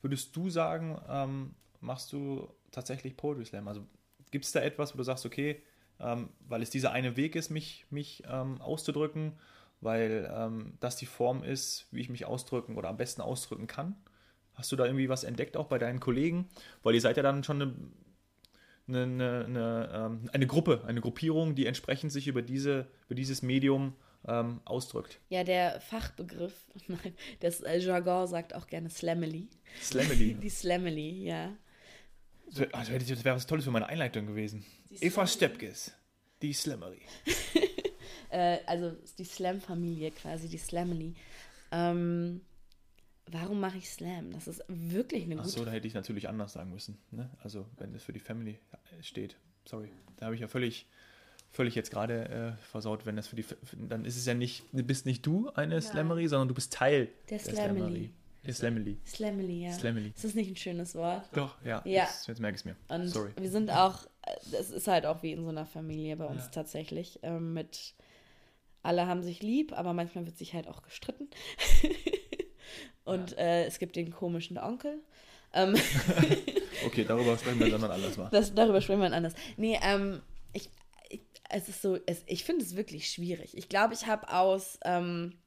würdest 0.00 0.34
du 0.34 0.48
sagen, 0.48 0.98
ähm, 1.08 1.54
machst 1.80 2.12
du 2.12 2.48
tatsächlich 2.70 3.16
Poetry 3.16 3.44
Slam? 3.44 3.68
Also 3.68 3.86
gibt 4.30 4.46
es 4.46 4.52
da 4.52 4.60
etwas, 4.60 4.94
wo 4.94 4.96
du 4.96 5.04
sagst, 5.04 5.26
okay, 5.26 5.62
ähm, 6.00 6.30
weil 6.40 6.62
es 6.62 6.70
dieser 6.70 6.92
eine 6.92 7.16
Weg 7.16 7.36
ist, 7.36 7.50
mich, 7.50 7.86
mich 7.90 8.22
ähm, 8.26 8.60
auszudrücken, 8.60 9.38
weil 9.84 10.30
ähm, 10.34 10.76
das 10.80 10.96
die 10.96 11.06
Form 11.06 11.44
ist, 11.44 11.86
wie 11.90 12.00
ich 12.00 12.08
mich 12.08 12.24
ausdrücken 12.24 12.76
oder 12.76 12.88
am 12.88 12.96
besten 12.96 13.20
ausdrücken 13.20 13.66
kann? 13.66 13.94
Hast 14.54 14.72
du 14.72 14.76
da 14.76 14.84
irgendwie 14.86 15.08
was 15.08 15.24
entdeckt, 15.24 15.56
auch 15.56 15.66
bei 15.66 15.78
deinen 15.78 16.00
Kollegen? 16.00 16.48
Weil 16.82 16.94
ihr 16.94 17.00
seid 17.00 17.16
ja 17.16 17.22
dann 17.22 17.44
schon 17.44 17.62
eine 17.62 17.74
eine, 18.86 19.02
eine, 19.02 19.44
eine, 19.46 19.90
ähm, 19.94 20.30
eine 20.32 20.46
Gruppe, 20.46 20.84
eine 20.86 21.00
Gruppierung, 21.00 21.54
die 21.54 21.66
entsprechend 21.66 22.12
sich 22.12 22.26
über, 22.26 22.42
diese, 22.42 22.86
über 23.06 23.14
dieses 23.14 23.42
Medium 23.42 23.94
ähm, 24.26 24.60
ausdrückt. 24.64 25.20
Ja, 25.28 25.44
der 25.44 25.80
Fachbegriff, 25.80 26.66
nein, 26.88 27.14
das 27.40 27.60
äh, 27.60 27.78
Jargon 27.78 28.26
sagt 28.26 28.54
auch 28.54 28.66
gerne 28.66 28.90
Slamily. 28.90 29.48
Slamily. 29.80 30.34
Die 30.42 30.50
Slamily, 30.50 31.24
ja. 31.24 31.56
Also, 32.72 32.92
das 32.92 33.24
wäre 33.24 33.36
was 33.36 33.46
Tolles 33.46 33.64
für 33.64 33.70
meine 33.70 33.86
Einleitung 33.86 34.26
gewesen. 34.26 34.64
Eva 35.00 35.26
Steppkes, 35.26 35.92
die 36.42 36.52
Slammery. 36.52 37.00
Äh, 38.34 38.58
also 38.66 38.92
die 39.18 39.24
Slam-Familie 39.24 40.10
quasi, 40.10 40.48
die 40.48 40.58
Slamily. 40.58 41.14
Ähm, 41.70 42.40
warum 43.30 43.60
mache 43.60 43.78
ich 43.78 43.88
Slam? 43.88 44.32
Das 44.32 44.48
ist 44.48 44.62
wirklich 44.68 45.22
eine 45.24 45.36
gute 45.36 45.46
Achso, 45.48 45.64
da 45.64 45.70
hätte 45.70 45.86
ich 45.86 45.94
natürlich 45.94 46.28
anders 46.28 46.54
sagen 46.54 46.70
müssen. 46.70 46.98
Ne? 47.12 47.30
Also, 47.42 47.66
wenn 47.78 47.94
es 47.94 48.02
für 48.02 48.12
die 48.12 48.18
Family 48.20 48.58
steht. 49.00 49.36
Sorry. 49.64 49.90
Da 50.16 50.26
habe 50.26 50.34
ich 50.34 50.40
ja 50.40 50.48
völlig, 50.48 50.86
völlig 51.52 51.74
jetzt 51.76 51.90
gerade 51.90 52.28
äh, 52.28 52.52
versaut, 52.70 53.06
wenn 53.06 53.14
das 53.16 53.28
für 53.28 53.36
die. 53.36 53.44
Für, 53.44 53.56
dann 53.88 54.04
ist 54.04 54.16
es 54.16 54.26
ja 54.26 54.34
nicht, 54.34 54.64
du 54.72 54.82
bist 54.82 55.06
nicht 55.06 55.24
du 55.24 55.50
eine 55.50 55.80
Slammery, 55.80 56.26
sondern 56.26 56.48
du 56.48 56.54
bist 56.54 56.72
Teil 56.72 57.08
Der 57.30 57.38
Slamily. 57.38 58.10
Der 58.44 58.52
Slamily. 58.52 58.98
Slamily, 59.06 59.62
ja. 59.64 59.72
Slamily. 59.72 60.12
Ist 60.14 60.24
das 60.24 60.34
nicht 60.34 60.50
ein 60.50 60.56
schönes 60.56 60.94
Wort? 60.96 61.24
Doch, 61.32 61.56
ja. 61.64 61.80
Ja. 61.86 62.02
Jetzt, 62.02 62.26
jetzt 62.28 62.40
merke 62.40 62.56
ich 62.56 62.60
es 62.60 62.64
mir. 62.66 62.76
Und 62.88 63.08
Sorry. 63.08 63.30
wir 63.40 63.50
sind 63.50 63.70
auch, 63.70 64.06
es 64.52 64.70
ist 64.70 64.86
halt 64.86 65.06
auch 65.06 65.22
wie 65.22 65.32
in 65.32 65.42
so 65.44 65.48
einer 65.48 65.64
Familie 65.64 66.16
bei 66.16 66.26
uns 66.26 66.42
Ja. 66.42 66.48
tatsächlich. 66.50 67.20
Ähm, 67.22 67.54
mit 67.54 67.94
alle 68.84 69.06
haben 69.06 69.22
sich 69.22 69.42
lieb, 69.42 69.72
aber 69.72 69.92
manchmal 69.92 70.26
wird 70.26 70.36
sich 70.36 70.54
halt 70.54 70.68
auch 70.68 70.82
gestritten. 70.82 71.28
Und 73.04 73.36
äh, 73.38 73.64
es 73.66 73.78
gibt 73.78 73.96
den 73.96 74.10
komischen 74.10 74.58
Onkel. 74.58 75.02
Ähm, 75.52 75.74
Okay, 76.86 77.04
darüber 77.04 77.36
sprechen 77.38 77.60
wir 77.60 77.70
dann 77.70 77.84
anders 77.84 78.16
mal. 78.16 78.28
das, 78.30 78.54
darüber 78.54 78.80
sprechen 78.80 79.00
wir 79.00 79.12
anders. 79.12 79.34
Nee, 79.56 79.78
ähm, 79.82 80.20
ich, 80.52 80.68
ich, 81.08 81.20
es 81.48 81.68
ist 81.68 81.82
so, 81.82 81.98
es, 82.06 82.22
ich 82.26 82.44
finde 82.44 82.64
es 82.64 82.76
wirklich 82.76 83.10
schwierig. 83.10 83.56
Ich 83.56 83.68
glaube, 83.68 83.94
ich 83.94 84.06
habe 84.06 84.28
aus 84.32 84.78
ähm, 84.84 85.38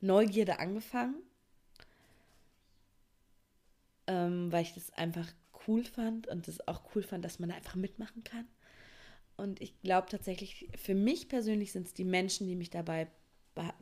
Neugierde 0.00 0.58
angefangen, 0.58 1.16
ähm, 4.06 4.52
weil 4.52 4.62
ich 4.62 4.74
das 4.74 4.92
einfach 4.92 5.26
cool 5.66 5.84
fand 5.84 6.28
und 6.28 6.48
das 6.48 6.66
auch 6.68 6.82
cool 6.94 7.02
fand, 7.02 7.24
dass 7.24 7.38
man 7.38 7.48
da 7.48 7.56
einfach 7.56 7.76
mitmachen 7.76 8.24
kann. 8.24 8.46
Und 9.36 9.60
ich 9.60 9.80
glaube 9.80 10.08
tatsächlich, 10.08 10.68
für 10.76 10.94
mich 10.94 11.28
persönlich 11.28 11.72
sind 11.72 11.86
es 11.86 11.94
die 11.94 12.04
Menschen, 12.04 12.46
die 12.46 12.56
mich 12.56 12.70
dabei 12.70 13.08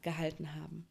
gehalten 0.03 0.55
haben. 0.55 0.87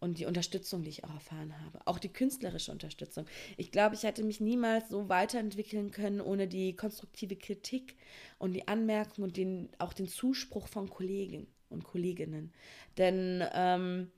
Und 0.00 0.18
die 0.18 0.26
Unterstützung, 0.26 0.84
die 0.84 0.90
ich 0.90 1.02
auch 1.02 1.12
erfahren 1.12 1.60
habe. 1.60 1.80
Auch 1.84 1.98
die 1.98 2.12
künstlerische 2.12 2.70
Unterstützung. 2.70 3.26
Ich 3.56 3.72
glaube, 3.72 3.96
ich 3.96 4.04
hätte 4.04 4.22
mich 4.22 4.40
niemals 4.40 4.88
so 4.88 5.08
weiterentwickeln 5.08 5.90
können 5.90 6.20
ohne 6.20 6.46
die 6.46 6.76
konstruktive 6.76 7.34
Kritik 7.34 7.96
und 8.38 8.52
die 8.52 8.68
Anmerkung 8.68 9.24
und 9.24 9.36
den, 9.36 9.70
auch 9.78 9.92
den 9.92 10.06
Zuspruch 10.06 10.68
von 10.68 10.88
Kollegen 10.88 11.48
und 11.68 11.82
Kolleginnen. 11.82 12.52
Denn 12.96 13.42
ähm, 13.52 14.12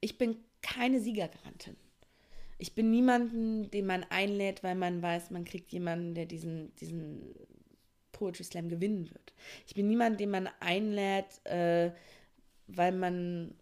ich 0.00 0.18
bin 0.18 0.36
keine 0.62 1.00
Siegergarantin. 1.00 1.76
Ich 2.58 2.74
bin 2.74 2.90
niemanden, 2.90 3.70
den 3.70 3.86
man 3.86 4.04
einlädt, 4.10 4.62
weil 4.62 4.74
man 4.74 5.02
weiß, 5.02 5.30
man 5.30 5.44
kriegt 5.44 5.72
jemanden, 5.72 6.14
der 6.14 6.26
diesen, 6.26 6.74
diesen 6.76 7.34
Poetry 8.18 8.42
Slam 8.42 8.68
gewinnen 8.68 9.08
wird. 9.10 9.32
Ich 9.66 9.74
bin 9.74 9.86
niemand, 9.86 10.18
den 10.18 10.30
man 10.30 10.48
einlädt, 10.58 11.44
äh, 11.44 11.92
weil 12.66 12.92
man, 12.92 13.54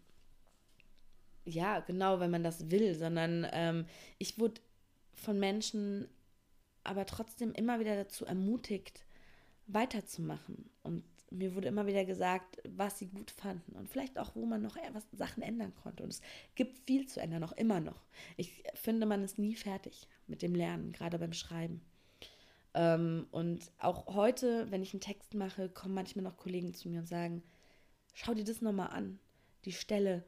ja, 1.45 1.79
genau, 1.81 2.19
weil 2.19 2.29
man 2.29 2.43
das 2.43 2.71
will, 2.71 2.95
sondern 2.95 3.47
ähm, 3.51 3.85
ich 4.17 4.39
wurde 4.39 4.59
von 5.13 5.39
Menschen 5.39 6.07
aber 6.83 7.05
trotzdem 7.05 7.53
immer 7.53 7.79
wieder 7.79 7.95
dazu 7.95 8.25
ermutigt, 8.25 9.05
weiterzumachen. 9.67 10.69
Und 10.83 11.03
mir 11.29 11.53
wurde 11.53 11.67
immer 11.67 11.85
wieder 11.85 12.05
gesagt, 12.05 12.57
was 12.67 12.97
sie 12.97 13.07
gut 13.07 13.29
fanden 13.29 13.73
und 13.73 13.89
vielleicht 13.89 14.17
auch, 14.17 14.35
wo 14.35 14.45
man 14.45 14.61
noch 14.61 14.77
was 14.93 15.05
Sachen 15.11 15.43
ändern 15.43 15.73
konnte. 15.83 16.03
Und 16.03 16.09
es 16.09 16.21
gibt 16.55 16.79
viel 16.87 17.07
zu 17.07 17.19
ändern, 17.19 17.43
auch 17.43 17.51
immer 17.51 17.79
noch. 17.79 18.01
Ich 18.37 18.63
finde, 18.73 19.05
man 19.05 19.23
ist 19.23 19.37
nie 19.37 19.55
fertig 19.55 20.07
mit 20.25 20.41
dem 20.41 20.55
Lernen, 20.55 20.93
gerade 20.93 21.19
beim 21.19 21.33
Schreiben. 21.33 21.81
Ähm, 22.77 23.25
und 23.31 23.71
auch 23.79 24.05
heute, 24.13 24.69
wenn 24.69 24.83
ich 24.83 24.93
einen 24.93 25.01
Text 25.01 25.33
mache, 25.33 25.67
kommen 25.67 25.95
manchmal 25.95 26.23
noch 26.23 26.37
Kollegen 26.37 26.75
zu 26.75 26.89
mir 26.89 26.99
und 26.99 27.07
sagen, 27.07 27.41
schau 28.13 28.35
dir 28.35 28.43
das 28.43 28.61
nochmal 28.61 28.89
an, 28.89 29.17
die 29.65 29.71
Stelle, 29.71 30.23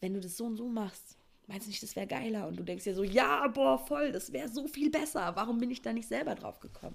wenn 0.00 0.14
du 0.14 0.20
das 0.20 0.36
so 0.36 0.44
und 0.44 0.56
so 0.56 0.68
machst, 0.68 1.18
meinst 1.48 1.66
du 1.66 1.70
nicht, 1.70 1.82
das 1.82 1.96
wäre 1.96 2.06
geiler? 2.06 2.46
Und 2.46 2.60
du 2.60 2.62
denkst 2.62 2.84
dir 2.84 2.94
so, 2.94 3.02
ja, 3.02 3.48
boah, 3.48 3.76
voll, 3.76 4.12
das 4.12 4.32
wäre 4.32 4.48
so 4.48 4.68
viel 4.68 4.88
besser. 4.88 5.34
Warum 5.34 5.58
bin 5.58 5.72
ich 5.72 5.82
da 5.82 5.92
nicht 5.92 6.06
selber 6.06 6.36
drauf 6.36 6.60
gekommen? 6.60 6.94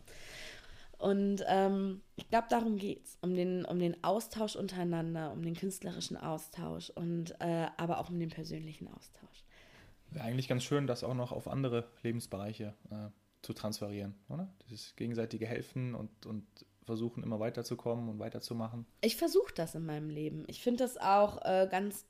Und 0.98 1.44
ähm, 1.50 2.02
ich 2.16 2.30
glaube, 2.30 2.48
darum 2.50 2.78
geht 2.78 3.04
es, 3.04 3.18
um 3.20 3.36
den, 3.36 3.66
um 3.66 3.80
den 3.80 4.02
Austausch 4.02 4.56
untereinander, 4.56 5.34
um 5.34 5.42
den 5.42 5.56
künstlerischen 5.56 6.16
Austausch 6.16 6.90
und 6.92 7.36
äh, 7.42 7.68
aber 7.76 8.00
auch 8.00 8.10
um 8.10 8.18
den 8.18 8.30
persönlichen 8.30 8.88
Austausch. 8.88 9.44
Wäre 10.12 10.24
eigentlich 10.24 10.48
ganz 10.48 10.64
schön, 10.64 10.88
das 10.88 11.04
auch 11.04 11.16
noch 11.16 11.34
auf 11.34 11.50
andere 11.50 11.90
Lebensbereiche 12.04 12.74
äh, 12.90 13.10
zu 13.44 13.54
transferieren, 13.54 14.16
oder? 14.30 14.52
Dieses 14.66 14.96
gegenseitige 14.96 15.46
Helfen 15.46 15.94
und, 15.94 16.26
und 16.26 16.46
versuchen, 16.86 17.24
immer 17.24 17.40
weiterzukommen 17.40 18.10
und 18.10 18.20
weiterzumachen. 18.20 18.86
Ich 19.02 19.16
versuche 19.16 19.54
das 19.54 19.76
in 19.76 19.86
meinem 19.86 20.10
Leben. 20.10 20.46
Ich 20.48 20.64
finde 20.64 20.84
das 20.84 20.98
auch 20.98 21.44
äh, 21.44 21.68
ganz 21.70 22.06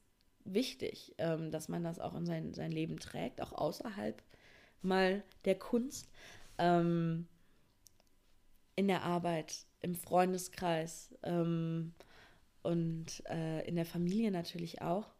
wichtig, 0.45 1.13
ähm, 1.17 1.51
dass 1.51 1.67
man 1.67 1.83
das 1.83 1.99
auch 1.99 2.15
in 2.15 2.25
sein, 2.25 2.53
sein 2.53 2.71
Leben 2.71 2.99
trägt, 2.99 3.41
auch 3.41 3.51
außerhalb 3.51 4.21
mal 4.81 5.23
der 5.45 5.57
Kunst, 5.57 6.09
ähm, 6.57 7.27
in 8.75 8.87
der 8.87 9.03
Arbeit, 9.03 9.65
im 9.81 9.95
Freundeskreis 9.95 11.15
ähm, 11.23 11.93
und 12.63 13.23
äh, 13.29 13.67
in 13.67 13.75
der 13.75 13.85
Familie 13.85 14.31
natürlich 14.31 14.81
auch. 14.81 15.13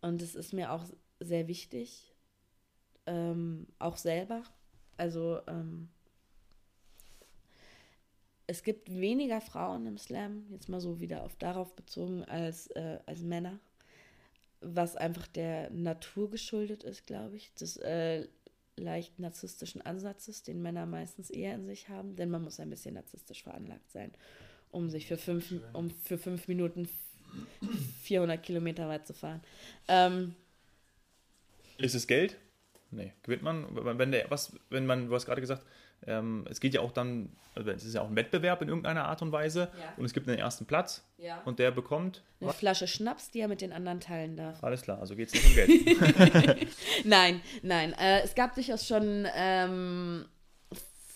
Und 0.00 0.22
es 0.22 0.34
ist 0.34 0.52
mir 0.52 0.72
auch 0.72 0.84
sehr 1.20 1.48
wichtig, 1.48 2.14
ähm, 3.06 3.66
auch 3.78 3.96
selber. 3.96 4.42
Also 4.96 5.40
ähm, 5.46 5.88
es 8.46 8.62
gibt 8.62 8.90
weniger 8.90 9.40
Frauen 9.40 9.86
im 9.86 9.98
Slam, 9.98 10.46
jetzt 10.50 10.68
mal 10.68 10.80
so 10.80 11.00
wieder 11.00 11.24
auf 11.24 11.36
darauf 11.36 11.74
bezogen, 11.74 12.24
als, 12.24 12.68
äh, 12.68 12.98
als 13.06 13.20
Männer, 13.22 13.58
was 14.60 14.96
einfach 14.96 15.26
der 15.26 15.70
Natur 15.70 16.30
geschuldet 16.30 16.84
ist, 16.84 17.06
glaube 17.06 17.36
ich, 17.36 17.52
des 17.54 17.76
äh, 17.78 18.26
leicht 18.76 19.18
narzisstischen 19.18 19.82
Ansatzes, 19.82 20.42
den 20.42 20.62
Männer 20.62 20.86
meistens 20.86 21.30
eher 21.30 21.54
in 21.54 21.66
sich 21.66 21.88
haben, 21.88 22.14
denn 22.14 22.30
man 22.30 22.42
muss 22.42 22.60
ein 22.60 22.70
bisschen 22.70 22.94
narzisstisch 22.94 23.42
veranlagt 23.42 23.90
sein, 23.90 24.12
um 24.70 24.90
sich 24.90 25.06
für 25.06 25.16
fünf, 25.16 25.52
um 25.72 25.90
für 25.90 26.18
fünf 26.18 26.46
Minuten 26.46 26.88
400 28.02 28.42
Kilometer 28.42 28.88
weit 28.88 29.06
zu 29.06 29.14
fahren. 29.14 29.42
Ähm, 29.88 30.34
Ist 31.78 31.94
es 31.94 32.06
Geld? 32.06 32.36
Nee. 32.90 33.12
Gewinnt 33.22 33.42
man? 33.42 33.66
Wenn 33.98 34.12
der, 34.12 34.30
was, 34.30 34.52
wenn 34.70 34.86
man, 34.86 35.08
du 35.08 35.14
hast 35.14 35.26
gerade 35.26 35.40
gesagt, 35.40 35.64
ähm, 36.06 36.46
es 36.48 36.60
geht 36.60 36.74
ja 36.74 36.80
auch 36.80 36.92
dann, 36.92 37.30
also 37.54 37.70
es 37.70 37.84
ist 37.84 37.94
ja 37.94 38.02
auch 38.02 38.08
ein 38.08 38.16
Wettbewerb 38.16 38.62
in 38.62 38.68
irgendeiner 38.68 39.06
Art 39.06 39.22
und 39.22 39.32
Weise 39.32 39.70
Ja. 39.80 39.94
und 39.96 40.04
es 40.04 40.12
gibt 40.12 40.28
einen 40.28 40.38
ersten 40.38 40.66
Platz 40.66 41.04
ja. 41.18 41.40
und 41.44 41.58
der 41.58 41.70
bekommt. 41.70 42.22
Eine 42.40 42.52
Flasche 42.52 42.86
Schnaps, 42.86 43.30
die 43.30 43.40
er 43.40 43.48
mit 43.48 43.60
den 43.60 43.72
anderen 43.72 44.00
teilen 44.00 44.36
darf. 44.36 44.62
Alles 44.62 44.82
klar, 44.82 45.00
also 45.00 45.16
geht 45.16 45.28
es 45.28 45.34
nicht 45.34 45.46
um 45.46 45.54
Geld. 45.54 46.68
Nein, 47.04 47.40
nein. 47.62 47.92
Äh, 47.94 48.20
es 48.22 48.34
gab 48.34 48.54
durchaus 48.54 48.86
schon 48.86 49.26
ähm, 49.34 50.26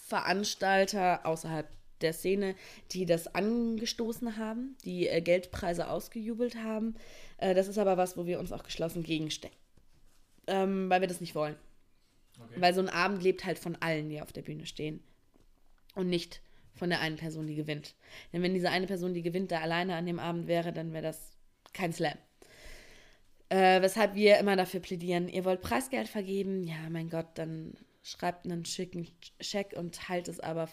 Veranstalter 0.07 1.25
außerhalb 1.25 1.69
der 2.01 2.13
Szene, 2.13 2.55
die 2.93 3.07
das 3.07 3.35
angestoßen 3.35 4.37
haben, 4.39 4.77
die 4.85 5.07
äh, 5.09 5.21
Geldpreise 5.21 5.89
ausgejubelt 5.89 6.57
haben. 6.57 6.95
Äh, 7.39 7.55
das 7.55 7.69
ist 7.69 7.79
aber 7.79 7.97
was, 7.97 8.17
wo 8.17 8.27
wir 8.27 8.41
uns 8.41 8.53
auch 8.53 8.63
geschlossen 8.63 9.03
gegenstecken. 9.03 9.55
Ähm, 10.51 10.91
weil 10.91 11.01
wir 11.01 11.09
das 11.09 11.21
nicht 11.21 11.35
wollen. 11.35 11.57
Weil 12.57 12.75
so 12.75 12.81
ein 12.81 12.89
Abend 12.89 13.23
lebt 13.23 13.45
halt 13.45 13.59
von 13.59 13.77
allen, 13.77 14.09
die 14.09 14.21
auf 14.21 14.33
der 14.33 14.43
Bühne 14.43 14.67
stehen. 14.67 15.03
Und 15.95 16.09
nicht 16.09 16.41
von 16.75 16.89
der 16.91 17.01
einen 17.01 17.17
Person, 17.17 17.47
die 17.47 17.55
gewinnt. 17.55 17.95
Denn 18.33 18.43
wenn 18.43 18.55
diese 18.55 18.71
eine 18.71 18.87
Person, 18.87 19.13
die 19.15 19.23
gewinnt, 19.23 19.51
da 19.53 19.61
alleine 19.61 19.95
an 19.97 20.07
dem 20.07 20.19
Abend 20.19 20.47
wäre, 20.47 20.73
dann 20.73 20.93
wäre 20.93 21.03
das 21.03 21.33
kein 21.73 21.93
Slam. 21.93 22.17
Äh, 23.49 23.83
weshalb 23.83 24.15
wir 24.15 24.39
immer 24.39 24.57
dafür 24.57 24.81
plädieren, 24.81 25.29
ihr 25.29 25.45
wollt 25.45 25.61
Preisgeld 25.61 26.09
vergeben, 26.09 26.63
ja, 26.65 26.89
mein 26.89 27.11
Gott, 27.11 27.27
dann 27.35 27.75
schreibt 28.03 28.45
einen 28.47 28.65
schicken 28.65 29.09
Scheck 29.41 29.75
und 29.77 29.95
teilt 29.95 30.29
es 30.29 30.41
aber 30.41 30.69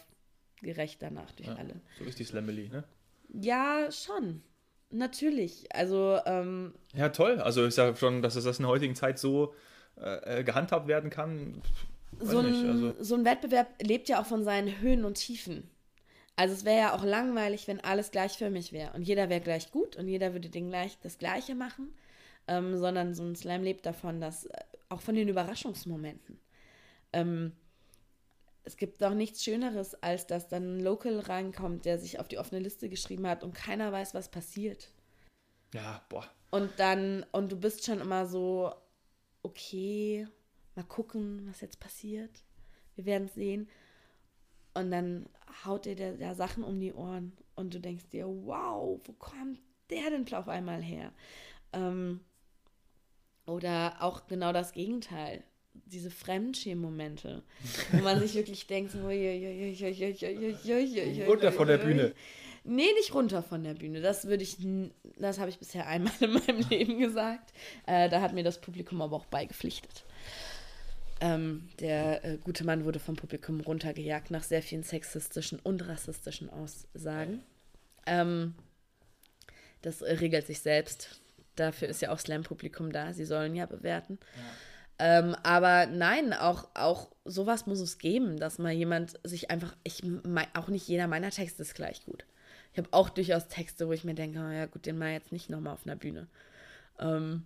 gerecht 0.62 1.02
danach 1.02 1.32
durch 1.32 1.50
Ja. 1.50 1.56
alle. 1.56 1.82
So 1.98 2.06
ist 2.06 2.20
die 2.20 2.24
Slamily, 2.24 2.70
ne? 2.70 2.84
Ja, 3.30 3.90
schon. 3.92 4.42
Natürlich. 4.90 5.74
Also, 5.76 6.20
ähm, 6.26 6.74
Ja, 6.94 7.10
toll. 7.10 7.40
Also 7.40 7.66
ist 7.66 7.78
ja 7.78 7.96
schon, 7.96 8.22
dass 8.22 8.36
es 8.36 8.46
das 8.46 8.60
in 8.60 8.64
der 8.64 8.72
heutigen 8.72 8.96
Zeit 8.96 9.20
so 9.20 9.54
äh, 10.00 10.40
äh, 10.40 10.44
gehandhabt 10.44 10.88
werden 10.88 11.10
kann. 11.10 11.62
So, 12.20 12.42
nicht, 12.42 12.64
ein, 12.64 12.70
also 12.70 13.04
so 13.04 13.16
ein 13.16 13.26
Wettbewerb 13.26 13.68
lebt 13.82 14.10
ja 14.10 14.22
auch 14.22 14.26
von 14.26 14.44
seinen 14.44 14.80
Höhen 14.80 15.06
und 15.06 15.16
Tiefen. 15.16 15.70
Also 16.36 16.54
es 16.54 16.66
wäre 16.66 16.78
ja 16.78 16.96
auch 16.96 17.04
langweilig, 17.04 17.68
wenn 17.68 17.80
alles 17.84 18.12
gleichförmig 18.12 18.72
wäre 18.72 18.94
und 18.94 19.02
jeder 19.02 19.28
wäre 19.30 19.42
gleich 19.42 19.72
gut 19.72 19.96
und 19.96 20.08
jeder 20.08 20.34
würde 20.34 20.50
den 20.50 20.70
gleich, 20.70 20.98
das 21.02 21.18
Gleiche 21.18 21.56
machen, 21.56 21.94
ähm, 22.48 22.78
sondern 22.78 23.16
so 23.16 23.24
ein 23.24 23.36
Slam 23.36 23.64
lebt 23.64 23.88
davon, 23.88 24.22
dass 24.22 24.46
äh, 24.46 24.60
auch 24.90 25.02
von 25.02 25.16
den 25.16 25.28
Überraschungsmomenten. 25.28 26.40
Ähm, 27.12 27.54
es 28.68 28.76
gibt 28.76 29.02
doch 29.02 29.14
nichts 29.14 29.44
Schöneres, 29.46 29.96
als 30.04 30.28
dass 30.28 30.50
dann 30.50 30.78
ein 30.78 30.80
Local 30.82 31.20
reinkommt, 31.22 31.86
der 31.86 32.00
sich 32.00 32.20
auf 32.20 32.28
die 32.28 32.38
offene 32.38 32.60
Liste 32.60 32.90
geschrieben 32.90 33.26
hat 33.26 33.42
und 33.42 33.56
keiner 33.56 33.94
weiß, 33.94 34.14
was 34.14 34.30
passiert. 34.30 34.92
ja, 35.74 36.02
boah. 36.10 36.26
Und 36.52 36.72
dann, 36.78 37.26
und 37.32 37.52
du 37.52 37.58
bist 37.58 37.86
schon 37.86 38.02
immer 38.02 38.26
so, 38.26 38.74
okay, 39.42 40.28
mal 40.76 40.84
gucken, 40.84 41.48
was 41.50 41.62
jetzt 41.62 41.80
passiert. 41.80 42.44
Wir 42.96 43.06
werden 43.06 43.28
es 43.28 43.36
sehen. 43.36 43.70
Und 44.74 44.92
dann 44.92 45.30
haut 45.66 45.86
dir 45.86 45.96
der, 45.96 46.14
der 46.14 46.36
Sachen 46.36 46.64
um 46.64 46.80
die 46.80 46.94
Ohren 46.94 47.38
und 47.56 47.74
du 47.74 47.80
denkst 47.80 48.10
dir, 48.10 48.28
wow, 48.28 49.00
wo 49.04 49.14
kommt 49.14 49.60
der 49.90 50.10
denn 50.10 50.34
auf 50.34 50.50
einmal 50.50 50.82
her? 50.82 51.14
Ähm, 51.72 52.20
oder 53.46 53.96
auch 54.02 54.28
genau 54.28 54.52
das 54.52 54.74
Gegenteil. 54.74 55.44
Diese 55.86 56.12
Fremdschämen-Momente, 56.12 57.44
wo 57.92 58.02
man 58.02 58.20
sich 58.20 58.36
wirklich 58.36 58.68
denkt, 58.68 58.92
so, 58.92 59.00
runter 61.26 61.52
von 61.52 61.68
der 61.68 61.78
Bühne. 61.78 62.14
Nee, 62.64 62.92
nicht 62.96 63.14
runter 63.14 63.44
von 63.44 63.64
der 63.64 63.76
Bühne. 63.76 64.02
Das 64.02 64.26
würde 64.28 64.44
ich, 64.44 64.58
das 65.18 65.40
habe 65.40 65.50
ich 65.50 65.58
bisher 65.58 65.88
einmal 65.88 66.12
in 66.20 66.34
meinem 66.34 66.68
Leben 66.70 67.00
gesagt. 67.00 67.54
Äh, 67.86 68.10
da 68.10 68.20
hat 68.20 68.34
mir 68.34 68.44
das 68.44 68.60
Publikum 68.60 69.02
aber 69.02 69.16
auch 69.16 69.26
beigepflichtet. 69.26 70.04
Ähm, 71.20 71.70
der 71.80 72.24
äh, 72.26 72.38
gute 72.38 72.64
Mann 72.66 72.86
wurde 72.86 73.00
vom 73.00 73.16
Publikum 73.16 73.62
runtergejagt 73.62 74.32
nach 74.32 74.44
sehr 74.44 74.62
vielen 74.62 74.84
sexistischen 74.84 75.60
und 75.60 75.88
rassistischen 75.88 76.50
Aussagen. 76.50 77.42
Ähm, 78.06 78.54
das 79.82 80.02
äh, 80.02 80.14
regelt 80.14 80.46
sich 80.46 80.60
selbst. 80.60 81.22
Dafür 81.56 81.88
ist 81.88 82.02
ja 82.02 82.12
auch 82.12 82.20
Slam-Publikum 82.20 82.92
da. 82.92 83.14
Sie 83.14 83.26
sollen 83.26 83.56
ja 83.56 83.66
bewerten. 83.66 84.20
Ja. 84.36 84.42
Ähm, 85.00 85.36
aber 85.44 85.86
nein, 85.86 86.34
auch, 86.34 86.70
auch 86.74 87.10
sowas 87.24 87.68
muss 87.68 87.80
es 87.80 88.00
geben, 88.00 88.38
dass 88.40 88.58
mal 88.58 88.72
jemand 88.72 89.20
sich 89.24 89.52
einfach, 89.52 89.76
ich, 89.84 90.02
auch 90.56 90.68
nicht 90.70 90.88
jeder 90.88 91.08
meiner 91.08 91.30
Texte 91.30 91.62
ist 91.62 91.76
gleich 91.76 92.04
gut. 92.06 92.26
Ich 92.74 92.80
habe 92.80 92.90
auch 92.92 93.10
durchaus 93.10 93.48
Texte, 93.48 93.88
wo 93.88 93.92
ich 93.92 94.04
mir 94.04 94.16
denke, 94.16 94.40
oh 94.40 94.52
ja 94.52 94.66
gut, 94.66 94.86
den 94.86 94.98
mal 94.98 95.12
jetzt 95.12 95.32
nicht 95.32 95.50
nochmal 95.50 95.74
auf 95.74 95.86
einer 95.86 95.96
Bühne. 95.96 96.28
Ähm, 97.00 97.46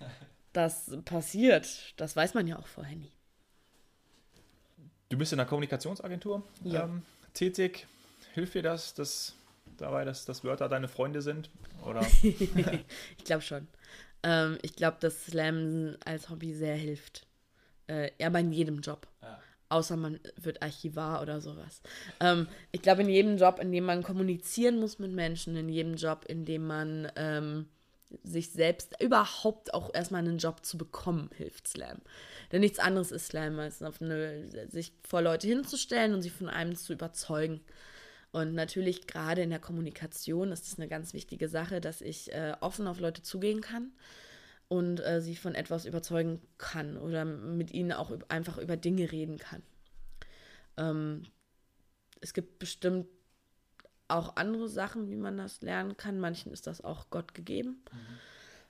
das 0.52 0.90
passiert. 1.04 1.94
Das 1.96 2.16
weiß 2.16 2.34
man 2.34 2.46
ja 2.46 2.58
auch 2.58 2.66
vorher 2.66 2.96
nie. 2.96 3.12
Du 5.08 5.18
bist 5.18 5.32
in 5.32 5.38
einer 5.38 5.48
Kommunikationsagentur 5.48 6.42
ja. 6.64 6.84
ähm, 6.84 7.02
tätig. 7.32 7.86
Hilft 8.34 8.54
dir 8.54 8.62
das, 8.62 8.94
dass 8.94 9.34
dabei, 9.76 10.04
dass, 10.04 10.24
dass 10.24 10.44
Wörter 10.44 10.68
deine 10.68 10.88
Freunde 10.88 11.22
sind? 11.22 11.50
Oder? 11.84 12.04
ich 12.22 13.24
glaube 13.24 13.42
schon. 13.42 13.68
Ähm, 14.26 14.58
ich 14.62 14.74
glaube, 14.74 14.96
dass 15.00 15.26
Slam 15.26 15.96
als 16.04 16.28
Hobby 16.28 16.52
sehr 16.52 16.76
hilft. 16.76 17.26
Äh, 17.86 18.10
aber 18.20 18.40
in 18.40 18.52
jedem 18.52 18.80
Job. 18.80 19.06
Ja 19.22 19.38
außer 19.68 19.96
man 19.96 20.20
wird 20.36 20.62
Archivar 20.62 21.22
oder 21.22 21.40
sowas. 21.40 21.80
Ähm, 22.20 22.46
ich 22.72 22.82
glaube, 22.82 23.02
in 23.02 23.08
jedem 23.08 23.36
Job, 23.36 23.58
in 23.58 23.72
dem 23.72 23.84
man 23.84 24.02
kommunizieren 24.02 24.78
muss 24.78 24.98
mit 24.98 25.12
Menschen, 25.12 25.56
in 25.56 25.68
jedem 25.68 25.94
Job, 25.94 26.24
in 26.28 26.44
dem 26.44 26.66
man 26.66 27.10
ähm, 27.16 27.66
sich 28.22 28.50
selbst 28.50 28.94
überhaupt 29.02 29.74
auch 29.74 29.92
erstmal 29.92 30.20
einen 30.20 30.38
Job 30.38 30.64
zu 30.64 30.78
bekommen, 30.78 31.30
hilft 31.36 31.68
Slam. 31.68 31.98
Denn 32.52 32.60
nichts 32.60 32.78
anderes 32.78 33.10
ist 33.10 33.26
Slam, 33.26 33.58
als 33.58 33.82
eine, 33.82 34.48
sich 34.70 34.92
vor 35.06 35.22
Leute 35.22 35.48
hinzustellen 35.48 36.14
und 36.14 36.22
sie 36.22 36.30
von 36.30 36.48
einem 36.48 36.76
zu 36.76 36.92
überzeugen. 36.92 37.60
Und 38.32 38.54
natürlich 38.54 39.06
gerade 39.06 39.42
in 39.42 39.50
der 39.50 39.58
Kommunikation 39.58 40.52
ist 40.52 40.66
es 40.66 40.78
eine 40.78 40.88
ganz 40.88 41.14
wichtige 41.14 41.48
Sache, 41.48 41.80
dass 41.80 42.00
ich 42.00 42.32
äh, 42.32 42.54
offen 42.60 42.86
auf 42.86 43.00
Leute 43.00 43.22
zugehen 43.22 43.60
kann 43.60 43.92
und 44.68 45.00
äh, 45.00 45.20
sie 45.20 45.36
von 45.36 45.54
etwas 45.54 45.86
überzeugen 45.86 46.40
kann 46.58 46.96
oder 46.96 47.24
mit 47.24 47.72
ihnen 47.72 47.92
auch 47.92 48.12
einfach 48.28 48.58
über 48.58 48.76
Dinge 48.76 49.10
reden 49.12 49.38
kann. 49.38 49.62
Ähm, 50.76 51.22
es 52.20 52.34
gibt 52.34 52.58
bestimmt 52.58 53.06
auch 54.08 54.36
andere 54.36 54.68
Sachen, 54.68 55.10
wie 55.10 55.16
man 55.16 55.36
das 55.36 55.62
lernen 55.62 55.96
kann. 55.96 56.18
Manchen 56.18 56.52
ist 56.52 56.66
das 56.66 56.80
auch 56.82 57.10
Gott 57.10 57.34
gegeben. 57.34 57.82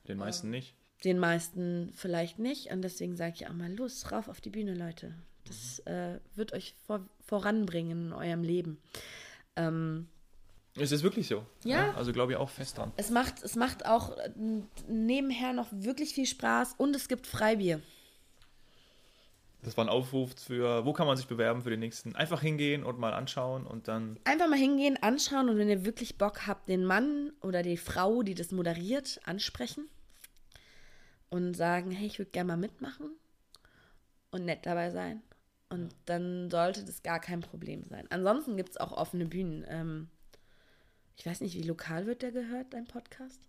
Den 0.07 0.19
meisten 0.19 0.49
ähm, 0.49 0.53
nicht. 0.53 0.75
Den 1.05 1.19
meisten 1.19 1.93
vielleicht 1.95 2.39
nicht. 2.39 2.71
Und 2.71 2.83
deswegen 2.83 3.17
sage 3.17 3.35
ich 3.37 3.49
auch 3.49 3.53
mal, 3.53 3.73
los, 3.73 4.11
rauf 4.13 4.29
auf 4.29 4.41
die 4.41 4.51
Bühne, 4.51 4.75
Leute. 4.75 5.15
Das 5.45 5.83
mhm. 5.87 5.93
äh, 5.93 6.21
wird 6.35 6.53
euch 6.53 6.75
vor, 6.87 7.07
voranbringen 7.21 8.07
in 8.07 8.13
eurem 8.13 8.43
Leben. 8.43 8.79
Ähm, 9.57 10.09
es 10.79 10.93
ist 10.93 11.03
wirklich 11.03 11.27
so. 11.27 11.45
Ja. 11.65 11.87
ja 11.87 11.95
also 11.95 12.13
glaube 12.13 12.33
ich 12.33 12.39
auch 12.39 12.51
fest 12.51 12.79
dran. 12.79 12.93
Es 12.97 13.11
macht, 13.11 13.43
es 13.43 13.57
macht 13.57 13.87
auch 13.87 14.17
äh, 14.17 14.31
nebenher 14.89 15.53
noch 15.53 15.69
wirklich 15.73 16.15
viel 16.15 16.27
Spaß 16.27 16.75
und 16.77 16.95
es 16.95 17.09
gibt 17.09 17.27
Freibier. 17.27 17.81
Das 19.63 19.77
war 19.77 19.85
ein 19.85 19.89
Aufruf 19.89 20.33
für, 20.39 20.85
wo 20.85 20.93
kann 20.93 21.07
man 21.09 21.17
sich 21.17 21.27
bewerben 21.27 21.63
für 21.63 21.71
den 21.71 21.81
nächsten? 21.81 22.15
Einfach 22.15 22.41
hingehen 22.41 22.85
und 22.85 23.01
mal 23.01 23.13
anschauen 23.13 23.67
und 23.67 23.89
dann. 23.89 24.21
Einfach 24.25 24.49
mal 24.49 24.59
hingehen, 24.59 24.97
anschauen 25.03 25.49
und 25.49 25.59
wenn 25.59 25.69
ihr 25.69 25.85
wirklich 25.85 26.19
Bock 26.19 26.47
habt, 26.47 26.69
den 26.69 26.85
Mann 26.85 27.33
oder 27.41 27.63
die 27.63 27.77
Frau, 27.77 28.23
die 28.23 28.35
das 28.35 28.53
moderiert, 28.53 29.21
ansprechen 29.25 29.89
und 31.31 31.55
sagen, 31.55 31.91
hey, 31.91 32.07
ich 32.07 32.19
würde 32.19 32.31
gerne 32.31 32.49
mal 32.49 32.57
mitmachen 32.57 33.11
und 34.31 34.45
nett 34.45 34.67
dabei 34.67 34.91
sein. 34.91 35.23
Und 35.69 35.95
dann 36.05 36.51
sollte 36.51 36.85
das 36.85 37.03
gar 37.03 37.21
kein 37.21 37.41
Problem 37.41 37.85
sein. 37.89 38.07
Ansonsten 38.11 38.57
gibt 38.57 38.71
es 38.71 38.77
auch 38.77 38.93
offene 38.93 39.27
Bühnen. 39.27 39.65
Ähm, 39.69 40.09
ich 41.17 41.27
weiß 41.27 41.41
nicht, 41.41 41.57
wie 41.57 41.63
lokal 41.63 42.07
wird 42.07 42.23
der 42.23 42.31
gehört, 42.31 42.73
dein 42.73 42.87
Podcast? 42.87 43.41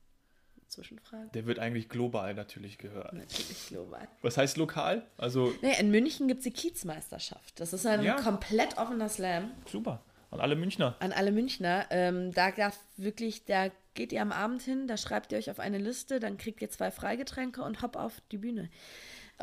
Zwischenfrage. 0.68 1.30
Der 1.34 1.46
wird 1.46 1.60
eigentlich 1.60 1.90
global 1.90 2.34
natürlich 2.34 2.78
gehört. 2.78 3.14
Natürlich 3.14 3.68
global. 3.68 4.08
Was 4.22 4.38
heißt 4.38 4.58
lokal? 4.58 5.06
Also. 5.18 5.54
Nee, 5.62 5.80
in 5.80 5.92
München 5.92 6.28
gibt 6.28 6.40
es 6.40 6.44
die 6.44 6.52
Kiezmeisterschaft. 6.52 7.60
Das 7.60 7.72
ist 7.72 7.86
ein 7.86 8.04
ja. 8.04 8.16
komplett 8.16 8.78
offener 8.78 9.10
Slam. 9.10 9.52
Super. 9.66 10.02
An 10.30 10.42
alle 10.42 10.56
Münchner. 10.56 10.96
An 11.00 11.14
alle 11.14 11.32
Münchner. 11.32 11.86
Ähm, 11.90 12.34
da 12.34 12.52
darf 12.52 12.78
wirklich, 12.98 13.46
da 13.46 13.70
geht 13.94 14.12
ihr 14.12 14.22
am 14.22 14.34
Abend 14.34 14.62
hin, 14.62 14.88
da 14.88 14.98
schreibt 14.98 15.32
ihr 15.32 15.38
euch 15.38 15.50
auf 15.50 15.60
eine 15.60 15.78
Liste, 15.78 16.20
dann 16.20 16.38
kriegt 16.38 16.62
ihr 16.62 16.70
zwei 16.70 16.92
Freigetränke 16.92 17.64
und 17.64 17.82
hopp 17.82 17.96
auf 17.96 18.22
die 18.32 18.38
Bühne. 18.38 18.70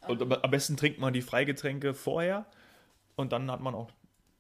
Und 0.07 0.21
am 0.23 0.51
besten 0.51 0.77
trinkt 0.77 0.99
man 0.99 1.15
die 1.15 1.23
Freigetränke 1.23 1.95
vorher 1.95 2.47
und 3.17 3.33
dann 3.33 3.51
hat 3.51 3.61
man 3.61 3.75
auch 3.75 3.91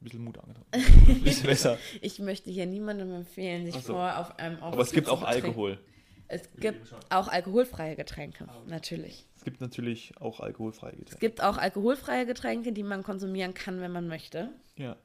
bisschen 0.04 0.22
Mut 0.22 0.38
angetan. 0.38 0.64
bisschen 1.24 1.46
besser. 1.46 1.78
Ich 2.00 2.18
möchte 2.18 2.50
hier 2.50 2.66
niemandem 2.66 3.12
empfehlen, 3.12 3.66
sich 3.66 3.74
so. 3.82 3.94
vor 3.94 4.18
auf 4.18 4.38
einem 4.38 4.62
Aber 4.62 4.82
es 4.82 4.92
gibt 4.92 5.08
auch 5.08 5.22
Alkohol. 5.22 5.78
Es 6.28 6.48
gibt 6.58 6.94
auch 7.10 7.28
alkoholfreie 7.28 7.96
Getränke, 7.96 8.48
natürlich. 8.66 9.26
Es 9.36 9.44
gibt 9.44 9.60
natürlich 9.60 10.12
auch 10.20 10.40
alkoholfreie 10.40 10.92
Getränke. 10.92 11.12
Es 11.12 11.20
gibt 11.20 11.42
auch 11.42 11.58
alkoholfreie 11.58 12.24
Getränke, 12.24 12.72
die 12.72 12.82
man 12.82 13.02
konsumieren 13.02 13.52
kann, 13.52 13.80
wenn 13.80 13.92
man 13.92 14.08
möchte. 14.08 14.50
Ja, 14.76 14.96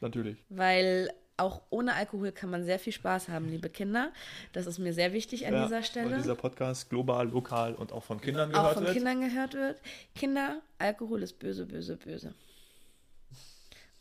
natürlich. 0.00 0.44
Weil 0.48 1.10
auch 1.36 1.62
ohne 1.70 1.94
Alkohol 1.94 2.30
kann 2.30 2.50
man 2.50 2.64
sehr 2.64 2.78
viel 2.78 2.92
Spaß 2.92 3.28
haben, 3.28 3.48
liebe 3.48 3.70
Kinder. 3.70 4.12
Das 4.52 4.66
ist 4.66 4.78
mir 4.78 4.92
sehr 4.92 5.12
wichtig 5.12 5.46
an 5.46 5.54
ja, 5.54 5.64
dieser 5.64 5.82
Stelle. 5.82 6.12
Weil 6.12 6.18
dieser 6.18 6.36
Podcast 6.36 6.88
global, 6.90 7.28
lokal 7.28 7.74
und 7.74 7.90
auch 7.90 8.04
von 8.04 8.20
Kindern 8.20 8.50
gehört 8.50 8.76
wird. 8.76 8.76
Auch 8.76 8.84
von 8.84 8.94
Kindern 8.94 9.20
gehört 9.20 9.54
wird. 9.54 9.80
Kinder, 10.14 10.62
Alkohol 10.78 11.22
ist 11.22 11.40
böse, 11.40 11.66
böse, 11.66 11.96
böse. 11.96 12.34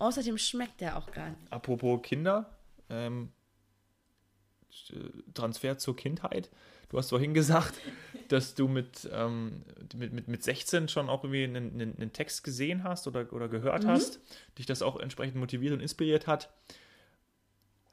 Außerdem 0.02 0.39
schmeckt 0.39 0.82
der 0.82 0.97
auch 0.97 1.12
gar 1.12 1.30
nicht. 1.30 1.52
Apropos 1.52 2.02
Kinder, 2.02 2.49
ähm, 2.89 3.32
Transfer 5.36 5.78
zur 5.78 5.95
Kindheit. 5.95 6.49
Du 6.89 6.97
hast 6.97 7.10
vorhin 7.10 7.36
gesagt, 7.36 7.76
dass 8.30 8.56
du 8.56 8.68
mit, 8.68 9.08
ähm, 9.14 9.64
mit, 9.95 10.12
mit, 10.12 10.28
mit 10.28 10.43
16 10.43 10.88
schon 10.88 11.08
auch 11.08 11.24
irgendwie 11.24 11.43
einen, 11.43 11.74
einen, 11.74 11.95
einen 11.97 12.14
Text 12.14 12.43
gesehen 12.43 12.84
hast 12.84 13.06
oder, 13.06 13.32
oder 13.32 13.47
gehört 13.47 13.84
mhm. 13.84 13.89
hast, 13.89 14.20
dich 14.58 14.66
das 14.66 14.82
auch 14.82 14.99
entsprechend 14.99 15.36
motiviert 15.36 15.74
und 15.74 15.82
inspiriert 15.82 16.26
hat. 16.26 16.49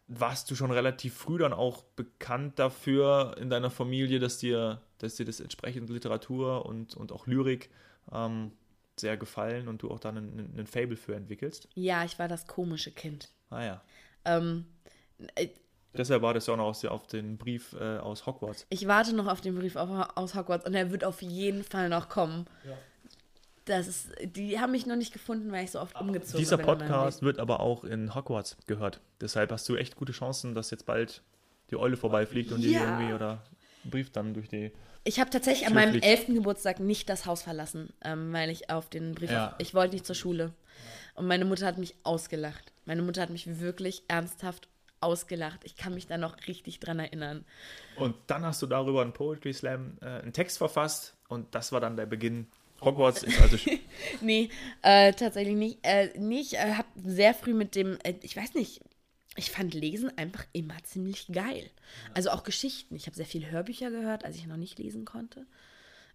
Warst 0.06 0.50
du 0.50 0.54
schon 0.54 0.70
relativ 0.70 1.12
früh 1.12 1.36
dann 1.36 1.52
auch 1.52 1.82
bekannt 1.82 2.58
dafür 2.58 3.36
in 3.38 3.50
deiner 3.50 3.68
Familie, 3.68 4.18
dass 4.18 4.38
dir, 4.38 4.80
dass 4.96 5.16
dir 5.16 5.26
das 5.26 5.40
entsprechend 5.40 5.90
Literatur 5.90 6.64
und, 6.64 6.94
und 6.94 7.12
auch 7.12 7.26
Lyrik 7.26 7.68
ähm, 8.10 8.52
sehr 9.00 9.16
gefallen 9.16 9.68
und 9.68 9.82
du 9.82 9.90
auch 9.90 10.00
dann 10.00 10.16
einen, 10.16 10.52
einen 10.54 10.66
Fable 10.66 10.96
für 10.96 11.14
entwickelst? 11.14 11.68
Ja, 11.74 12.04
ich 12.04 12.18
war 12.18 12.28
das 12.28 12.46
komische 12.46 12.90
Kind. 12.90 13.30
Ah 13.50 13.64
ja. 13.64 13.82
Ähm, 14.24 14.66
äh, 15.34 15.48
Deshalb 15.96 16.22
war 16.22 16.34
das 16.34 16.46
ja 16.46 16.54
auch 16.54 16.58
noch 16.58 16.90
auf 16.90 17.06
den 17.06 17.38
Brief 17.38 17.72
äh, 17.72 17.98
aus 17.98 18.26
Hogwarts. 18.26 18.66
Ich 18.68 18.86
warte 18.86 19.14
noch 19.14 19.26
auf 19.26 19.40
den 19.40 19.54
Brief 19.56 19.74
aus 19.76 20.34
Hogwarts 20.34 20.66
und 20.66 20.74
er 20.74 20.90
wird 20.90 21.04
auf 21.04 21.22
jeden 21.22 21.64
Fall 21.64 21.88
noch 21.88 22.08
kommen. 22.08 22.46
Ja. 22.64 22.76
Das 23.64 23.86
ist, 23.86 24.10
die 24.22 24.60
haben 24.60 24.72
mich 24.72 24.86
noch 24.86 24.96
nicht 24.96 25.12
gefunden, 25.12 25.50
weil 25.52 25.64
ich 25.64 25.72
so 25.72 25.80
oft 25.80 25.96
aber 25.96 26.06
umgezogen 26.06 26.38
Dieser 26.38 26.56
bin. 26.56 26.66
Dieser 26.66 26.78
Podcast 26.78 27.22
wird 27.22 27.38
aber 27.38 27.60
auch 27.60 27.84
in 27.84 28.14
Hogwarts 28.14 28.56
gehört. 28.66 29.00
Deshalb 29.20 29.50
hast 29.50 29.68
du 29.68 29.76
echt 29.76 29.96
gute 29.96 30.12
Chancen, 30.12 30.54
dass 30.54 30.70
jetzt 30.70 30.86
bald 30.86 31.22
die 31.70 31.76
Eule 31.76 31.96
vorbeifliegt 31.96 32.52
und 32.52 32.62
ja. 32.62 32.68
die 32.68 32.74
irgendwie 32.74 33.12
oder 33.12 33.42
ein 33.50 33.57
Brief 33.90 34.10
dann 34.10 34.34
durch 34.34 34.48
die 34.48 34.72
ich 35.08 35.18
habe 35.20 35.30
tatsächlich 35.30 35.66
an 35.66 35.72
meinem 35.72 36.02
elften 36.02 36.34
Geburtstag 36.34 36.80
nicht 36.80 37.08
das 37.08 37.24
Haus 37.24 37.42
verlassen, 37.42 37.88
ähm, 38.04 38.30
weil 38.32 38.50
ich 38.50 38.68
auf 38.68 38.90
den 38.90 39.14
Brief. 39.14 39.30
Ja. 39.30 39.48
Auf, 39.48 39.54
ich 39.56 39.72
wollte 39.72 39.94
nicht 39.94 40.04
zur 40.04 40.14
Schule. 40.14 40.52
Und 41.14 41.26
meine 41.26 41.46
Mutter 41.46 41.64
hat 41.64 41.78
mich 41.78 41.94
ausgelacht. 42.02 42.72
Meine 42.84 43.00
Mutter 43.00 43.22
hat 43.22 43.30
mich 43.30 43.58
wirklich 43.58 44.02
ernsthaft 44.08 44.68
ausgelacht. 45.00 45.60
Ich 45.64 45.76
kann 45.76 45.94
mich 45.94 46.06
da 46.06 46.18
noch 46.18 46.36
richtig 46.46 46.80
dran 46.80 46.98
erinnern. 46.98 47.46
Und 47.96 48.16
dann 48.26 48.44
hast 48.44 48.60
du 48.60 48.66
darüber 48.66 49.00
einen 49.00 49.14
Poetry 49.14 49.54
Slam, 49.54 49.96
äh, 50.02 50.06
einen 50.06 50.34
Text 50.34 50.58
verfasst 50.58 51.16
und 51.28 51.54
das 51.54 51.72
war 51.72 51.80
dann 51.80 51.96
der 51.96 52.06
Beginn. 52.06 52.46
Hogwarts 52.80 53.22
ist 53.22 53.40
also. 53.40 53.56
nee, 54.20 54.50
äh, 54.82 55.12
tatsächlich 55.12 55.56
nicht. 55.56 55.78
Äh, 55.82 56.18
nicht, 56.18 56.52
äh, 56.54 56.74
habe 56.74 56.88
sehr 57.02 57.34
früh 57.34 57.54
mit 57.54 57.74
dem, 57.74 57.98
äh, 58.04 58.14
ich 58.22 58.36
weiß 58.36 58.54
nicht, 58.54 58.82
ich 59.38 59.50
fand 59.50 59.72
Lesen 59.74 60.16
einfach 60.18 60.44
immer 60.52 60.76
ziemlich 60.82 61.28
geil. 61.32 61.70
Also 62.14 62.30
auch 62.30 62.42
Geschichten. 62.42 62.94
Ich 62.96 63.06
habe 63.06 63.16
sehr 63.16 63.26
viel 63.26 63.50
Hörbücher 63.50 63.90
gehört, 63.90 64.24
als 64.24 64.36
ich 64.36 64.46
noch 64.46 64.56
nicht 64.56 64.78
lesen 64.78 65.04
konnte. 65.04 65.46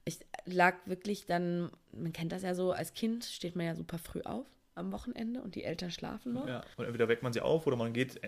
Ich 0.05 0.19
lag 0.45 0.75
wirklich 0.85 1.25
dann, 1.25 1.71
man 1.93 2.13
kennt 2.13 2.31
das 2.31 2.43
ja 2.43 2.53
so, 2.53 2.73
als 2.73 2.93
Kind 2.93 3.23
steht 3.23 3.55
man 3.55 3.65
ja 3.65 3.75
super 3.75 3.97
früh 3.97 4.21
auf. 4.21 4.45
am 4.75 4.91
Wochenende 4.91 5.41
und 5.41 5.55
die 5.55 5.63
Eltern 5.63 5.91
schlafen 5.91 6.33
noch. 6.33 6.47
Ja, 6.47 6.63
und 6.77 6.85
entweder 6.85 7.07
weckt 7.07 7.23
man 7.23 7.31
sie 7.31 7.41
auf 7.41 7.67
oder 7.67 7.75
man 7.75 7.93
geht. 7.93 8.19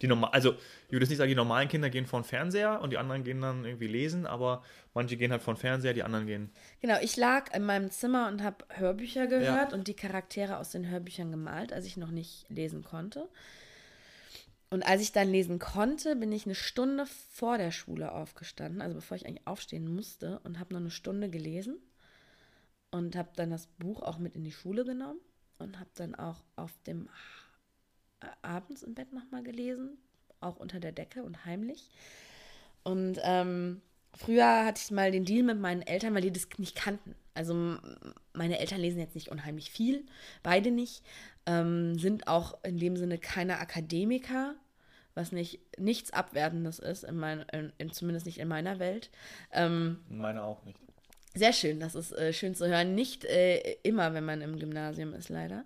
Die 0.00 0.08
normal, 0.08 0.30
also, 0.32 0.52
ich 0.52 0.92
würde 0.92 1.04
jetzt 1.04 1.10
nicht 1.10 1.18
sagen, 1.18 1.28
die 1.28 1.36
normalen 1.36 1.68
Kinder 1.68 1.90
gehen 1.90 2.06
vor 2.06 2.20
den 2.20 2.24
Fernseher 2.24 2.80
und 2.80 2.90
die 2.90 2.98
anderen 2.98 3.24
gehen 3.24 3.40
dann 3.40 3.64
irgendwie 3.64 3.86
lesen, 3.86 4.26
aber 4.26 4.64
manche 4.94 5.16
gehen 5.16 5.30
halt 5.30 5.42
vor 5.42 5.54
den 5.54 5.60
Fernseher, 5.60 5.94
die 5.94 6.02
anderen 6.02 6.26
gehen. 6.26 6.50
Genau, 6.80 6.96
ich 7.00 7.16
lag 7.16 7.54
in 7.54 7.64
meinem 7.64 7.90
Zimmer 7.90 8.28
und 8.28 8.42
habe 8.42 8.64
Hörbücher 8.70 9.26
gehört 9.26 9.72
und 9.72 9.88
die 9.88 9.94
Charaktere 9.94 10.58
aus 10.58 10.70
den 10.70 10.88
Hörbüchern 10.88 11.30
gemalt, 11.30 11.72
als 11.72 11.86
ich 11.86 11.96
noch 11.96 12.10
nicht 12.10 12.46
lesen 12.48 12.82
konnte. 12.82 13.28
Und 14.72 14.86
als 14.86 15.02
ich 15.02 15.12
dann 15.12 15.28
lesen 15.28 15.58
konnte, 15.58 16.16
bin 16.16 16.32
ich 16.32 16.46
eine 16.46 16.54
Stunde 16.54 17.04
vor 17.04 17.58
der 17.58 17.70
Schule 17.70 18.10
aufgestanden, 18.10 18.80
also 18.80 18.94
bevor 18.94 19.18
ich 19.18 19.26
eigentlich 19.26 19.46
aufstehen 19.46 19.94
musste 19.94 20.38
und 20.44 20.58
habe 20.58 20.72
noch 20.72 20.80
eine 20.80 20.90
Stunde 20.90 21.28
gelesen 21.28 21.76
und 22.90 23.14
habe 23.14 23.28
dann 23.36 23.50
das 23.50 23.66
Buch 23.66 24.00
auch 24.00 24.16
mit 24.16 24.34
in 24.34 24.44
die 24.44 24.50
Schule 24.50 24.86
genommen 24.86 25.20
und 25.58 25.78
habe 25.78 25.90
dann 25.96 26.14
auch 26.14 26.42
auf 26.56 26.72
dem 26.86 27.10
abends 28.40 28.82
im 28.82 28.94
Bett 28.94 29.12
nochmal 29.12 29.42
gelesen, 29.42 29.98
auch 30.40 30.56
unter 30.56 30.80
der 30.80 30.92
Decke 30.92 31.22
und 31.22 31.44
heimlich. 31.44 31.90
Und 32.82 33.18
ähm, 33.24 33.82
früher 34.14 34.64
hatte 34.64 34.80
ich 34.82 34.90
mal 34.90 35.10
den 35.10 35.26
Deal 35.26 35.42
mit 35.42 35.60
meinen 35.60 35.82
Eltern, 35.82 36.14
weil 36.14 36.22
die 36.22 36.32
das 36.32 36.48
nicht 36.56 36.76
kannten. 36.76 37.14
Also 37.34 37.76
meine 38.32 38.58
Eltern 38.58 38.80
lesen 38.80 39.00
jetzt 39.00 39.16
nicht 39.16 39.28
unheimlich 39.28 39.70
viel, 39.70 40.06
beide 40.42 40.70
nicht, 40.70 41.02
ähm, 41.44 41.98
sind 41.98 42.26
auch 42.26 42.62
in 42.64 42.78
dem 42.78 42.96
Sinne 42.96 43.18
keine 43.18 43.58
Akademiker, 43.58 44.54
was 45.14 45.32
nicht 45.32 45.60
nichts 45.78 46.12
Abwertendes 46.12 46.78
ist, 46.78 47.04
in 47.04 47.16
mein, 47.16 47.40
in, 47.52 47.72
in, 47.78 47.92
zumindest 47.92 48.26
nicht 48.26 48.38
in 48.38 48.48
meiner 48.48 48.78
Welt. 48.78 49.10
Ähm, 49.52 49.98
Meine 50.08 50.42
auch 50.42 50.62
nicht. 50.64 50.78
sehr 51.34 51.52
schön, 51.52 51.80
das 51.80 51.94
ist 51.94 52.12
äh, 52.12 52.32
schön 52.32 52.54
zu 52.54 52.66
hören. 52.68 52.94
Nicht 52.94 53.24
äh, 53.24 53.76
immer, 53.82 54.14
wenn 54.14 54.24
man 54.24 54.40
im 54.40 54.58
Gymnasium 54.58 55.12
ist, 55.14 55.28
leider. 55.28 55.64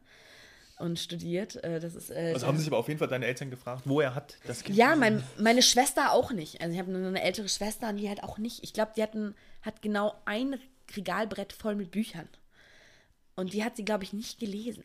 Und 0.78 0.98
studiert. 0.98 1.56
Äh, 1.64 1.80
das 1.80 1.94
ist, 1.94 2.10
äh, 2.10 2.32
Also 2.34 2.46
haben 2.46 2.58
sich 2.58 2.66
aber 2.66 2.76
auf 2.76 2.88
jeden 2.88 2.98
Fall 2.98 3.08
deine 3.08 3.24
Eltern 3.26 3.50
gefragt, 3.50 3.82
wo 3.86 4.00
er 4.02 4.14
hat 4.14 4.36
das 4.46 4.62
Kind. 4.62 4.76
ja, 4.76 4.94
mein, 4.94 5.22
meine 5.38 5.62
Schwester 5.62 6.12
auch 6.12 6.32
nicht. 6.32 6.60
Also 6.60 6.74
ich 6.74 6.78
habe 6.78 6.90
nur 6.92 7.06
eine 7.06 7.22
ältere 7.22 7.48
Schwester 7.48 7.88
und 7.88 7.96
die 7.96 8.08
halt 8.10 8.22
auch 8.22 8.36
nicht. 8.36 8.62
Ich 8.62 8.74
glaube, 8.74 8.92
die 8.94 9.02
hatten, 9.02 9.34
hat 9.62 9.80
genau 9.80 10.14
ein 10.26 10.60
Regalbrett 10.94 11.54
voll 11.54 11.76
mit 11.76 11.92
Büchern. 11.92 12.28
Und 13.36 13.54
die 13.54 13.64
hat 13.64 13.76
sie, 13.76 13.84
glaube 13.86 14.04
ich, 14.04 14.12
nicht 14.12 14.38
gelesen. 14.38 14.84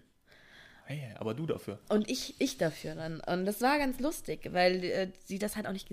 Hey, 0.92 1.16
aber 1.18 1.34
du 1.34 1.46
dafür. 1.46 1.80
Und 1.88 2.10
ich, 2.10 2.36
ich 2.40 2.58
dafür 2.58 2.96
dann. 2.96 3.22
Und 3.22 3.46
das 3.46 3.62
war 3.62 3.78
ganz 3.78 4.00
lustig, 4.02 4.50
weil 4.52 4.84
äh, 4.84 5.08
sie 5.24 5.40
das 5.40 5.56
halt 5.56 5.66
auch 5.66 5.72
nicht, 5.72 5.88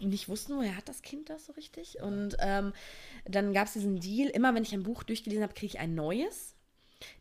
nicht 0.00 0.28
wussten, 0.28 0.54
woher 0.56 0.76
hat 0.76 0.86
das 0.86 1.00
Kind 1.00 1.30
das 1.30 1.46
so 1.46 1.52
richtig. 1.54 2.02
Und 2.02 2.36
ähm, 2.40 2.74
dann 3.24 3.54
gab 3.54 3.68
es 3.68 3.72
diesen 3.72 4.00
Deal, 4.00 4.28
immer 4.28 4.54
wenn 4.54 4.62
ich 4.62 4.74
ein 4.74 4.82
Buch 4.82 5.02
durchgelesen 5.02 5.42
habe, 5.42 5.54
kriege 5.54 5.72
ich 5.74 5.78
ein 5.78 5.94
neues, 5.94 6.54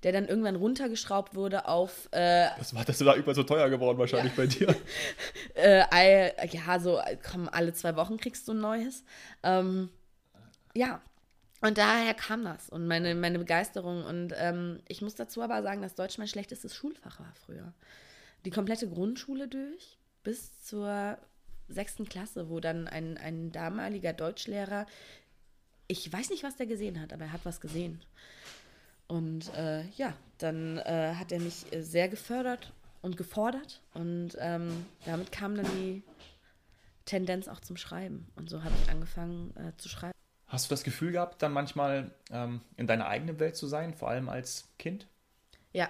der 0.03 0.11
dann 0.11 0.27
irgendwann 0.27 0.57
runtergeschraubt 0.57 1.33
wurde 1.33 1.69
auf 1.69 2.09
äh, 2.11 2.49
Das 2.57 2.75
war, 2.75 2.83
das 2.83 3.05
war 3.05 3.15
überall 3.15 3.35
so 3.35 3.43
teuer 3.43 3.69
geworden 3.69 3.97
wahrscheinlich 3.99 4.35
bei 4.35 4.47
dir. 4.47 4.75
äh, 5.55 6.47
ja, 6.47 6.79
so, 6.81 6.99
komm, 7.23 7.47
alle 7.49 7.71
zwei 7.71 7.95
Wochen 7.95 8.17
kriegst 8.17 8.49
du 8.49 8.51
ein 8.51 8.59
neues. 8.59 9.05
Ähm, 9.43 9.89
ja, 10.73 11.01
und 11.61 11.77
daher 11.77 12.13
kam 12.13 12.43
das 12.43 12.69
und 12.69 12.87
meine, 12.87 13.15
meine 13.15 13.39
Begeisterung. 13.39 14.03
Und 14.03 14.33
ähm, 14.37 14.79
ich 14.87 15.01
muss 15.01 15.15
dazu 15.15 15.41
aber 15.41 15.63
sagen, 15.63 15.81
dass 15.81 15.95
Deutsch 15.95 16.17
mein 16.17 16.27
schlechtestes 16.27 16.75
Schulfach 16.75 17.19
war 17.19 17.33
früher. 17.45 17.73
Die 18.45 18.51
komplette 18.51 18.87
Grundschule 18.87 19.47
durch 19.47 19.97
bis 20.23 20.63
zur 20.63 21.17
sechsten 21.67 22.07
Klasse, 22.07 22.49
wo 22.49 22.59
dann 22.59 22.87
ein, 22.87 23.17
ein 23.17 23.51
damaliger 23.51 24.13
Deutschlehrer, 24.13 24.85
ich 25.87 26.11
weiß 26.11 26.29
nicht, 26.29 26.43
was 26.43 26.57
der 26.57 26.65
gesehen 26.65 27.01
hat, 27.01 27.13
aber 27.13 27.25
er 27.25 27.33
hat 27.33 27.45
was 27.45 27.59
gesehen. 27.59 28.01
Und 29.07 29.53
äh, 29.55 29.85
ja, 29.95 30.13
dann 30.37 30.77
äh, 30.79 31.13
hat 31.15 31.31
er 31.31 31.39
mich 31.39 31.71
äh, 31.73 31.81
sehr 31.81 32.09
gefördert 32.09 32.73
und 33.01 33.17
gefordert. 33.17 33.81
Und 33.93 34.37
ähm, 34.39 34.85
damit 35.05 35.31
kam 35.31 35.55
dann 35.55 35.65
die 35.77 36.03
Tendenz 37.05 37.47
auch 37.47 37.61
zum 37.61 37.77
Schreiben. 37.77 38.27
Und 38.35 38.49
so 38.49 38.63
habe 38.63 38.75
ich 38.83 38.89
angefangen 38.89 39.55
äh, 39.55 39.75
zu 39.77 39.87
schreiben. 39.87 40.13
Hast 40.47 40.65
du 40.65 40.69
das 40.69 40.83
Gefühl 40.83 41.11
gehabt, 41.11 41.41
dann 41.41 41.51
manchmal 41.51 42.11
ähm, 42.31 42.61
in 42.77 42.87
deiner 42.87 43.07
eigenen 43.07 43.39
Welt 43.39 43.55
zu 43.55 43.67
sein, 43.67 43.93
vor 43.93 44.09
allem 44.09 44.29
als 44.29 44.69
Kind? 44.79 45.07
Ja. 45.73 45.89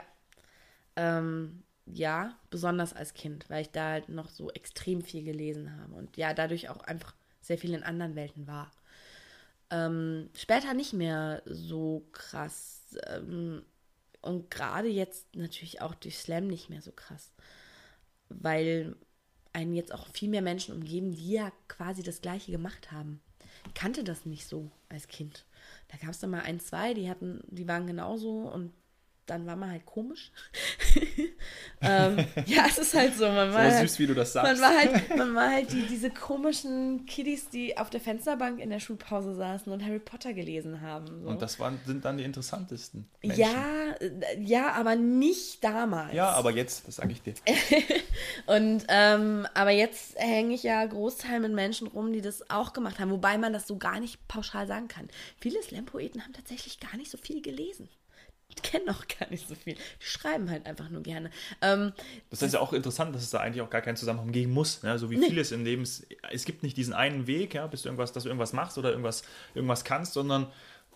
Ähm, 0.96 1.64
ja, 1.86 2.36
besonders 2.50 2.94
als 2.94 3.14
Kind, 3.14 3.50
weil 3.50 3.62
ich 3.62 3.72
da 3.72 3.92
halt 3.92 4.10
noch 4.10 4.30
so 4.30 4.50
extrem 4.52 5.02
viel 5.04 5.24
gelesen 5.24 5.80
habe 5.80 5.94
und 5.94 6.18
ja, 6.18 6.34
dadurch 6.34 6.70
auch 6.70 6.82
einfach 6.82 7.14
sehr 7.42 7.58
viel 7.58 7.74
in 7.74 7.84
anderen 7.84 8.16
Welten 8.16 8.48
war. 8.48 8.72
Ähm, 9.70 10.30
später 10.36 10.74
nicht 10.74 10.94
mehr 10.94 11.42
so 11.46 12.08
krass. 12.12 12.98
Ähm, 13.08 13.64
und 14.22 14.50
gerade 14.52 14.88
jetzt 14.88 15.36
natürlich 15.36 15.82
auch 15.82 15.96
durch 15.96 16.18
Slam 16.18 16.48
nicht 16.48 16.70
mehr 16.70 16.82
so 16.82 16.92
krass. 16.92 17.32
Weil 18.30 18.96
einen 19.54 19.74
jetzt 19.74 19.94
auch 19.94 20.08
viel 20.14 20.30
mehr 20.30 20.42
Menschen 20.42 20.76
umgeben, 20.76 21.14
die 21.14 21.32
ja 21.32 21.52
quasi 21.68 22.04
das 22.04 22.22
Gleiche 22.22 22.52
gemacht 22.52 22.92
haben. 22.92 23.22
Ich 23.68 23.74
kannte 23.74 24.04
das 24.04 24.26
nicht 24.26 24.48
so 24.48 24.72
als 24.90 25.08
Kind. 25.08 25.46
Da 25.90 25.98
gab 25.98 26.10
es 26.12 26.20
dann 26.20 26.32
mal 26.32 26.42
ein, 26.42 26.60
zwei, 26.60 26.94
die 26.94 27.10
hatten, 27.10 27.42
die 27.48 27.68
waren 27.68 27.88
genauso 27.88 28.50
und 28.50 28.74
dann 29.28 29.46
war 29.46 29.56
man 29.56 29.72
halt 29.72 29.86
komisch. 29.86 30.32
ähm, 31.82 32.26
ja, 32.46 32.66
es 32.68 32.78
ist 32.78 32.94
halt 32.94 33.16
so. 33.16 33.26
Man 33.26 33.54
war, 33.54 33.70
So 33.70 33.78
halt, 33.78 33.90
süß, 33.90 34.00
wie 34.00 34.08
du 34.08 34.14
das 34.16 34.34
man 34.34 34.56
sagst. 34.56 34.62
war 34.62 34.78
halt, 34.78 35.10
man 35.18 35.36
war 35.36 35.52
halt 35.52 35.72
die, 35.72 35.84
diese 35.84 36.10
komischen 36.10 37.06
Kiddies, 37.06 37.50
die 37.50 37.78
auf 37.78 37.90
der 37.90 38.02
Fensterbank 38.02 38.60
in 38.60 38.70
der 38.70 38.80
Schulpause 38.80 39.36
saßen 39.36 39.72
und 39.72 39.86
Harry 39.86 40.00
Potter 40.00 40.34
gelesen 40.34 40.82
haben. 40.82 41.22
So. 41.22 41.28
Und 41.30 41.42
das 41.42 41.60
waren, 41.60 41.80
sind 41.86 42.06
dann 42.06 42.18
die 42.18 42.24
interessantesten. 42.24 43.08
Menschen. 43.22 43.40
ja, 43.40 43.96
ja, 44.40 44.72
aber 44.74 44.96
nicht 44.96 45.64
damals. 45.64 46.14
Ja, 46.14 46.32
aber 46.32 46.52
jetzt, 46.52 46.88
das 46.88 46.96
sage 46.98 47.12
ich 47.12 47.22
dir. 47.22 47.34
Und 48.46 48.86
ähm, 48.88 49.48
aber 49.54 49.72
jetzt 49.72 50.18
hänge 50.18 50.54
ich 50.54 50.64
ja 50.64 50.86
Großteil 50.86 51.40
mit 51.40 51.54
Menschen 51.54 51.88
rum, 51.88 52.14
die 52.14 52.22
das 52.22 52.50
auch 52.50 52.74
gemacht 52.74 53.00
haben, 53.00 53.12
wobei 53.12 53.38
man 53.38 53.54
das 53.54 53.68
so 53.68 53.78
gar 53.78 54.00
nicht 54.00 54.26
pauschal 54.28 54.68
sagen 54.68 54.88
kann. 54.88 55.10
Viele 55.40 55.62
Slam-Poeten 55.62 56.24
haben 56.24 56.34
tatsächlich 56.34 56.80
gar 56.80 56.96
nicht 56.98 57.12
so 57.12 57.18
viel 57.18 57.42
gelesen. 57.42 57.90
Kennen 58.64 58.90
auch 58.90 59.06
gar 59.20 59.30
nicht 59.30 59.48
so 59.48 59.56
viel. 59.56 59.74
Die 59.76 59.80
schreiben 60.06 60.50
halt 60.50 60.66
einfach 60.66 60.90
nur 60.90 61.02
gerne. 61.04 61.30
Ähm, 61.62 61.94
Das 62.30 62.42
ist 62.42 62.54
ja 62.54 62.60
auch 62.60 62.74
interessant, 62.74 63.14
dass 63.16 63.24
es 63.24 63.30
da 63.30 63.40
eigentlich 63.40 63.62
auch 63.62 63.70
gar 63.70 63.82
keinen 63.82 63.96
Zusammenhang 63.98 64.32
geben 64.32 64.54
muss. 64.54 64.84
Ne? 64.84 64.98
So 65.00 65.10
wie 65.10 65.18
vieles 65.18 65.52
im 65.52 65.64
Leben. 65.64 65.84
Es- 65.84 66.46
gibt 66.46 66.64
nicht 66.64 66.78
diesen 66.78 66.94
einen 66.94 67.28
Weg, 67.28 67.54
ja, 67.54 67.68
bis 67.68 67.82
du 67.84 67.90
irgendwas, 67.90 68.12
dass 68.14 68.24
du 68.24 68.30
irgendwas 68.30 68.54
machst 68.54 68.78
oder 68.78 68.90
irgendwas, 68.92 69.24
irgendwas 69.56 69.84
kannst, 69.84 70.14
sondern 70.14 70.48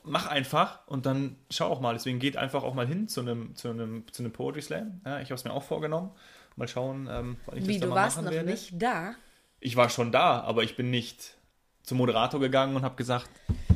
mach 0.03 0.25
einfach 0.27 0.79
und 0.87 1.05
dann 1.05 1.35
schau 1.49 1.67
auch 1.67 1.79
mal. 1.81 1.93
Deswegen 1.93 2.19
geht 2.19 2.37
einfach 2.37 2.63
auch 2.63 2.73
mal 2.73 2.87
hin 2.87 3.07
zu 3.07 3.21
einem, 3.21 3.55
zu 3.55 3.69
einem, 3.69 4.05
zu 4.11 4.23
einem 4.23 4.31
Poetry 4.31 4.61
Slam. 4.61 5.01
Ja, 5.05 5.19
ich 5.19 5.25
habe 5.25 5.35
es 5.35 5.43
mir 5.43 5.53
auch 5.53 5.63
vorgenommen. 5.63 6.11
Mal 6.55 6.67
schauen, 6.67 7.07
ähm, 7.11 7.37
wann 7.45 7.57
ich 7.57 7.67
wie, 7.67 7.73
das 7.73 7.81
dann 7.81 7.89
du 7.89 7.95
warst 7.95 8.21
noch 8.21 8.31
werde. 8.31 8.49
nicht 8.49 8.71
da. 8.73 9.13
Ich 9.59 9.75
war 9.75 9.89
schon 9.89 10.11
da, 10.11 10.41
aber 10.41 10.63
ich 10.63 10.75
bin 10.75 10.89
nicht 10.89 11.35
zum 11.83 11.97
Moderator 11.97 12.39
gegangen 12.39 12.75
und 12.75 12.83
habe 12.83 12.95
gesagt, 12.95 13.29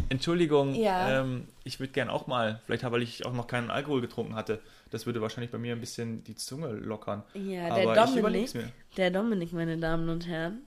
Entschuldigung, 0.10 0.76
Ja. 0.76 1.22
ähm, 1.22 1.48
ich 1.64 1.80
würde 1.80 1.92
gern 1.94 2.10
auch 2.10 2.28
mal, 2.28 2.62
vielleicht 2.66 2.84
weil 2.84 3.02
ich 3.02 3.26
auch 3.26 3.34
noch 3.34 3.48
keinen 3.48 3.72
Alkohol 3.72 4.02
getrunken 4.02 4.36
hatte, 4.36 4.62
das 4.92 5.06
würde 5.06 5.22
wahrscheinlich 5.22 5.52
bei 5.52 5.58
mir 5.58 5.74
ein 5.74 5.80
bisschen 5.80 6.24
die 6.24 6.36
Zunge 6.36 6.68
lockern. 6.68 7.24
Ja, 7.34 7.68
aber 7.74 7.94
der 7.96 8.06
ich 8.06 8.16
überleg's 8.16 8.54
Dominik, 8.54 8.74
mir. 8.76 8.96
der 8.98 9.12
Dominik, 9.12 9.54
meine 9.54 9.78
Damen 9.78 10.10
und 10.10 10.28
Herren, 10.28 10.62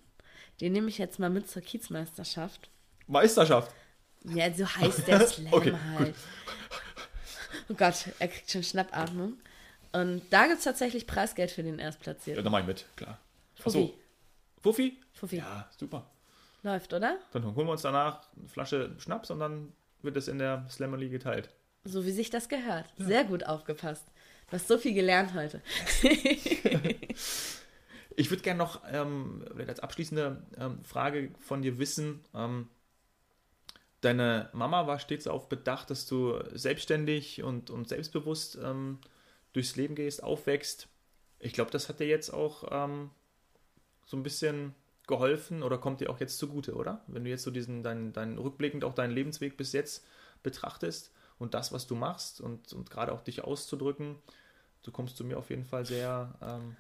den 0.61 0.73
nehme 0.73 0.89
ich 0.89 0.99
jetzt 0.99 1.19
mal 1.21 1.31
mit 1.31 1.49
zur 1.49 1.63
Kiezmeisterschaft. 1.63 2.69
Meisterschaft. 3.07 3.73
Ja, 4.25 4.53
so 4.53 4.67
heißt 4.67 5.07
der 5.07 5.21
Slam 5.27 5.53
Okay, 5.53 5.73
halt. 5.97 6.15
Oh 7.71 7.75
Gott, 7.75 8.07
er 8.19 8.29
kriegt 8.29 8.51
schon 8.51 8.63
Schnappatmung. 8.65 9.35
Und 9.93 10.23
da 10.31 10.47
gibt 10.47 10.59
es 10.59 10.65
tatsächlich 10.65 11.07
Preisgeld 11.07 11.51
für 11.51 11.63
den 11.63 11.79
Ja, 11.79 11.85
Erstplatzierten. 11.87 12.43
dann 12.43 12.53
mach 12.53 12.61
ich 12.61 12.67
mit, 12.67 12.85
klar. 12.97 13.19
Fuffi. 13.55 13.95
Fuffi? 14.61 14.99
Fuffi. 15.13 15.37
Ja, 15.37 15.69
super. 15.77 16.05
Läuft, 16.63 16.93
oder? 16.93 17.19
Dann 17.33 17.45
holen 17.45 17.67
wir 17.67 17.73
uns 17.73 17.83
danach 17.83 18.23
eine 18.37 18.49
Flasche 18.49 18.95
Schnaps 18.99 19.31
und 19.31 19.41
dann 19.41 19.73
wird 20.03 20.17
es 20.17 20.29
in 20.29 20.39
der 20.39 20.67
Slammerly 20.69 21.09
geteilt. 21.09 21.51
So 21.85 22.05
wie 22.05 22.11
sich 22.11 22.31
das 22.31 22.49
gehört. 22.49 22.93
Sehr 22.97 23.25
gut 23.25 23.45
aufgepasst. 23.47 24.05
Du 24.49 24.53
hast 24.53 24.69
so 24.69 24.79
viel 24.79 24.95
gelernt 24.95 25.35
heute. 25.35 25.63
Ich 28.19 28.31
würde 28.31 28.43
gerne 28.43 28.59
noch 28.59 28.83
ähm, 28.91 29.45
vielleicht 29.53 29.69
als 29.69 29.79
abschließende 29.79 30.43
ähm, 30.57 30.83
Frage 30.83 31.31
von 31.39 31.63
dir 31.63 31.79
wissen. 31.79 32.25
Ähm, 32.35 32.69
deine 34.01 34.51
Mama 34.53 34.89
war 34.89 34.99
stets 34.99 35.23
darauf 35.23 35.49
bedacht, 35.49 35.89
dass 35.89 36.05
du 36.07 36.37
selbstständig 36.53 37.45
und, 37.45 37.71
und 37.71 37.89
selbstbewusst 37.89 38.59
ähm, 38.61 38.99
durchs 39.53 39.77
Leben 39.77 39.95
gehst, 39.95 40.25
aufwächst. 40.25 40.89
Ich 41.39 41.53
glaube, 41.53 41.71
das 41.71 41.89
hat 41.89 42.01
dir 42.01 42.09
jetzt 42.09 42.31
auch 42.31 42.65
ähm, 42.73 43.11
so 44.05 44.17
ein 44.17 44.25
bisschen 44.25 44.75
geholfen 45.09 45.65
oder 45.65 45.79
kommt 45.79 46.01
dir 46.01 46.11
auch 46.11 46.21
jetzt 46.21 46.39
zugute, 46.39 46.75
oder? 46.75 47.03
Wenn 47.09 47.25
du 47.25 47.31
jetzt 47.31 47.43
so 47.43 47.51
diesen, 47.51 47.83
deinen, 47.83 48.13
deinen 48.13 48.39
rückblickend 48.39 48.85
auch 48.85 48.95
deinen 48.95 49.11
Lebensweg 49.11 49.57
bis 49.57 49.73
jetzt 49.73 50.07
betrachtest 50.45 51.13
und 51.39 51.55
das, 51.55 51.73
was 51.73 51.89
du 51.89 51.97
machst 51.97 52.41
und, 52.41 52.73
und 52.73 52.91
gerade 52.91 53.13
auch 53.13 53.23
dich 53.23 53.43
auszudrücken, 53.43 54.17
du 54.83 54.93
kommst 54.93 55.17
zu 55.17 55.25
mir 55.25 55.39
auf 55.39 55.51
jeden 55.51 55.65
Fall 55.65 55.85
sehr, 55.85 56.35
ähm, 56.41 56.77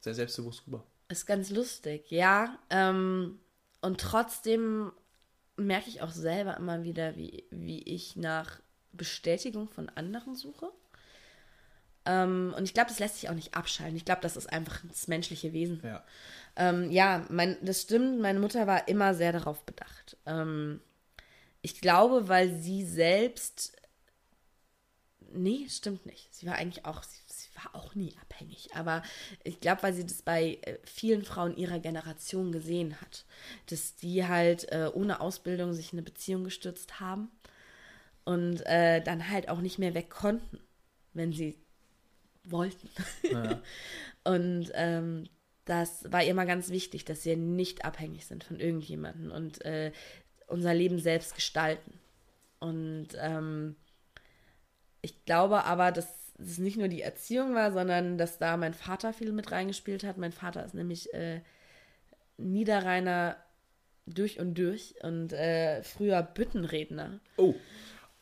sehr 0.00 0.14
selbstbewusst 0.14 0.66
rüber. 0.66 0.82
Ist 1.08 1.26
ganz 1.26 1.50
lustig, 1.50 2.10
ja. 2.10 2.58
Ähm, 2.70 3.38
und 3.80 4.00
trotzdem 4.00 4.92
merke 5.56 5.88
ich 5.88 6.02
auch 6.02 6.12
selber 6.12 6.56
immer 6.56 6.82
wieder, 6.82 7.16
wie, 7.16 7.44
wie 7.50 7.82
ich 7.82 8.16
nach 8.16 8.60
Bestätigung 8.92 9.68
von 9.68 9.88
anderen 9.90 10.34
suche. 10.34 10.72
Ähm, 12.10 12.52
und 12.56 12.64
ich 12.64 12.74
glaube, 12.74 12.88
das 12.88 12.98
lässt 12.98 13.20
sich 13.20 13.28
auch 13.28 13.34
nicht 13.34 13.54
abschalten. 13.54 13.96
Ich 13.96 14.04
glaube, 14.04 14.20
das 14.22 14.36
ist 14.36 14.52
einfach 14.52 14.80
das 14.88 15.06
menschliche 15.06 15.52
Wesen. 15.52 15.80
Ja. 15.84 16.04
Ähm, 16.56 16.90
ja, 16.90 17.24
mein, 17.30 17.56
das 17.62 17.82
stimmt. 17.82 18.20
Meine 18.20 18.40
Mutter 18.40 18.66
war 18.66 18.88
immer 18.88 19.14
sehr 19.14 19.32
darauf 19.32 19.64
bedacht. 19.64 20.16
Ähm, 20.26 20.80
ich 21.62 21.80
glaube, 21.80 22.28
weil 22.28 22.56
sie 22.56 22.84
selbst. 22.84 23.76
Nee, 25.32 25.68
stimmt 25.68 26.04
nicht. 26.04 26.34
Sie 26.34 26.46
war 26.46 26.56
eigentlich 26.56 26.84
auch, 26.84 27.04
sie, 27.04 27.20
sie 27.28 27.48
war 27.54 27.76
auch 27.76 27.94
nie 27.94 28.16
abhängig. 28.22 28.74
Aber 28.74 29.04
ich 29.44 29.60
glaube, 29.60 29.84
weil 29.84 29.94
sie 29.94 30.04
das 30.04 30.22
bei 30.22 30.58
äh, 30.62 30.78
vielen 30.82 31.24
Frauen 31.24 31.56
ihrer 31.56 31.78
Generation 31.78 32.50
gesehen 32.50 33.00
hat, 33.00 33.24
dass 33.66 33.94
die 33.94 34.26
halt 34.26 34.72
äh, 34.72 34.90
ohne 34.92 35.20
Ausbildung 35.20 35.74
sich 35.74 35.92
in 35.92 36.00
eine 36.00 36.04
Beziehung 36.04 36.42
gestürzt 36.42 36.98
haben 36.98 37.30
und 38.24 38.66
äh, 38.66 39.00
dann 39.00 39.28
halt 39.28 39.48
auch 39.48 39.60
nicht 39.60 39.78
mehr 39.78 39.94
weg 39.94 40.10
konnten, 40.10 40.58
wenn 41.12 41.32
sie 41.32 41.56
wollten. 42.50 42.88
Ja. 43.30 43.60
Und 44.24 44.70
ähm, 44.74 45.28
das 45.64 46.10
war 46.10 46.22
ihr 46.22 46.30
immer 46.30 46.46
ganz 46.46 46.70
wichtig, 46.70 47.04
dass 47.04 47.24
wir 47.24 47.36
nicht 47.36 47.84
abhängig 47.84 48.26
sind 48.26 48.44
von 48.44 48.58
irgendjemandem 48.58 49.30
und 49.30 49.64
äh, 49.64 49.92
unser 50.48 50.74
Leben 50.74 50.98
selbst 50.98 51.34
gestalten. 51.34 51.92
Und 52.58 53.08
ähm, 53.18 53.76
ich 55.00 55.24
glaube 55.24 55.64
aber, 55.64 55.92
dass 55.92 56.34
es 56.38 56.58
nicht 56.58 56.76
nur 56.76 56.88
die 56.88 57.02
Erziehung 57.02 57.54
war, 57.54 57.72
sondern 57.72 58.18
dass 58.18 58.38
da 58.38 58.56
mein 58.56 58.74
Vater 58.74 59.12
viel 59.12 59.32
mit 59.32 59.52
reingespielt 59.52 60.04
hat. 60.04 60.18
Mein 60.18 60.32
Vater 60.32 60.64
ist 60.64 60.74
nämlich 60.74 61.12
äh, 61.14 61.40
Niederrheiner 62.36 63.36
durch 64.06 64.40
und 64.40 64.54
durch 64.54 64.94
und 65.02 65.32
äh, 65.32 65.82
früher 65.82 66.22
Büttenredner. 66.22 67.20
Oh. 67.36 67.54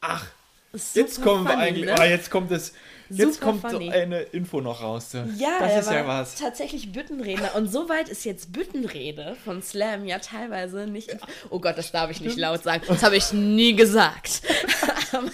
Ach, 0.01 0.31
Super 0.79 1.01
jetzt 1.01 1.23
kommen 1.23 1.45
wir 1.45 1.51
funny, 1.53 1.63
eigentlich. 1.63 1.85
ne? 1.87 1.99
Ah, 1.99 2.05
jetzt 2.05 2.31
kommt 2.31 2.51
es. 2.51 2.73
Jetzt 3.11 3.41
kommt 3.41 3.63
funny. 3.63 3.91
eine 3.91 4.21
Info 4.21 4.61
noch 4.61 4.83
raus. 4.83 5.13
Ja, 5.39 5.59
das 5.61 5.87
ist 5.87 5.91
ja 5.91 6.07
was. 6.07 6.35
tatsächlich 6.35 6.93
Büttenredner. 6.93 7.55
Und 7.55 7.69
soweit 7.69 8.09
ist 8.09 8.25
jetzt 8.25 8.53
Büttenrede 8.53 9.37
von 9.45 9.63
Slam 9.63 10.05
ja 10.05 10.19
teilweise 10.19 10.87
nicht. 10.87 11.17
Oh 11.49 11.59
Gott, 11.59 11.79
das 11.79 11.91
darf 11.91 12.11
ich 12.11 12.21
nicht 12.21 12.37
laut 12.37 12.63
sagen. 12.63 12.83
Das 12.87 13.03
habe 13.03 13.17
ich 13.17 13.33
nie 13.33 13.75
gesagt. 13.75 14.43
Aber, 15.13 15.31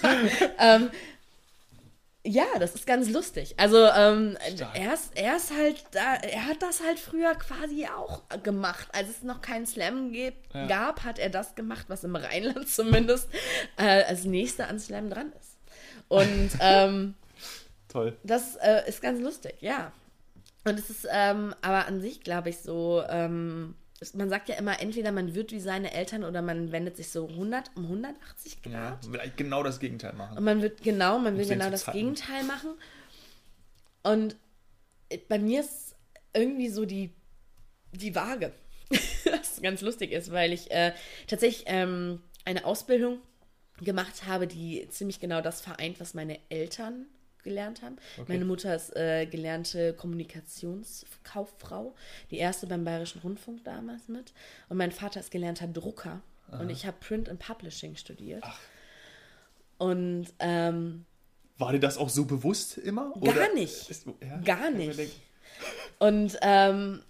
ähm, 0.57 0.89
ja, 2.27 2.45
das 2.59 2.73
ist 2.75 2.87
ganz 2.87 3.09
lustig. 3.09 3.53
Also 3.57 3.77
ähm, 3.85 4.35
er, 4.73 4.93
ist, 4.93 5.11
er 5.15 5.35
ist 5.37 5.51
halt 5.55 5.83
da, 5.91 6.15
er 6.15 6.45
hat 6.47 6.61
das 6.61 6.81
halt 6.83 6.97
früher 6.99 7.35
quasi 7.35 7.85
auch 7.87 8.21
gemacht. 8.43 8.87
Als 8.93 9.09
es 9.09 9.23
noch 9.23 9.41
keinen 9.41 9.65
Slam 9.67 10.11
gibt, 10.11 10.53
Ja. 10.53 10.65
gab, 10.65 11.03
hat 11.03 11.19
er 11.19 11.29
das 11.29 11.53
gemacht, 11.55 11.85
was 11.87 12.03
im 12.03 12.15
Rheinland 12.15 12.67
zumindest 12.69 13.29
äh, 13.77 14.03
als 14.03 14.23
nächster 14.25 14.67
an 14.67 14.79
Slam 14.79 15.09
dran 15.09 15.31
ist. 15.39 15.57
Und 16.07 16.49
ähm, 16.61 17.13
Toll. 17.89 18.17
das 18.23 18.55
äh, 18.57 18.87
ist 18.89 19.01
ganz 19.01 19.21
lustig, 19.21 19.55
ja. 19.61 19.91
Und 20.65 20.79
es 20.79 20.89
ist 20.89 21.07
ähm, 21.11 21.53
aber 21.61 21.85
an 21.87 22.01
sich, 22.01 22.21
glaube 22.21 22.49
ich, 22.49 22.57
so, 22.57 23.03
ähm, 23.07 23.75
man 24.13 24.29
sagt 24.29 24.49
ja 24.49 24.55
immer, 24.55 24.81
entweder 24.81 25.11
man 25.11 25.35
wird 25.35 25.51
wie 25.51 25.59
seine 25.59 25.93
Eltern 25.93 26.23
oder 26.23 26.41
man 26.41 26.71
wendet 26.71 26.97
sich 26.97 27.09
so 27.09 27.27
100 27.27 27.71
um 27.75 27.83
180 27.83 28.61
Grad. 28.61 28.73
Ja, 28.73 28.99
vielleicht 29.09 29.37
genau 29.37 29.63
das 29.63 29.79
Gegenteil 29.79 30.13
machen. 30.13 30.37
Und 30.37 30.43
man 30.43 30.61
wird 30.61 30.83
genau, 30.83 31.17
man 31.19 31.37
will 31.37 31.47
genau 31.47 31.69
das. 31.69 31.85
Gegenteil 31.85 32.43
machen. 32.43 32.71
Und 34.03 34.35
äh, 35.09 35.17
bei 35.29 35.39
mir 35.39 35.61
ist 35.61 35.95
irgendwie 36.33 36.69
so 36.69 36.85
die, 36.85 37.13
die 37.93 38.13
Waage. 38.15 38.51
Was 39.31 39.61
ganz 39.61 39.81
lustig 39.81 40.11
ist, 40.11 40.31
weil 40.31 40.51
ich 40.51 40.69
äh, 40.71 40.93
tatsächlich 41.27 41.65
ähm, 41.67 42.21
eine 42.43 42.65
Ausbildung 42.65 43.19
gemacht 43.81 44.25
habe, 44.25 44.45
die 44.45 44.87
ziemlich 44.89 45.19
genau 45.19 45.41
das 45.41 45.61
vereint, 45.61 45.99
was 45.99 46.13
meine 46.13 46.39
Eltern 46.49 47.07
gelernt 47.45 47.81
haben. 47.81 47.95
Meine 48.27 48.43
Mutter 48.43 48.75
ist 48.75 48.93
äh, 48.97 49.25
gelernte 49.25 49.93
Kommunikationskauffrau, 49.93 51.95
die 52.31 52.37
erste 52.37 52.67
beim 52.67 52.83
Bayerischen 52.83 53.21
Rundfunk 53.21 53.63
damals 53.63 54.09
mit. 54.09 54.33
Und 54.67 54.75
mein 54.75 54.91
Vater 54.91 55.21
ist 55.21 55.31
gelernter 55.31 55.67
Drucker. 55.67 56.21
Und 56.51 56.69
ich 56.69 56.85
habe 56.85 56.97
Print 56.99 57.29
and 57.29 57.39
Publishing 57.39 57.95
studiert. 57.95 58.43
Und 59.77 60.27
ähm, 60.39 61.05
War 61.57 61.71
dir 61.71 61.79
das 61.79 61.97
auch 61.97 62.09
so 62.09 62.25
bewusst 62.25 62.77
immer? 62.77 63.13
Gar 63.21 63.53
nicht. 63.53 63.89
Ist, 63.89 64.07
ja, 64.21 64.37
Gar 64.37 64.71
nicht. 64.71 65.21
Und 65.99 66.37
ähm, 66.41 67.01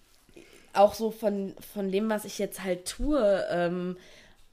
auch 0.73 0.93
so 0.93 1.11
von, 1.11 1.55
von 1.73 1.91
dem, 1.91 2.09
was 2.09 2.25
ich 2.25 2.37
jetzt 2.37 2.63
halt 2.63 2.85
tue. 2.85 3.45
Ähm, 3.49 3.97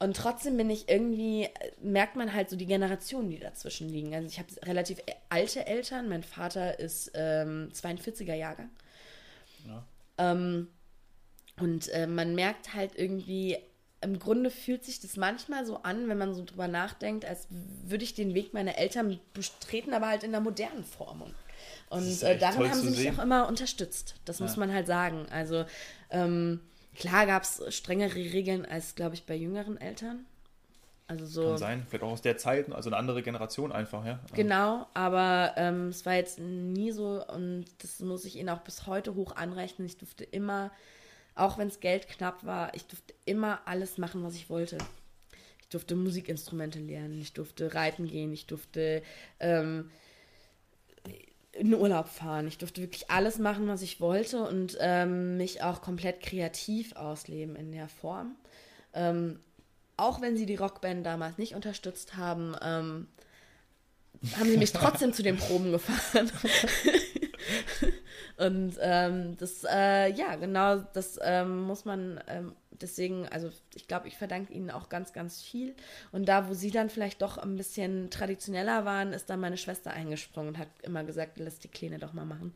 und 0.02 0.16
trotzdem 0.16 0.56
bin 0.56 0.68
ich 0.68 0.88
irgendwie, 0.88 1.48
merkt 1.80 2.16
man 2.16 2.32
halt 2.32 2.50
so 2.50 2.56
die 2.56 2.66
Generationen, 2.66 3.30
die 3.30 3.38
dazwischen 3.38 3.88
liegen. 3.88 4.12
Also 4.12 4.26
ich 4.26 4.40
habe 4.40 4.48
relativ 4.66 4.98
alte 5.28 5.64
Eltern. 5.64 6.08
Mein 6.08 6.24
Vater 6.24 6.80
ist 6.80 7.12
ähm, 7.14 7.70
42er 7.72 8.34
Jahrgang. 8.34 8.68
Ja. 9.64 9.84
Ähm, 10.18 10.66
und 11.60 11.88
äh, 11.90 12.08
man 12.08 12.34
merkt 12.34 12.74
halt 12.74 12.98
irgendwie, 12.98 13.58
im 14.00 14.18
Grunde 14.18 14.50
fühlt 14.50 14.84
sich 14.84 14.98
das 14.98 15.16
manchmal 15.16 15.64
so 15.64 15.84
an, 15.84 16.08
wenn 16.08 16.18
man 16.18 16.34
so 16.34 16.44
drüber 16.44 16.66
nachdenkt, 16.66 17.24
als 17.24 17.46
würde 17.50 18.02
ich 18.02 18.12
den 18.12 18.34
Weg 18.34 18.52
meiner 18.52 18.76
Eltern 18.78 19.20
betreten, 19.34 19.94
aber 19.94 20.08
halt 20.08 20.24
in 20.24 20.32
der 20.32 20.40
modernen 20.40 20.82
Form. 20.82 21.22
Und, 21.90 22.22
äh, 22.24 22.38
darin 22.38 22.68
haben 22.68 22.80
sie 22.80 22.90
mich 22.90 22.98
sehen. 22.98 23.16
auch 23.20 23.22
immer 23.22 23.46
unterstützt. 23.46 24.16
Das 24.24 24.40
muss 24.40 24.56
man 24.56 24.72
halt 24.72 24.88
sagen. 24.88 25.26
Also 25.30 25.64
ähm, 26.10 26.58
klar 26.96 27.26
gab 27.26 27.42
es 27.42 27.62
strengere 27.74 28.14
Regeln 28.14 28.64
als, 28.66 28.94
glaube 28.94 29.14
ich, 29.14 29.24
bei 29.24 29.34
jüngeren 29.34 29.80
Eltern. 29.80 30.26
Also 31.08 31.26
so. 31.26 31.48
Kann 31.48 31.58
sein, 31.58 31.86
vielleicht 31.88 32.04
auch 32.04 32.12
aus 32.12 32.22
der 32.22 32.38
Zeit, 32.38 32.72
also 32.72 32.88
eine 32.88 32.96
andere 32.96 33.22
Generation 33.22 33.72
einfach, 33.72 34.04
ja. 34.06 34.20
Genau, 34.34 34.86
aber 34.94 35.52
ähm, 35.56 35.88
es 35.88 36.06
war 36.06 36.14
jetzt 36.14 36.38
nie 36.38 36.90
so 36.90 37.24
und 37.26 37.66
das 37.78 38.00
muss 38.00 38.24
ich 38.24 38.36
ihnen 38.36 38.48
auch 38.48 38.60
bis 38.60 38.86
heute 38.86 39.14
hoch 39.14 39.36
anrechnen. 39.36 39.86
Ich 39.86 39.98
durfte 39.98 40.24
immer, 40.24 40.70
auch 41.34 41.58
wenn 41.58 41.68
es 41.68 41.80
Geld 41.80 42.08
knapp 42.08 42.44
war, 42.44 42.74
ich 42.74 42.86
durfte 42.86 43.14
immer 43.26 43.60
alles 43.66 43.98
machen, 43.98 44.22
was 44.22 44.34
ich 44.34 44.48
wollte. 44.48 44.78
Ich 45.60 45.68
durfte 45.68 45.96
Musikinstrumente 45.96 46.78
lernen, 46.78 47.20
ich 47.20 47.32
durfte 47.32 47.74
reiten 47.74 48.06
gehen, 48.06 48.32
ich 48.32 48.46
durfte 48.46 49.02
ähm, 49.40 49.90
in 51.52 51.70
den 51.70 51.80
Urlaub 51.80 52.08
fahren, 52.08 52.46
ich 52.46 52.58
durfte 52.58 52.80
wirklich 52.80 53.10
alles 53.10 53.38
machen, 53.38 53.68
was 53.68 53.82
ich 53.82 54.00
wollte 54.00 54.42
und 54.42 54.76
ähm, 54.80 55.36
mich 55.36 55.62
auch 55.62 55.82
komplett 55.82 56.20
kreativ 56.20 56.96
ausleben 56.96 57.56
in 57.56 57.72
der 57.72 57.88
Form. 57.88 58.34
Ähm, 58.94 59.38
auch 59.96 60.20
wenn 60.20 60.36
sie 60.36 60.46
die 60.46 60.56
Rockband 60.56 61.04
damals 61.04 61.38
nicht 61.38 61.54
unterstützt 61.54 62.16
haben, 62.16 62.56
ähm, 62.62 63.06
haben 64.38 64.50
sie 64.50 64.56
mich 64.56 64.72
trotzdem 64.74 65.12
zu 65.12 65.22
den 65.22 65.36
Proben 65.36 65.72
gefahren. 65.72 66.30
Und 68.38 68.76
ähm, 68.80 69.36
das, 69.36 69.64
äh, 69.70 70.10
ja, 70.12 70.36
genau, 70.36 70.76
das 70.94 71.18
ähm, 71.22 71.62
muss 71.62 71.84
man 71.84 72.18
ähm, 72.28 72.54
deswegen, 72.82 73.28
also 73.28 73.50
ich 73.74 73.88
glaube, 73.88 74.08
ich 74.08 74.16
verdanke 74.16 74.52
ihnen 74.52 74.70
auch 74.70 74.88
ganz, 74.88 75.12
ganz 75.12 75.40
viel. 75.42 75.74
Und 76.12 76.26
da, 76.28 76.48
wo 76.48 76.54
sie 76.54 76.70
dann 76.70 76.90
vielleicht 76.90 77.22
doch 77.22 77.38
ein 77.38 77.56
bisschen 77.56 78.10
traditioneller 78.10 78.84
waren, 78.84 79.12
ist 79.12 79.30
dann 79.30 79.40
meine 79.40 79.56
Schwester 79.56 79.92
eingesprungen 79.92 80.50
und 80.50 80.58
hat 80.58 80.68
immer 80.82 81.04
gesagt, 81.04 81.38
lass 81.38 81.58
die 81.58 81.68
Kleine 81.68 81.98
doch 81.98 82.12
mal 82.12 82.24
machen. 82.26 82.54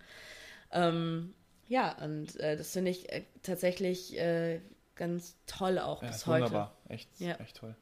Ähm, 0.72 1.34
ja, 1.68 1.96
und 2.04 2.36
äh, 2.40 2.56
das 2.56 2.72
finde 2.72 2.90
ich 2.90 3.10
äh, 3.12 3.24
tatsächlich 3.42 4.18
äh, 4.18 4.60
ganz 4.94 5.36
toll 5.46 5.78
auch 5.78 6.02
Ja, 6.02 6.08
bis 6.08 6.26
heute. 6.26 6.44
wunderbar. 6.44 6.76
Echt, 6.88 7.08
Ja. 7.20 7.34
echt 7.36 7.56
toll. 7.56 7.74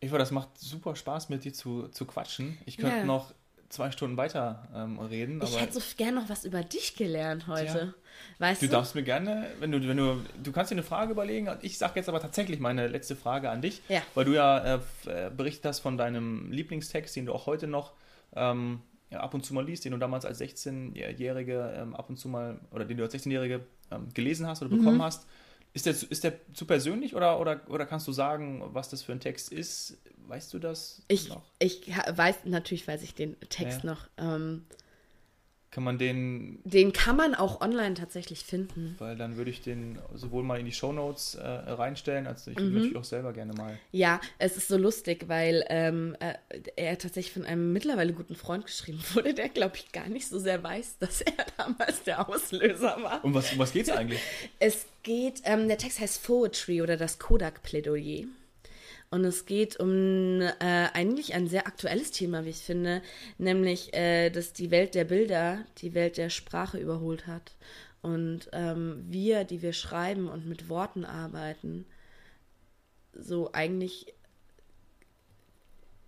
Eva, 0.00 0.18
das 0.18 0.30
macht 0.30 0.58
super 0.58 0.96
Spaß, 0.96 1.28
mit 1.30 1.44
dir 1.44 1.52
zu, 1.52 1.88
zu 1.88 2.04
quatschen. 2.04 2.58
Ich 2.66 2.76
könnte 2.76 2.98
Ja. 2.98 3.04
noch 3.04 3.34
zwei 3.74 3.90
Stunden 3.90 4.16
weiter 4.16 4.68
ähm, 4.74 4.98
reden, 4.98 5.40
Ich 5.42 5.60
hätte 5.60 5.74
so 5.74 5.80
gern 5.96 6.14
noch 6.14 6.28
was 6.28 6.44
über 6.44 6.62
dich 6.62 6.96
gelernt 6.96 7.46
heute. 7.46 7.94
Weißt 8.38 8.62
du 8.62 8.66
du? 8.66 8.72
darfst 8.72 8.94
mir 8.94 9.02
gerne, 9.02 9.46
wenn 9.60 9.70
du, 9.72 9.86
wenn 9.86 9.96
du, 9.96 10.20
du 10.42 10.52
kannst 10.52 10.70
dir 10.70 10.76
eine 10.76 10.82
Frage 10.82 11.12
überlegen. 11.12 11.48
Ich 11.62 11.76
sage 11.78 11.92
jetzt 11.96 12.08
aber 12.08 12.20
tatsächlich 12.20 12.60
meine 12.60 12.86
letzte 12.88 13.16
Frage 13.16 13.50
an 13.50 13.60
dich, 13.60 13.82
Ja. 13.88 14.00
weil 14.14 14.24
du 14.24 14.32
ja 14.32 14.76
äh, 14.76 14.78
äh, 15.06 15.30
berichtet 15.36 15.66
hast 15.66 15.80
von 15.80 15.98
deinem 15.98 16.50
Lieblingstext, 16.50 17.14
den 17.16 17.26
du 17.26 17.32
auch 17.34 17.46
heute 17.46 17.66
noch 17.66 17.92
ähm, 18.34 18.80
ja, 19.10 19.20
ab 19.20 19.34
und 19.34 19.44
zu 19.44 19.52
mal 19.54 19.64
liest, 19.64 19.84
den 19.84 19.92
du 19.92 19.98
damals 19.98 20.24
als 20.24 20.40
16-Jährige 20.40 21.74
ähm, 21.76 21.94
ab 21.94 22.08
und 22.08 22.16
zu 22.18 22.28
mal, 22.28 22.58
oder 22.70 22.84
den 22.84 22.96
du 22.96 23.02
als 23.04 23.14
16-Jährige 23.14 23.60
ähm, 23.90 24.08
gelesen 24.14 24.46
hast 24.46 24.62
oder 24.62 24.70
Mhm. 24.74 24.78
bekommen 24.78 25.02
hast. 25.02 25.26
Ist 25.72 25.86
der, 25.86 25.94
zu- 25.96 26.06
ist 26.06 26.22
der 26.22 26.34
zu 26.52 26.66
persönlich 26.66 27.16
oder, 27.16 27.40
oder, 27.40 27.60
oder 27.68 27.84
kannst 27.84 28.06
du 28.06 28.12
sagen, 28.12 28.62
was 28.72 28.88
das 28.90 29.02
für 29.02 29.10
ein 29.12 29.18
Text 29.20 29.50
ist? 29.52 29.98
Weißt 30.26 30.52
du 30.54 30.58
das 30.58 31.02
Ich, 31.08 31.28
noch? 31.28 31.42
ich 31.58 31.82
weiß, 31.88 32.36
natürlich 32.44 32.86
weiß 32.88 33.02
ich 33.02 33.14
den 33.14 33.38
Text 33.50 33.84
Ja. 33.84 33.90
noch. 33.90 34.08
Ähm, 34.16 34.64
Kann 35.70 35.84
man 35.84 35.98
den, 35.98 36.60
den 36.64 36.92
kann 36.92 37.16
man 37.16 37.34
auch 37.34 37.60
online 37.60 37.94
tatsächlich 37.94 38.44
finden. 38.44 38.94
weil 38.98 39.16
dann 39.16 39.36
würde 39.36 39.50
ich 39.50 39.60
den 39.60 39.98
sowohl 40.14 40.44
mal 40.44 40.58
in 40.60 40.66
die 40.66 40.72
Shownotes 40.72 41.34
äh, 41.34 41.42
reinstellen, 41.46 42.26
als 42.28 42.46
ich 42.46 42.56
Mhm. 42.56 42.62
würde 42.62 42.74
natürlich 42.76 42.96
auch 42.96 43.04
selber 43.04 43.32
gerne 43.32 43.52
mal. 43.54 43.76
Ja, 43.90 44.20
es 44.38 44.56
ist 44.56 44.68
so 44.68 44.76
lustig, 44.78 45.24
weil 45.28 45.64
ähm, 45.68 46.16
äh, 46.20 46.34
er 46.76 46.96
tatsächlich 46.96 47.32
von 47.34 47.44
einem 47.44 47.72
mittlerweile 47.72 48.12
guten 48.12 48.36
Freund 48.36 48.64
geschrieben 48.66 49.00
wurde, 49.14 49.34
der, 49.34 49.48
glaube 49.48 49.76
ich, 49.76 49.90
gar 49.92 50.08
nicht 50.08 50.28
so 50.28 50.38
sehr 50.38 50.62
weiß, 50.62 50.98
dass 51.00 51.20
er 51.22 51.32
damals 51.58 52.04
der 52.04 52.28
Auslöser 52.28 52.96
war. 53.02 53.24
Um 53.24 53.34
was, 53.34 53.52
um 53.52 53.58
was 53.58 53.72
geht 53.72 53.88
es 53.88 53.92
eigentlich? 53.92 54.20
Es 54.60 54.86
geht, 55.02 55.42
ähm, 55.44 55.66
der 55.68 55.76
Text 55.78 55.98
heißt 56.00 56.22
Poetry 56.24 56.80
oder 56.82 56.96
das 56.96 57.18
Kodak-Plädoyer. 57.18 58.26
Und 59.14 59.24
es 59.24 59.46
geht 59.46 59.78
um 59.78 60.40
äh, 60.40 60.50
eigentlich 60.58 61.34
ein 61.34 61.46
sehr 61.46 61.68
aktuelles 61.68 62.10
Thema, 62.10 62.44
wie 62.44 62.50
ich 62.50 62.56
finde, 62.56 63.00
nämlich, 63.38 63.94
äh, 63.94 64.28
dass 64.28 64.52
die 64.52 64.72
Welt 64.72 64.96
der 64.96 65.04
Bilder 65.04 65.64
die 65.78 65.94
Welt 65.94 66.16
der 66.16 66.30
Sprache 66.30 66.78
überholt 66.78 67.28
hat. 67.28 67.54
Und 68.02 68.48
ähm, 68.50 69.04
wir, 69.06 69.44
die 69.44 69.62
wir 69.62 69.72
schreiben 69.72 70.28
und 70.28 70.48
mit 70.48 70.68
Worten 70.68 71.04
arbeiten, 71.04 71.86
so 73.12 73.52
eigentlich 73.52 74.12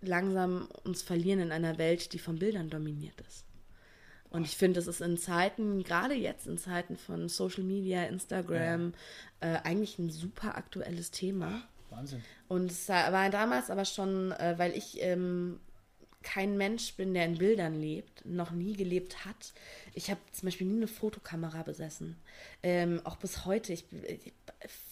langsam 0.01 0.67
uns 0.83 1.01
verlieren 1.01 1.39
in 1.39 1.53
einer 1.53 1.77
Welt, 1.77 2.11
die 2.11 2.19
von 2.19 2.39
Bildern 2.39 2.69
dominiert 2.69 3.21
ist. 3.21 3.45
Und 4.29 4.43
ich 4.43 4.57
finde, 4.57 4.81
das 4.81 4.87
ist 4.87 4.99
in 4.99 5.17
Zeiten, 5.17 5.81
gerade 5.85 6.13
jetzt 6.13 6.45
in 6.45 6.57
Zeiten 6.57 6.97
von 6.97 7.29
Social 7.29 7.63
Media, 7.63 8.03
Instagram, 8.03 8.91
ja. 9.41 9.53
äh, 9.53 9.59
eigentlich 9.63 9.97
ein 9.97 10.09
super 10.09 10.57
aktuelles 10.57 11.09
Thema. 11.11 11.63
Wahnsinn. 11.89 12.23
Und 12.47 12.71
es 12.71 12.89
war 12.89 13.29
damals 13.29 13.69
aber 13.69 13.85
schon, 13.85 14.31
äh, 14.33 14.55
weil 14.57 14.75
ich 14.75 15.01
ähm, 15.01 15.59
kein 16.23 16.57
Mensch 16.57 16.95
bin, 16.95 17.13
der 17.13 17.25
in 17.25 17.37
Bildern 17.37 17.79
lebt, 17.79 18.25
noch 18.25 18.51
nie 18.51 18.73
gelebt 18.73 19.25
hat. 19.25 19.53
Ich 19.93 20.09
habe 20.09 20.19
zum 20.33 20.47
Beispiel 20.47 20.67
nie 20.67 20.77
eine 20.77 20.87
Fotokamera 20.87 21.63
besessen. 21.63 22.17
Ähm, 22.63 23.01
auch 23.05 23.15
bis 23.15 23.45
heute. 23.45 23.71
Ich, 23.71 23.85
ich 23.91 24.33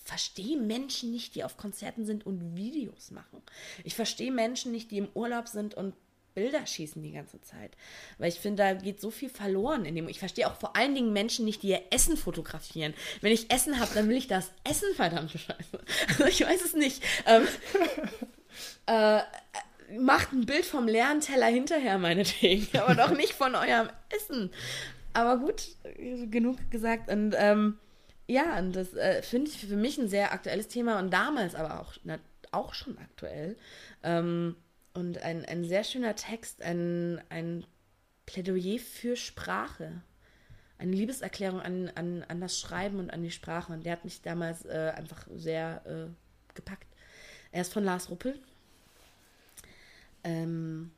verstehe 0.06 0.58
Menschen 0.58 1.12
nicht, 1.12 1.36
die 1.36 1.44
auf 1.44 1.58
Konzerten 1.58 2.06
sind 2.06 2.26
und 2.26 2.56
Videos 2.56 3.12
machen. 3.12 3.42
Ich 3.84 3.96
verstehe 3.96 4.32
Menschen 4.32 4.72
nicht, 4.72 4.92
die 4.92 4.98
im 5.00 5.10
Urlaub 5.14 5.48
sind 5.48 5.74
und 5.76 5.94
Bilder 6.36 6.66
schießen 6.66 7.02
die 7.02 7.14
ganze 7.14 7.42
Zeit. 7.42 7.72
Weil 8.18 8.30
ich 8.30 8.40
finde, 8.40 8.64
da 8.64 8.74
geht 8.74 9.02
so 9.02 9.10
viel 9.10 9.30
verloren 9.30 9.86
in 9.86 9.96
dem. 9.96 10.08
Ich 10.08 10.20
verstehe 10.20 10.48
auch 10.48 10.56
vor 10.56 10.76
allen 10.76 10.94
Dingen 10.94 11.14
Menschen 11.14 11.46
nicht, 11.46 11.64
die 11.64 11.70
ihr 11.70 11.82
Essen 11.90 12.18
fotografieren. 12.18 12.94
Wenn 13.22 13.32
ich 13.32 13.52
Essen 13.52 13.80
habe, 13.80 13.92
dann 13.96 14.10
will 14.10 14.18
ich 14.18 14.28
das 14.28 14.52
Essen, 14.64 14.94
verdammte 14.96 15.40
Scheiße. 15.40 15.80
Also 16.10 16.26
ich 16.26 16.42
weiß 16.42 16.64
es 16.64 16.74
nicht. 16.74 17.02
Ähm, 17.26 17.48
äh, 18.86 19.22
macht 19.98 20.34
ein 20.34 20.46
Bild 20.46 20.66
vom 20.66 20.88
leeren 20.88 21.22
Teller 21.22 21.48
hinterher, 21.48 21.98
meinetwegen. 21.98 22.68
Aber 22.80 22.96
doch 22.96 23.12
nicht 23.12 23.34
von 23.34 23.56
eurem 23.56 23.90
Essen. 24.10 24.52
Aber 25.14 25.38
gut, 25.38 25.64
genug 26.30 26.58
gesagt. 26.70 27.10
Und 27.10 27.34
ähm, 27.38 27.80
ja, 28.28 28.58
und 28.60 28.76
das 28.76 28.94
äh, 28.94 29.22
finde 29.22 29.50
ich 29.50 29.58
für 29.58 29.76
mich 29.76 29.98
ein 29.98 30.10
sehr 30.10 30.34
aktuelles 30.34 30.68
Thema 30.68 31.00
und 31.00 31.12
damals 31.12 31.56
aber 31.56 31.80
auch, 31.80 31.94
na, 32.04 32.18
auch 32.52 32.74
schon 32.74 32.98
aktuell. 32.98 33.56
Ähm, 34.04 34.56
und 34.96 35.22
ein, 35.22 35.46
ein 35.46 35.66
sehr 35.66 35.84
schöner 35.84 36.16
Text, 36.16 36.62
ein, 36.62 37.22
ein 37.30 37.66
Plädoyer 38.26 38.80
für 38.80 39.16
Sprache. 39.16 40.02
Eine 40.78 40.96
Liebeserklärung 40.96 41.62
an, 41.62 41.92
an, 41.96 42.24
an 42.28 42.42
das 42.42 42.60
Schreiben 42.60 43.00
und 43.00 43.12
an 43.12 43.22
die 43.22 43.32
Sprache. 43.32 43.72
Und 43.72 43.86
der 43.86 43.94
hat 43.94 44.06
mich 44.06 44.22
damals 44.22 44.66
äh, 44.66 44.94
einfach 44.96 45.28
sehr 45.36 45.82
äh, 45.86 46.54
gepackt. 46.56 46.88
Er 47.52 47.62
ist 47.62 47.74
von 47.74 47.84
Lars 47.84 48.10
Ruppel. 48.10 48.40
Ähm, 50.24 50.92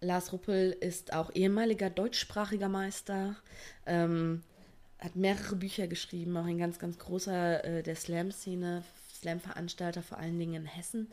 Lars 0.00 0.32
Ruppel 0.32 0.72
ist 0.72 1.12
auch 1.12 1.32
ehemaliger 1.34 1.88
deutschsprachiger 1.88 2.68
Meister, 2.68 3.36
ähm, 3.86 4.42
hat 4.98 5.16
mehrere 5.16 5.56
Bücher 5.56 5.86
geschrieben, 5.86 6.36
auch 6.36 6.44
ein 6.44 6.58
ganz, 6.58 6.78
ganz 6.78 6.98
großer 6.98 7.64
äh, 7.64 7.82
der 7.82 7.94
Slam-Szene, 7.94 8.82
Slam-Veranstalter, 9.14 10.02
vor 10.02 10.18
allen 10.18 10.38
Dingen 10.38 10.54
in 10.54 10.66
Hessen. 10.66 11.08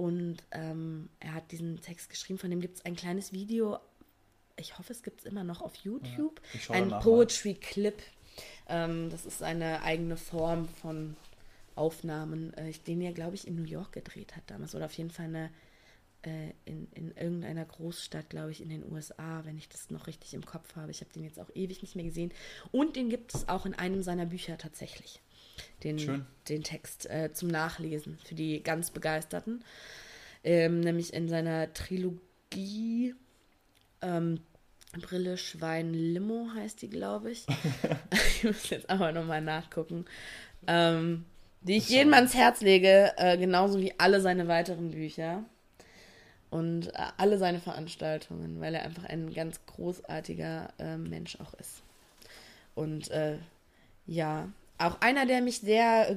Und 0.00 0.38
ähm, 0.52 1.10
er 1.20 1.34
hat 1.34 1.52
diesen 1.52 1.78
Text 1.82 2.08
geschrieben, 2.08 2.38
von 2.38 2.48
dem 2.48 2.62
gibt 2.62 2.78
es 2.78 2.84
ein 2.86 2.96
kleines 2.96 3.34
Video. 3.34 3.78
Ich 4.56 4.78
hoffe, 4.78 4.94
es 4.94 5.02
gibt 5.02 5.20
es 5.20 5.26
immer 5.26 5.44
noch 5.44 5.60
auf 5.60 5.74
YouTube. 5.76 6.40
Ja, 6.68 6.76
ein 6.76 6.88
Poetry 6.88 7.52
Clip. 7.52 8.02
Ähm, 8.66 9.10
das 9.10 9.26
ist 9.26 9.42
eine 9.42 9.82
eigene 9.82 10.16
Form 10.16 10.68
von 10.68 11.16
Aufnahmen, 11.74 12.54
äh, 12.54 12.72
den 12.86 13.02
er, 13.02 13.12
glaube 13.12 13.34
ich, 13.34 13.46
in 13.46 13.56
New 13.56 13.64
York 13.64 13.92
gedreht 13.92 14.36
hat 14.36 14.44
damals. 14.46 14.74
Oder 14.74 14.86
auf 14.86 14.94
jeden 14.94 15.10
Fall 15.10 15.26
eine, 15.26 15.50
äh, 16.22 16.54
in, 16.64 16.90
in 16.92 17.10
irgendeiner 17.14 17.66
Großstadt, 17.66 18.30
glaube 18.30 18.52
ich, 18.52 18.62
in 18.62 18.70
den 18.70 18.90
USA, 18.90 19.44
wenn 19.44 19.58
ich 19.58 19.68
das 19.68 19.90
noch 19.90 20.06
richtig 20.06 20.32
im 20.32 20.46
Kopf 20.46 20.76
habe. 20.76 20.90
Ich 20.92 21.02
habe 21.02 21.12
den 21.12 21.24
jetzt 21.24 21.38
auch 21.38 21.50
ewig 21.54 21.82
nicht 21.82 21.94
mehr 21.94 22.06
gesehen. 22.06 22.32
Und 22.72 22.96
den 22.96 23.10
gibt 23.10 23.34
es 23.34 23.50
auch 23.50 23.66
in 23.66 23.74
einem 23.74 24.02
seiner 24.02 24.24
Bücher 24.24 24.56
tatsächlich 24.56 25.20
den, 25.84 26.26
den 26.48 26.62
Text 26.62 27.08
äh, 27.10 27.32
zum 27.32 27.48
Nachlesen 27.48 28.18
für 28.24 28.34
die 28.34 28.62
ganz 28.62 28.90
Begeisterten. 28.90 29.64
Ähm, 30.42 30.80
nämlich 30.80 31.12
in 31.12 31.28
seiner 31.28 31.72
Trilogie 31.74 33.14
ähm, 34.02 34.40
Brille, 34.98 35.36
Schwein, 35.36 35.94
Limo 35.94 36.48
heißt 36.54 36.82
die, 36.82 36.90
glaube 36.90 37.30
ich. 37.30 37.46
ich 38.36 38.44
muss 38.44 38.70
jetzt 38.70 38.90
aber 38.90 39.12
nochmal 39.12 39.40
nachgucken. 39.40 40.06
Ähm, 40.66 41.24
die 41.62 41.76
ich 41.76 41.88
jedem 41.88 42.14
ans 42.14 42.34
Herz 42.34 42.60
lege, 42.62 43.12
äh, 43.16 43.36
genauso 43.36 43.80
wie 43.80 43.92
alle 43.98 44.20
seine 44.20 44.48
weiteren 44.48 44.90
Bücher 44.90 45.44
und 46.48 46.88
äh, 46.88 47.06
alle 47.18 47.38
seine 47.38 47.60
Veranstaltungen, 47.60 48.60
weil 48.60 48.74
er 48.74 48.82
einfach 48.82 49.04
ein 49.04 49.32
ganz 49.32 49.64
großartiger 49.66 50.72
äh, 50.78 50.96
Mensch 50.96 51.38
auch 51.40 51.54
ist. 51.54 51.82
Und 52.74 53.10
äh, 53.10 53.36
ja, 54.06 54.48
auch 54.80 55.00
einer, 55.00 55.26
der 55.26 55.42
mich 55.42 55.60
sehr 55.60 56.16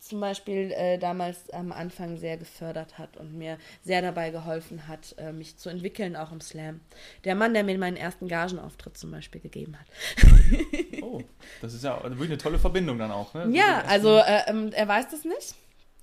zum 0.00 0.20
Beispiel 0.20 0.70
äh, 0.72 0.98
damals 0.98 1.50
am 1.50 1.72
Anfang 1.72 2.18
sehr 2.18 2.36
gefördert 2.36 2.98
hat 2.98 3.16
und 3.16 3.34
mir 3.34 3.58
sehr 3.82 4.02
dabei 4.02 4.30
geholfen 4.30 4.86
hat, 4.86 5.14
äh, 5.18 5.32
mich 5.32 5.56
zu 5.56 5.70
entwickeln, 5.70 6.14
auch 6.14 6.30
im 6.30 6.40
Slam. 6.40 6.80
Der 7.24 7.34
Mann, 7.34 7.54
der 7.54 7.64
mir 7.64 7.78
meinen 7.78 7.96
ersten 7.96 8.28
Gagenauftritt 8.28 8.98
zum 8.98 9.10
Beispiel 9.10 9.40
gegeben 9.40 9.76
hat. 9.78 9.86
oh, 11.02 11.22
das 11.62 11.74
ist 11.74 11.84
ja 11.84 12.02
wirklich 12.02 12.28
eine 12.28 12.38
tolle 12.38 12.58
Verbindung 12.58 12.98
dann 12.98 13.10
auch, 13.10 13.32
ne? 13.34 13.48
Ja, 13.52 13.82
also 13.86 14.18
äh, 14.18 14.42
ähm, 14.46 14.70
er 14.72 14.88
weiß 14.88 15.08
das 15.10 15.24
nicht. 15.24 15.54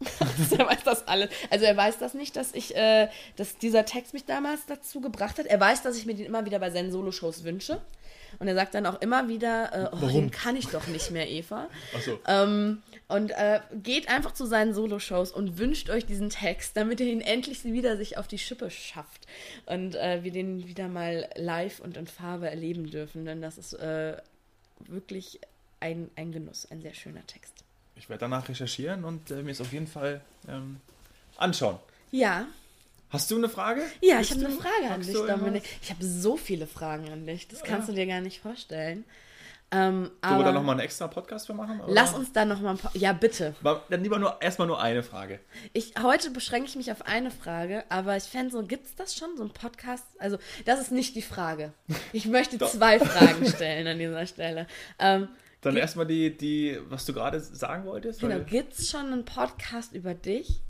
er 0.58 0.66
weiß 0.66 0.84
das 0.84 1.08
alles. 1.08 1.30
Also 1.52 1.66
er 1.66 1.78
weiß 1.78 2.00
das 2.00 2.16
nicht, 2.16 2.36
dass 2.36 2.54
ich, 2.54 2.76
äh, 2.76 3.08
dass 3.36 3.58
dieser 3.58 3.86
Text 3.86 4.14
mich 4.14 4.26
damals 4.26 4.66
dazu 4.66 5.00
gebracht 5.00 5.38
hat. 5.38 5.46
Er 5.46 5.60
weiß, 5.60 5.84
dass 5.84 5.96
ich 5.96 6.08
mir 6.08 6.16
den 6.16 6.26
immer 6.26 6.46
wieder 6.46 6.58
bei 6.58 6.72
seinen 6.72 6.92
Soloshows 6.92 7.44
wünsche. 7.44 7.80
Und 8.40 8.48
er 8.48 8.56
sagt 8.56 8.76
dann 8.76 8.86
auch 8.86 9.02
immer 9.02 9.28
wieder, 9.28 9.92
äh, 9.92 9.96
oh, 9.96 10.08
den 10.08 10.32
kann 10.32 10.56
ich 10.56 10.68
doch 10.68 10.88
nicht 10.88 11.12
mehr, 11.12 11.30
Eva. 11.30 11.68
Ach 11.96 12.02
so. 12.02 12.20
Ähm, 12.28 12.82
und 13.08 13.32
äh, 13.32 13.60
geht 13.84 14.10
einfach 14.10 14.34
zu 14.34 14.46
seinen 14.46 14.74
Soloshows 14.74 15.32
und 15.32 15.58
wünscht 15.58 15.90
euch 15.90 16.06
diesen 16.06 16.30
Text, 16.30 16.78
damit 16.78 17.02
er 17.02 17.08
ihn 17.08 17.22
endlich 17.22 17.64
wieder 17.64 17.98
sich 17.98 18.18
auf 18.18 18.28
die 18.28 18.38
Schippe 18.38 18.70
schafft. 18.70 19.28
Und 19.66 19.96
äh, 19.96 20.24
wir 20.24 20.32
den 20.32 20.68
wieder 20.68 20.88
mal 20.88 21.30
live 21.36 21.80
und 21.80 21.98
in 21.98 22.08
Farbe 22.08 22.50
erleben 22.50 22.90
dürfen. 22.90 23.26
Denn 23.26 23.42
das 23.42 23.58
ist 23.58 23.74
äh, 23.74 24.18
wirklich 24.88 25.40
ein, 25.80 26.10
ein 26.16 26.32
Genuss, 26.32 26.68
ein 26.72 26.82
sehr 26.82 26.94
schöner 26.94 27.26
Text. 27.28 27.54
Ich 27.96 28.10
werde 28.10 28.22
danach 28.22 28.48
recherchieren 28.48 29.04
und 29.04 29.30
äh, 29.32 29.44
mir 29.44 29.52
es 29.52 29.62
auf 29.62 29.74
jeden 29.74 29.88
Fall 29.88 30.22
ähm, 30.48 30.78
anschauen. 31.38 31.78
Ja, 32.12 32.48
Hast 33.12 33.30
du 33.30 33.36
eine 33.36 33.50
Frage? 33.50 33.82
Ja, 34.02 34.18
Bist 34.20 34.32
ich 34.32 34.38
habe 34.38 34.48
eine 34.48 34.56
Frage 34.56 34.94
an 34.94 35.02
dich, 35.02 35.14
Dominik. 35.14 35.64
Ich 35.82 35.90
habe 35.90 36.04
so 36.04 36.38
viele 36.38 36.66
Fragen 36.66 37.12
an 37.12 37.26
dich. 37.26 37.48
Das 37.48 37.62
kannst 37.62 37.90
ja. 37.90 37.94
du 37.94 38.00
dir 38.00 38.08
gar 38.08 38.22
nicht 38.22 38.42
vorstellen. 38.42 39.04
Ähm, 39.74 40.12
Sollen 40.22 40.40
wir 40.40 40.44
da 40.46 40.52
nochmal 40.52 40.76
einen 40.76 40.82
extra 40.82 41.08
Podcast 41.08 41.48
für 41.48 41.54
machen? 41.54 41.80
Oder? 41.82 41.94
Lass 41.94 42.14
uns 42.14 42.32
da 42.32 42.46
nochmal. 42.46 42.78
Ja, 42.94 43.14
bitte. 43.14 43.56
Dann 43.90 44.04
lieber 44.04 44.20
nur 44.20 44.42
erstmal 44.42 44.68
nur 44.68 44.82
eine 44.82 45.04
Frage. 45.04 45.40
Ich, 45.72 45.94
heute 46.02 46.32
beschränke 46.32 46.68
ich 46.68 46.76
mich 46.76 46.92
auf 46.92 47.06
eine 47.06 47.32
Frage, 47.32 47.86
aber 47.90 48.16
ich 48.16 48.24
fände 48.24 48.52
so, 48.52 48.64
gibt 48.64 48.86
es 48.86 48.96
das 48.96 49.16
schon, 49.16 49.38
so 49.38 49.44
ein 49.44 49.52
Podcast? 49.52 50.06
Also, 50.20 50.38
das 50.66 50.80
ist 50.80 50.92
nicht 50.92 51.16
die 51.16 51.22
Frage. 51.22 51.74
Ich 52.14 52.26
möchte 52.26 52.60
zwei 52.66 53.00
Fragen 53.00 53.46
stellen 53.46 53.88
an 53.88 54.00
dieser 54.00 54.26
Stelle. 54.26 54.68
Ähm, 55.00 55.30
Dann 55.62 55.78
erstmal 55.78 56.06
die, 56.06 56.36
die, 56.36 56.78
was 56.90 57.06
du 57.06 57.14
gerade 57.14 57.40
sagen 57.40 57.86
wolltest. 57.86 58.22
Genau, 58.22 58.40
gibt 58.40 58.74
es 58.74 58.90
schon 58.90 59.08
einen 59.08 59.26
Podcast 59.26 59.94
über 59.94 60.14
dich? 60.14 60.62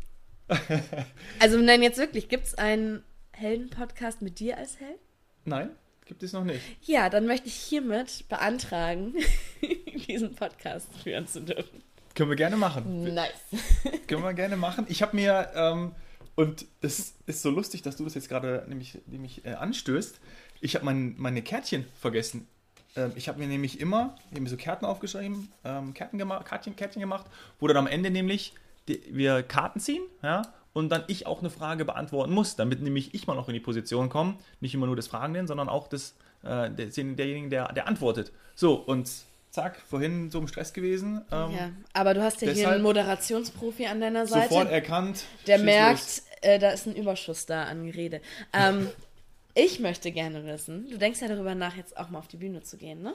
Also 1.39 1.57
nein, 1.57 1.81
jetzt 1.81 1.97
wirklich, 1.97 2.29
gibt 2.29 2.47
es 2.47 2.55
einen 2.55 3.03
Helden-Podcast 3.31 4.21
mit 4.21 4.39
dir 4.39 4.57
als 4.57 4.79
Held? 4.79 4.99
Nein, 5.45 5.71
gibt 6.05 6.23
es 6.23 6.33
noch 6.33 6.43
nicht. 6.43 6.61
Ja, 6.83 7.09
dann 7.09 7.25
möchte 7.25 7.47
ich 7.47 7.55
hiermit 7.55 8.25
beantragen, 8.29 9.15
diesen 10.07 10.35
Podcast 10.35 10.87
führen 11.03 11.27
zu 11.27 11.41
dürfen. 11.41 11.81
Können 12.15 12.29
wir 12.29 12.35
gerne 12.35 12.57
machen. 12.57 13.13
Nice. 13.13 13.31
Können 14.07 14.23
wir 14.23 14.33
gerne 14.33 14.57
machen. 14.57 14.85
Ich 14.89 15.01
habe 15.01 15.15
mir, 15.15 15.51
ähm, 15.55 15.93
und 16.35 16.65
es 16.81 17.15
ist 17.25 17.41
so 17.41 17.49
lustig, 17.49 17.81
dass 17.81 17.95
du 17.95 18.03
das 18.03 18.15
jetzt 18.15 18.29
gerade 18.29 18.65
nämlich, 18.67 18.99
nämlich 19.07 19.45
äh, 19.45 19.53
anstößt, 19.53 20.19
ich 20.59 20.75
habe 20.75 20.85
mein, 20.85 21.15
meine 21.17 21.41
Kärtchen 21.41 21.85
vergessen. 21.99 22.47
Ähm, 22.95 23.13
ich 23.15 23.27
habe 23.27 23.39
mir 23.39 23.47
nämlich 23.47 23.79
immer, 23.79 24.15
ich 24.25 24.31
habe 24.31 24.41
mir 24.41 24.49
so 24.49 24.57
Kärten 24.57 24.85
aufgeschrieben, 24.85 25.51
ähm, 25.63 25.93
Kärten 25.93 26.17
gemacht, 26.17 26.47
Kärtchen, 26.47 26.75
Kärtchen 26.75 26.99
gemacht, 26.99 27.25
wo 27.59 27.67
dann 27.67 27.77
am 27.77 27.87
Ende 27.87 28.11
nämlich 28.11 28.53
die, 28.87 29.01
wir 29.09 29.43
Karten 29.43 29.79
ziehen, 29.79 30.03
ja, 30.23 30.41
und 30.73 30.89
dann 30.89 31.03
ich 31.07 31.27
auch 31.27 31.39
eine 31.39 31.49
Frage 31.49 31.85
beantworten 31.85 32.33
muss, 32.33 32.55
damit 32.55 32.81
nämlich 32.81 33.13
ich 33.13 33.27
mal 33.27 33.35
noch 33.35 33.47
in 33.47 33.53
die 33.53 33.59
Position 33.59 34.09
komme, 34.09 34.35
nicht 34.59 34.73
immer 34.73 34.85
nur 34.85 34.95
des 34.95 35.07
Fragenden, 35.07 35.47
sondern 35.47 35.69
auch 35.69 35.87
des, 35.87 36.15
äh, 36.43 36.69
derjenigen, 36.69 37.49
der, 37.49 37.71
der 37.73 37.87
antwortet. 37.87 38.31
So, 38.55 38.75
und 38.75 39.09
zack, 39.51 39.81
vorhin 39.87 40.31
so 40.31 40.39
im 40.39 40.47
Stress 40.47 40.73
gewesen. 40.73 41.25
Ähm, 41.31 41.51
ja, 41.51 41.71
aber 41.93 42.13
du 42.13 42.23
hast 42.23 42.41
ja 42.41 42.51
hier 42.51 42.69
einen 42.69 42.83
Moderationsprofi 42.83 43.85
an 43.85 43.99
deiner 43.99 44.25
Seite. 44.25 44.49
Sofort 44.49 44.71
erkannt. 44.71 45.25
Der 45.45 45.59
merkt, 45.59 46.23
äh, 46.41 46.57
da 46.57 46.71
ist 46.71 46.87
ein 46.87 46.95
Überschuss 46.95 47.45
da 47.45 47.65
an 47.65 47.85
Gerede. 47.85 48.21
Ähm, 48.53 48.89
ich 49.53 49.79
möchte 49.79 50.11
gerne 50.11 50.45
wissen, 50.45 50.89
du 50.89 50.97
denkst 50.97 51.21
ja 51.21 51.27
darüber 51.27 51.53
nach, 51.53 51.75
jetzt 51.75 51.97
auch 51.97 52.09
mal 52.09 52.19
auf 52.19 52.27
die 52.27 52.37
Bühne 52.37 52.63
zu 52.63 52.77
gehen, 52.77 53.01
ne? 53.01 53.13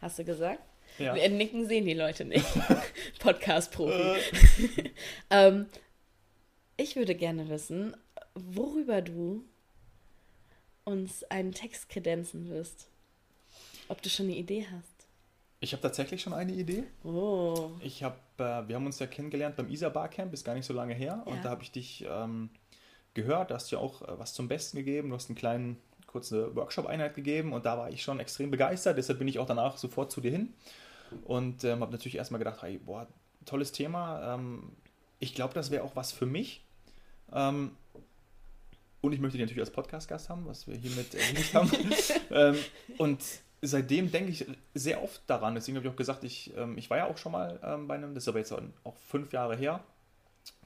Hast 0.00 0.18
du 0.18 0.24
gesagt? 0.24 0.60
Ja. 0.98 1.14
Nicken 1.28 1.66
sehen 1.66 1.86
die 1.86 1.94
Leute 1.94 2.24
nicht. 2.24 2.46
Podcast-Profi. 3.20 3.92
Äh. 3.92 4.90
ähm, 5.30 5.66
Ich 6.76 6.96
würde 6.96 7.14
gerne 7.14 7.48
wissen, 7.48 7.96
worüber 8.34 9.02
du 9.02 9.44
uns 10.84 11.24
einen 11.24 11.52
Text 11.52 11.88
kredenzen 11.88 12.48
wirst. 12.48 12.88
Ob 13.88 14.02
du 14.02 14.08
schon 14.08 14.26
eine 14.26 14.36
Idee 14.36 14.66
hast. 14.70 15.06
Ich 15.60 15.72
habe 15.72 15.82
tatsächlich 15.82 16.20
schon 16.20 16.32
eine 16.32 16.52
Idee. 16.52 16.84
Oh. 17.04 17.70
Ich 17.80 18.02
habe, 18.02 18.16
äh, 18.38 18.66
wir 18.66 18.74
haben 18.74 18.86
uns 18.86 18.98
ja 18.98 19.06
kennengelernt 19.06 19.54
beim 19.56 19.70
Isar 19.70 19.90
Barcamp, 19.90 20.32
ist 20.32 20.44
gar 20.44 20.54
nicht 20.54 20.66
so 20.66 20.74
lange 20.74 20.94
her. 20.94 21.22
Ja. 21.24 21.32
Und 21.32 21.44
da 21.44 21.50
habe 21.50 21.62
ich 21.62 21.70
dich 21.70 22.04
ähm, 22.08 22.50
gehört, 23.14 23.50
da 23.50 23.54
hast 23.54 23.70
du 23.70 23.76
ja 23.76 23.82
auch 23.82 24.02
äh, 24.02 24.18
was 24.18 24.34
zum 24.34 24.48
Besten 24.48 24.78
gegeben. 24.78 25.10
Du 25.10 25.14
hast 25.14 25.28
einen 25.28 25.36
kleinen, 25.36 25.76
kurze 26.12 26.54
Workshop-Einheit 26.54 27.14
gegeben 27.14 27.52
und 27.52 27.64
da 27.66 27.78
war 27.78 27.90
ich 27.90 28.02
schon 28.02 28.20
extrem 28.20 28.50
begeistert. 28.50 28.98
Deshalb 28.98 29.18
bin 29.18 29.28
ich 29.28 29.38
auch 29.38 29.46
danach 29.46 29.76
sofort 29.78 30.12
zu 30.12 30.20
dir 30.20 30.30
hin 30.30 30.52
und 31.24 31.64
ähm, 31.64 31.80
habe 31.80 31.92
natürlich 31.92 32.16
erstmal 32.16 32.38
gedacht, 32.38 32.62
hey, 32.62 32.78
boah, 32.78 33.06
tolles 33.44 33.72
Thema. 33.72 34.34
Ähm, 34.34 34.72
ich 35.18 35.34
glaube, 35.34 35.54
das 35.54 35.70
wäre 35.70 35.84
auch 35.84 35.96
was 35.96 36.12
für 36.12 36.26
mich. 36.26 36.64
Ähm, 37.32 37.72
und 39.00 39.12
ich 39.12 39.20
möchte 39.20 39.36
dich 39.36 39.44
natürlich 39.44 39.62
als 39.62 39.72
Podcast-Gast 39.72 40.28
haben, 40.28 40.46
was 40.46 40.66
wir 40.68 40.76
hiermit 40.76 41.14
erledigt 41.14 41.54
haben. 41.54 41.70
ähm, 42.30 42.56
und 42.98 43.20
seitdem 43.60 44.10
denke 44.10 44.30
ich 44.30 44.46
sehr 44.74 45.02
oft 45.02 45.22
daran. 45.26 45.54
Deswegen 45.54 45.76
habe 45.76 45.86
ich 45.86 45.92
auch 45.92 45.96
gesagt, 45.96 46.24
ich, 46.24 46.52
ähm, 46.56 46.78
ich 46.78 46.88
war 46.90 46.98
ja 46.98 47.06
auch 47.06 47.16
schon 47.16 47.32
mal 47.32 47.58
ähm, 47.64 47.88
bei 47.88 47.94
einem, 47.94 48.14
das 48.14 48.24
ist 48.24 48.28
aber 48.28 48.38
jetzt 48.38 48.52
auch 48.52 48.96
fünf 49.08 49.32
Jahre 49.32 49.56
her, 49.56 49.80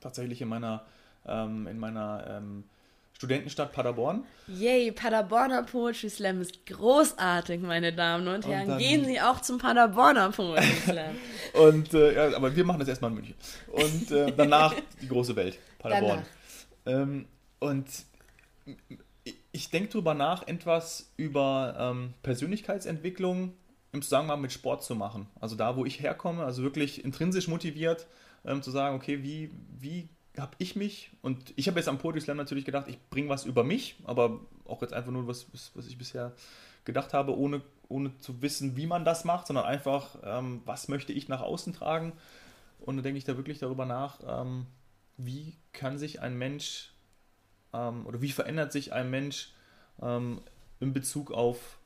tatsächlich 0.01 0.43
in 0.43 0.49
meiner, 0.49 0.85
ähm, 1.27 1.67
in 1.67 1.79
meiner 1.79 2.27
ähm, 2.29 2.65
Studentenstadt 3.17 3.73
Paderborn. 3.73 4.25
Yay, 4.47 4.93
Paderborner 4.93 5.63
Poetry 5.63 6.11
Slam 6.11 6.43
ist 6.43 6.67
großartig, 6.67 7.63
meine 7.63 7.95
Damen 7.95 8.29
und 8.29 8.45
Und 8.45 8.47
Herren. 8.53 8.69
dann- 8.69 8.79
Gehen 8.79 9.07
Sie 9.07 9.19
auch 9.23 9.41
zum 9.41 9.57
Paderborner 9.57 10.31
Poetry 10.33 10.67
Slam. 10.85 11.15
Und, 11.55 11.95
äh, 11.95 12.15
ja, 12.15 12.37
aber 12.37 12.55
wir 12.55 12.65
machen 12.65 12.81
das 12.81 12.89
erstmal 12.89 13.11
in 13.13 13.15
München. 13.17 13.35
Und 13.73 14.11
äh, 14.11 14.31
danach 14.37 14.75
die 15.01 15.09
große 15.09 15.35
Welt, 15.35 15.59
Paderborn. 15.79 16.25
Ähm, 16.85 17.25
und 17.59 17.87
ich 19.53 19.71
denke 19.71 19.89
darüber 19.93 20.13
nach, 20.13 20.47
etwas 20.47 21.11
über 21.17 21.75
ähm, 21.79 22.13
Persönlichkeitsentwicklung 22.23 23.55
im 23.93 24.03
Zusammenhang 24.03 24.43
mit 24.43 24.53
Sport 24.53 24.85
zu 24.85 24.95
machen. 24.95 25.27
Also 25.41 25.57
da, 25.57 25.77
wo 25.77 25.87
ich 25.87 26.01
herkomme, 26.03 26.45
also 26.45 26.63
wirklich 26.63 27.03
intrinsisch 27.03 27.49
motiviert 27.49 28.07
ähm, 28.45 28.63
zu 28.63 28.71
sagen, 28.71 28.95
okay, 28.97 29.23
wie, 29.23 29.51
wie 29.81 30.11
habe 30.41 30.53
ich 30.59 30.77
mich? 30.77 31.11
Und 31.23 31.53
ich 31.57 31.69
habe 31.69 31.79
jetzt 31.79 31.89
am 31.89 31.99
Poetry 31.99 32.35
natürlich 32.35 32.65
gedacht, 32.65 32.89
ich 32.89 32.99
bringe 33.11 33.29
was 33.29 33.45
über 33.45 33.65
mich, 33.65 33.97
aber 34.05 34.41
auch 34.65 34.83
jetzt 34.83 34.93
einfach 34.95 35.13
nur 35.13 35.27
was, 35.27 35.53
was- 35.53 35.73
was 35.75 35.87
ich 35.87 35.99
bisher 35.99 36.33
gedacht 36.85 37.13
habe, 37.15 37.37
ohne, 37.37 37.63
ohne 37.89 38.17
zu 38.19 38.41
wissen, 38.43 38.77
wie 38.77 38.87
man 38.87 39.05
das 39.05 39.25
macht, 39.25 39.47
sondern 39.47 39.65
einfach, 39.65 40.17
ähm, 40.23 40.63
was 40.65 40.89
möchte 40.89 41.13
ich 41.13 41.29
nach 41.29 41.41
außen 41.41 41.73
tragen. 41.73 42.13
Und 42.81 42.97
dann 42.97 43.03
denke 43.03 43.19
ich 43.19 43.25
da 43.25 43.37
wirklich 43.37 43.59
darüber 43.59 43.87
nach, 43.87 44.21
ähm, 44.27 44.67
wie 45.17 45.55
kann 45.73 45.99
sich 45.99 46.21
ein 46.21 46.37
Mensch 46.39 46.93
ähm, 47.73 48.07
oder 48.07 48.21
wie 48.21 48.31
verändert 48.31 48.73
sich 48.73 48.93
ein 48.93 49.11
Mensch 49.11 49.53
ähm, 50.01 50.41
in 50.81 50.93
Bezug 50.93 51.33
auf 51.33 51.79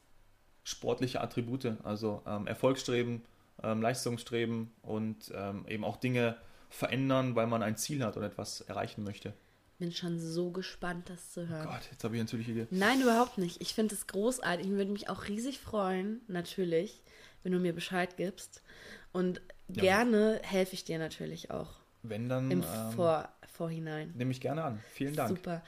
sportliche 0.65 1.21
Attribute, 1.21 1.77
also 1.85 2.23
ähm, 2.27 2.47
Erfolgsstreben, 2.47 3.23
ähm, 3.63 3.83
Leistungsstreben 3.83 4.73
und 4.83 5.33
ähm, 5.35 5.65
eben 5.69 5.85
auch 5.85 5.97
Dinge 5.97 6.37
verändern, 6.71 7.35
weil 7.37 7.47
man 7.47 7.63
ein 7.63 7.77
Ziel 7.77 8.05
hat 8.05 8.17
oder 8.17 8.27
etwas 8.27 8.63
erreichen 8.63 9.05
möchte. 9.05 9.35
Bin 9.79 9.93
schon 9.93 10.19
so 10.21 10.51
gespannt, 10.51 11.09
das 11.11 11.33
zu 11.33 11.49
hören. 11.49 11.67
Gott, 11.67 11.89
jetzt 11.91 12.05
habe 12.05 12.15
ich 12.17 12.23
natürlich 12.23 12.47
hier. 12.47 12.67
Nein, 12.71 13.01
überhaupt 13.01 13.39
nicht. 13.39 13.61
Ich 13.63 13.75
finde 13.75 13.95
es 13.95 14.07
großartig. 14.07 14.67
Ich 14.67 14.73
würde 14.73 14.91
mich 14.93 15.09
auch 15.09 15.27
riesig 15.29 15.59
freuen, 15.59 16.21
natürlich, 16.29 17.03
wenn 17.43 17.53
du 17.53 17.59
mir 17.59 17.73
Bescheid 17.75 18.17
gibst. 18.17 18.63
Und 19.13 19.41
Ja. 19.69 19.83
gerne 19.83 20.41
helfe 20.43 20.75
ich 20.75 20.85
dir 20.85 20.99
natürlich 20.99 21.51
auch 21.51 21.71
Wenn 22.03 22.29
dann, 22.29 22.51
im 22.51 22.61
ähm, 22.63 22.93
Vor 22.95 23.29
Vorhinein. 23.53 24.13
nehme 24.17 24.31
ich 24.33 24.41
gerne 24.41 24.65
an. 24.65 24.81
Vielen 24.93 25.17
Dank. 25.17 25.31
Super. 25.31 25.63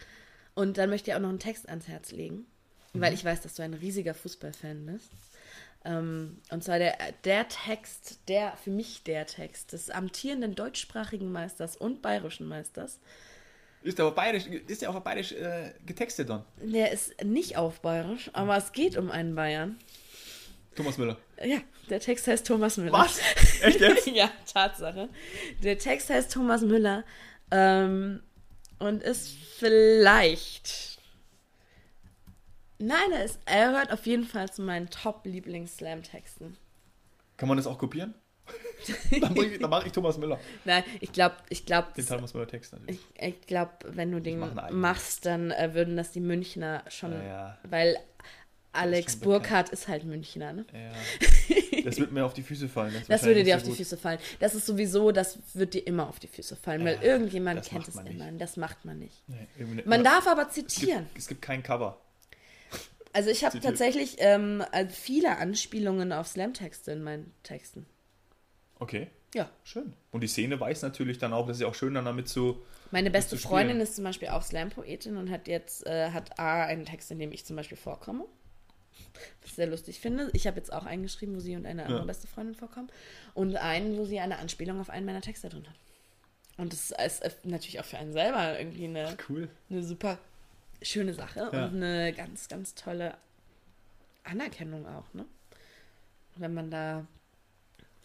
Und 0.54 0.76
dann 0.78 0.90
möchte 0.90 1.10
ich 1.10 1.16
auch 1.16 1.20
noch 1.20 1.28
einen 1.30 1.38
Text 1.38 1.68
ans 1.68 1.88
Herz 1.88 2.12
legen, 2.12 2.44
Mhm. 2.92 3.00
weil 3.00 3.14
ich 3.14 3.24
weiß, 3.24 3.40
dass 3.40 3.54
du 3.54 3.62
ein 3.62 3.72
riesiger 3.74 4.12
Fußballfan 4.12 4.84
bist. 4.84 5.10
Ähm, 5.84 6.38
und 6.50 6.62
zwar 6.62 6.78
der, 6.78 6.96
der 7.24 7.48
Text, 7.48 8.20
der, 8.28 8.56
für 8.62 8.70
mich 8.70 9.02
der 9.02 9.26
Text 9.26 9.72
des 9.72 9.90
amtierenden 9.90 10.54
deutschsprachigen 10.54 11.32
Meisters 11.32 11.76
und 11.76 12.02
bayerischen 12.02 12.46
Meisters. 12.46 13.00
Ist 13.82 13.98
der 13.98 14.06
auf 14.06 14.14
bayerisch, 14.14 14.46
ist 14.46 14.82
der 14.82 14.90
auf 14.90 15.02
bayerisch 15.02 15.32
äh, 15.32 15.72
getextet 15.84 16.28
dann? 16.28 16.44
Der 16.62 16.92
ist 16.92 17.24
nicht 17.24 17.56
auf 17.56 17.80
bayerisch, 17.80 18.30
aber 18.32 18.56
es 18.56 18.72
geht 18.72 18.96
um 18.96 19.10
einen 19.10 19.34
Bayern. 19.34 19.76
Thomas 20.76 20.96
Müller. 20.98 21.18
Ja, 21.44 21.58
der 21.90 22.00
Text 22.00 22.26
heißt 22.28 22.46
Thomas 22.46 22.76
Müller. 22.76 22.92
Was? 22.92 23.18
Echt 23.62 23.80
jetzt? 23.80 24.06
ja, 24.06 24.30
Tatsache. 24.52 25.08
Der 25.62 25.78
Text 25.78 26.10
heißt 26.10 26.32
Thomas 26.32 26.62
Müller 26.62 27.04
ähm, 27.50 28.22
und 28.78 29.02
ist 29.02 29.30
vielleicht. 29.58 30.98
Nein, 32.84 33.12
er, 33.12 33.24
ist, 33.24 33.38
er 33.46 33.70
gehört 33.70 33.92
auf 33.92 34.06
jeden 34.06 34.24
Fall 34.24 34.50
zu 34.50 34.62
meinen 34.62 34.88
Top-Lieblings-Slam-Texten. 34.90 36.56
Kann 37.36 37.48
man 37.48 37.56
das 37.56 37.66
auch 37.66 37.78
kopieren? 37.78 38.14
dann 39.20 39.36
ich- 39.36 39.58
dann 39.60 39.70
mache 39.70 39.86
ich 39.86 39.92
Thomas 39.92 40.18
Müller. 40.18 40.38
Nein, 40.64 40.82
ich 41.00 41.12
glaube, 41.12 41.36
ich 41.48 41.64
glaube, 41.64 41.88
Den 41.96 42.06
Thomas 42.06 42.34
Müller 42.34 42.48
Text 42.48 42.72
natürlich. 42.72 42.98
ich, 43.16 43.22
ich 43.28 43.40
glaube, 43.46 43.72
wenn 43.84 44.10
du 44.10 44.20
den 44.20 44.40
machst, 44.72 45.26
dann 45.26 45.52
äh, 45.52 45.74
würden 45.74 45.96
das 45.96 46.10
die 46.10 46.20
Münchner 46.20 46.82
schon, 46.88 47.12
Ja, 47.12 47.22
ja. 47.22 47.58
weil 47.62 47.96
Alex 48.72 49.16
Burkhardt 49.16 49.68
ist 49.68 49.86
halt 49.86 50.04
Münchner, 50.04 50.52
ne? 50.52 50.66
Ja. 50.72 50.92
Das 51.84 51.98
wird 51.98 52.12
mir 52.12 52.24
auf 52.24 52.32
die 52.32 52.44
Füße 52.44 52.68
fallen. 52.68 52.94
ist 52.94 53.10
Das 53.10 53.24
würde 53.24 53.42
dir 53.42 53.54
so 53.58 53.62
auf 53.62 53.68
die. 53.70 53.74
Füße 53.76 53.96
fallen. 53.96 54.20
Das 54.38 54.54
ist 54.54 54.66
sowieso, 54.66 55.10
das 55.10 55.36
wird 55.54 55.74
dir 55.74 55.84
immer 55.84 56.08
auf 56.08 56.20
die 56.20 56.28
Füße 56.28 56.54
fallen, 56.54 56.84
weil 56.84 57.02
irgendjemand 57.02 57.58
das 57.58 57.68
kennt 57.68 57.88
es 57.88 57.96
immer. 57.96 58.04
nicht. 58.04 58.40
Das 58.40 58.56
macht 58.56 58.84
man 58.84 59.00
nicht. 59.00 59.20
Nee. 59.26 59.48
Man 59.84 60.04
darf 60.04 60.28
aber 60.28 60.46
es 60.46 60.54
zitieren. 60.54 61.06
gibt, 61.06 61.18
es 61.18 61.26
gibt 61.26 61.42
kein 61.42 61.60
Cover. 61.64 62.00
Also 63.12 63.30
ich 63.30 63.44
habe 63.44 63.60
tatsächlich 63.60 64.16
ähm, 64.18 64.62
äh, 64.72 64.86
viele 64.88 65.36
Anspielungen 65.36 66.12
auf 66.12 66.26
Slam-Texte 66.28 66.92
in 66.92 67.02
meinen 67.02 67.32
Texten. 67.42 67.86
Okay, 68.78 69.08
Ja. 69.34 69.50
schön. 69.64 69.92
Und 70.10 70.22
die 70.22 70.28
Szene 70.28 70.58
weiß 70.58 70.82
natürlich 70.82 71.18
dann 71.18 71.32
auch, 71.32 71.46
das 71.46 71.58
ist 71.58 71.60
ja 71.62 71.68
auch 71.68 71.74
schön, 71.74 71.94
dann 71.94 72.04
damit 72.06 72.28
zu. 72.28 72.62
Meine 72.90 73.10
beste 73.10 73.36
zu. 73.36 73.42
Freundin 73.48 73.80
ist 73.80 73.96
zum 73.96 74.04
Beispiel 74.04 74.28
auch 74.28 74.42
Slam-Poetin 74.42 75.16
und 75.16 75.30
hat 75.30 75.46
jetzt 75.46 75.86
äh, 75.86 76.10
hat 76.10 76.38
A 76.38 76.64
einen 76.64 76.84
Text, 76.86 77.10
in 77.10 77.18
dem 77.18 77.32
ich 77.32 77.44
zum 77.44 77.56
Beispiel 77.56 77.76
vorkomme. 77.76 78.24
Was 79.40 79.50
ich 79.50 79.54
sehr 79.54 79.66
lustig 79.66 80.00
finde. 80.00 80.30
Ich 80.32 80.46
habe 80.46 80.56
jetzt 80.58 80.72
auch 80.72 80.84
einen 80.84 81.02
geschrieben, 81.02 81.34
wo 81.36 81.40
sie 81.40 81.54
und 81.56 81.66
eine 81.66 81.82
andere 81.84 82.00
Ja. 82.00 82.04
beste 82.06 82.26
Freundin 82.26 82.54
vorkommen. 82.54 82.88
Und 83.34 83.56
einen, 83.56 83.96
wo 83.98 84.04
sie 84.04 84.20
eine 84.20 84.38
Anspielung 84.38 84.80
auf 84.80 84.90
einen 84.90 85.06
meiner 85.06 85.20
Texte 85.20 85.48
drin 85.48 85.66
hat. 85.68 85.74
Und 86.58 86.72
das 86.72 86.90
ist 86.92 87.20
äh, 87.22 87.30
natürlich 87.44 87.78
auch 87.80 87.84
für 87.84 87.98
einen 87.98 88.12
selber 88.12 88.58
irgendwie 88.58 88.84
eine, 88.84 89.16
Cool. 89.28 89.48
eine 89.70 89.82
super 89.82 90.18
schöne 90.84 91.14
Sache 91.14 91.40
Ja. 91.52 91.66
und 91.66 91.76
eine 91.82 92.12
ganz, 92.12 92.48
ganz 92.48 92.74
tolle 92.74 93.16
Anerkennung 94.24 94.86
auch, 94.86 95.12
ne? 95.14 95.24
Wenn 96.36 96.54
man 96.54 96.70
da, 96.70 97.06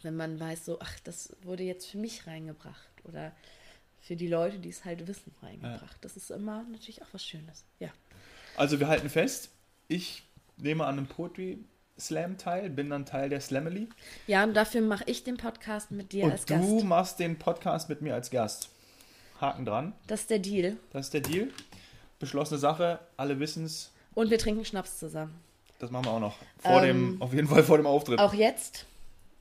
wenn 0.02 0.16
man 0.16 0.40
weiß, 0.40 0.66
so, 0.66 0.80
ach, 0.80 1.00
das 1.04 1.36
wurde 1.44 1.64
jetzt 1.64 1.86
für 1.88 1.98
mich 1.98 2.28
reingebracht 2.28 2.88
oder 3.06 3.32
für 4.02 4.16
die 4.16 4.28
Leute, 4.28 4.60
die 4.60 4.70
es 4.70 4.84
halt 4.86 5.08
wissen, 5.08 5.34
reingebracht. 5.42 5.98
Das 6.02 6.18
ist 6.18 6.30
immer 6.32 6.64
natürlich 6.72 7.02
auch 7.04 7.08
was 7.14 7.24
Schönes. 7.24 7.64
Ja. 7.80 7.90
Also 8.56 8.80
wir 8.80 8.88
halten 8.88 9.10
fest, 9.10 9.50
ich 9.88 10.24
nehme 10.58 10.86
an 10.86 10.98
einem 10.98 11.08
Poetry 11.08 11.60
Slam 12.00 12.38
teil, 12.38 12.70
bin 12.70 12.90
dann 12.90 13.06
Teil 13.06 13.30
der 13.30 13.42
Slamily. 13.42 13.88
Ja, 14.28 14.44
und 14.44 14.54
dafür 14.54 14.82
mache 14.82 15.04
ich 15.08 15.24
den 15.24 15.38
Podcast 15.38 15.90
mit 15.92 16.12
dir 16.12 16.26
als 16.26 16.42
Und 16.42 16.48
Gast. 16.48 16.64
du 16.70 16.84
machst 16.84 17.20
den 17.20 17.40
Podcast 17.40 17.90
mit 17.90 18.02
mir 18.02 18.14
als 18.14 18.30
Gast. 18.30 18.70
Haken 19.42 19.66
dran. 19.66 19.94
Das 20.08 20.22
ist 20.22 20.30
der 20.30 20.40
Deal. 20.40 20.78
Das 20.92 21.08
ist 21.08 21.14
der 21.14 21.22
Deal. 21.22 21.50
Beschlossene 22.20 22.60
Sache, 22.60 23.00
alle 23.16 23.40
wissen 23.40 23.66
es. 23.66 23.92
Und 24.14 24.30
wir 24.32 24.38
trinken 24.40 24.66
Schnaps 24.66 24.98
zusammen. 24.98 25.36
Das 25.80 25.92
machen 25.92 26.06
wir 26.06 26.12
auch 26.12 26.20
noch. 26.20 26.36
Vor 26.60 26.84
Ähm, 26.84 27.12
dem, 27.18 27.22
auf 27.22 27.34
jeden 27.34 27.48
Fall 27.48 27.64
vor 27.64 27.78
dem 27.78 27.86
Auftritt. 27.86 28.20
Auch 28.20 28.34
jetzt. 28.34 28.86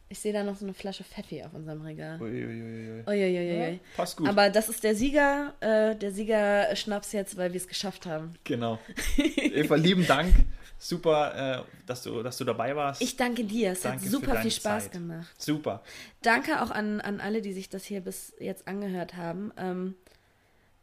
Ich 0.09 0.20
sehe 0.20 0.33
da 0.33 0.45
noch 0.45 0.55
so 0.57 0.64
eine 0.64 0.74
Flasche 0.74 1.03
Pfeffi 1.03 1.43
auf 1.43 1.53
unserem 1.55 1.81
Regal. 1.81 2.20
Uiuiui. 2.20 3.03
Uiuiuiui. 3.07 3.72
Ja, 3.72 3.79
passt 3.97 4.16
gut. 4.16 4.29
Aber 4.29 4.51
das 4.51 4.68
ist 4.68 4.85
der 4.85 4.95
Sieger, 4.95 5.55
äh, 5.61 5.97
der 5.97 6.12
Sieger-Schnaps 6.12 7.11
jetzt, 7.12 7.37
weil 7.37 7.53
wir 7.53 7.61
es 7.61 7.66
geschafft 7.66 8.07
haben. 8.07 8.35
Genau. 8.45 8.79
Eva, 9.37 9.74
lieben 9.74 10.07
Dank. 10.07 10.33
Super, 10.79 11.62
äh, 11.62 11.87
dass, 11.87 12.03
du, 12.03 12.22
dass 12.22 12.37
du 12.37 12.45
dabei 12.45 12.77
warst. 12.77 13.01
Ich 13.03 13.16
danke 13.16 13.43
dir. 13.45 13.72
Es 13.72 13.81
Danke 13.81 14.05
hat 14.05 14.11
super 14.11 14.37
viel 14.43 14.51
Spaß 14.51 14.85
Zeit. 14.85 14.93
gemacht. 14.93 15.27
Super. 15.43 15.83
Danke 16.22 16.62
auch 16.62 16.70
an, 16.70 17.01
an 17.01 17.20
alle, 17.20 17.41
die 17.41 17.55
sich 17.55 17.68
das 17.70 17.85
hier 17.85 18.03
bis 18.03 18.35
jetzt 18.39 18.68
angehört 18.68 19.16
haben. 19.16 19.53
Ähm, 19.57 19.95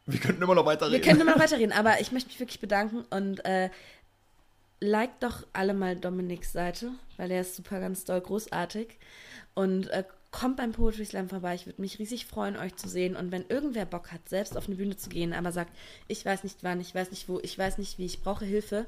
Wir 0.06 0.20
könnten 0.20 0.42
immer 0.42 0.54
noch 0.54 0.64
wir 0.64 0.72
weiterreden. 0.72 1.02
können 1.02 1.20
immer 1.20 1.32
noch 1.32 1.40
weiterreden, 1.40 1.72
aber 1.72 2.00
ich 2.00 2.12
möchte 2.12 2.28
mich 2.28 2.40
wirklich 2.40 2.60
bedanken 2.60 3.04
und 3.10 3.44
äh, 3.44 3.70
liked 4.80 5.22
doch 5.22 5.46
alle 5.52 5.74
mal 5.74 5.96
Dominiks 5.96 6.52
Seite, 6.52 6.90
weil 7.16 7.30
er 7.30 7.40
ist 7.40 7.56
super 7.56 7.80
ganz 7.80 8.04
doll 8.04 8.20
großartig. 8.20 8.98
Und 9.54 9.88
äh, 9.88 10.04
kommt 10.30 10.56
beim 10.56 10.72
Poetry 10.72 11.04
Slam 11.04 11.28
vorbei. 11.28 11.54
Ich 11.54 11.66
würde 11.66 11.80
mich 11.80 11.98
riesig 11.98 12.26
freuen, 12.26 12.56
euch 12.56 12.74
zu 12.76 12.88
sehen. 12.88 13.16
Und 13.16 13.30
wenn 13.30 13.46
irgendwer 13.48 13.86
Bock 13.86 14.12
hat, 14.12 14.28
selbst 14.28 14.56
auf 14.56 14.66
eine 14.66 14.76
Bühne 14.76 14.96
zu 14.96 15.08
gehen, 15.08 15.32
aber 15.32 15.52
sagt, 15.52 15.72
ich 16.08 16.24
weiß 16.24 16.42
nicht 16.42 16.58
wann, 16.62 16.80
ich 16.80 16.94
weiß 16.94 17.10
nicht 17.10 17.28
wo, 17.28 17.38
ich 17.40 17.56
weiß 17.56 17.78
nicht 17.78 17.98
wie, 17.98 18.04
ich 18.04 18.20
brauche 18.20 18.44
Hilfe, 18.44 18.84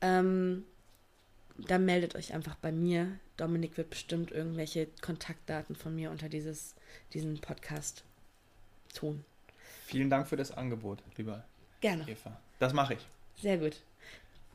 ähm, 0.00 0.64
dann 1.58 1.84
meldet 1.84 2.14
euch 2.14 2.32
einfach 2.34 2.54
bei 2.54 2.70
mir. 2.70 3.18
Dominik 3.36 3.76
wird 3.76 3.90
bestimmt 3.90 4.30
irgendwelche 4.30 4.88
Kontaktdaten 5.02 5.74
von 5.74 5.94
mir 5.94 6.10
unter 6.10 6.28
dieses, 6.28 6.74
diesen 7.12 7.40
Podcast 7.40 8.04
tun. 8.94 9.24
Vielen 9.86 10.10
Dank 10.10 10.26
für 10.26 10.36
das 10.36 10.50
Angebot, 10.50 11.02
lieber 11.16 11.44
Gerne. 11.80 12.08
Eva. 12.08 12.40
Das 12.58 12.72
mache 12.72 12.94
ich. 12.94 13.06
Sehr 13.40 13.56
gut. 13.56 13.80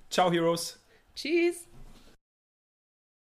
Ciao, 0.10 0.30
Heroes. 0.30 0.78
Tschüss. 1.16 1.68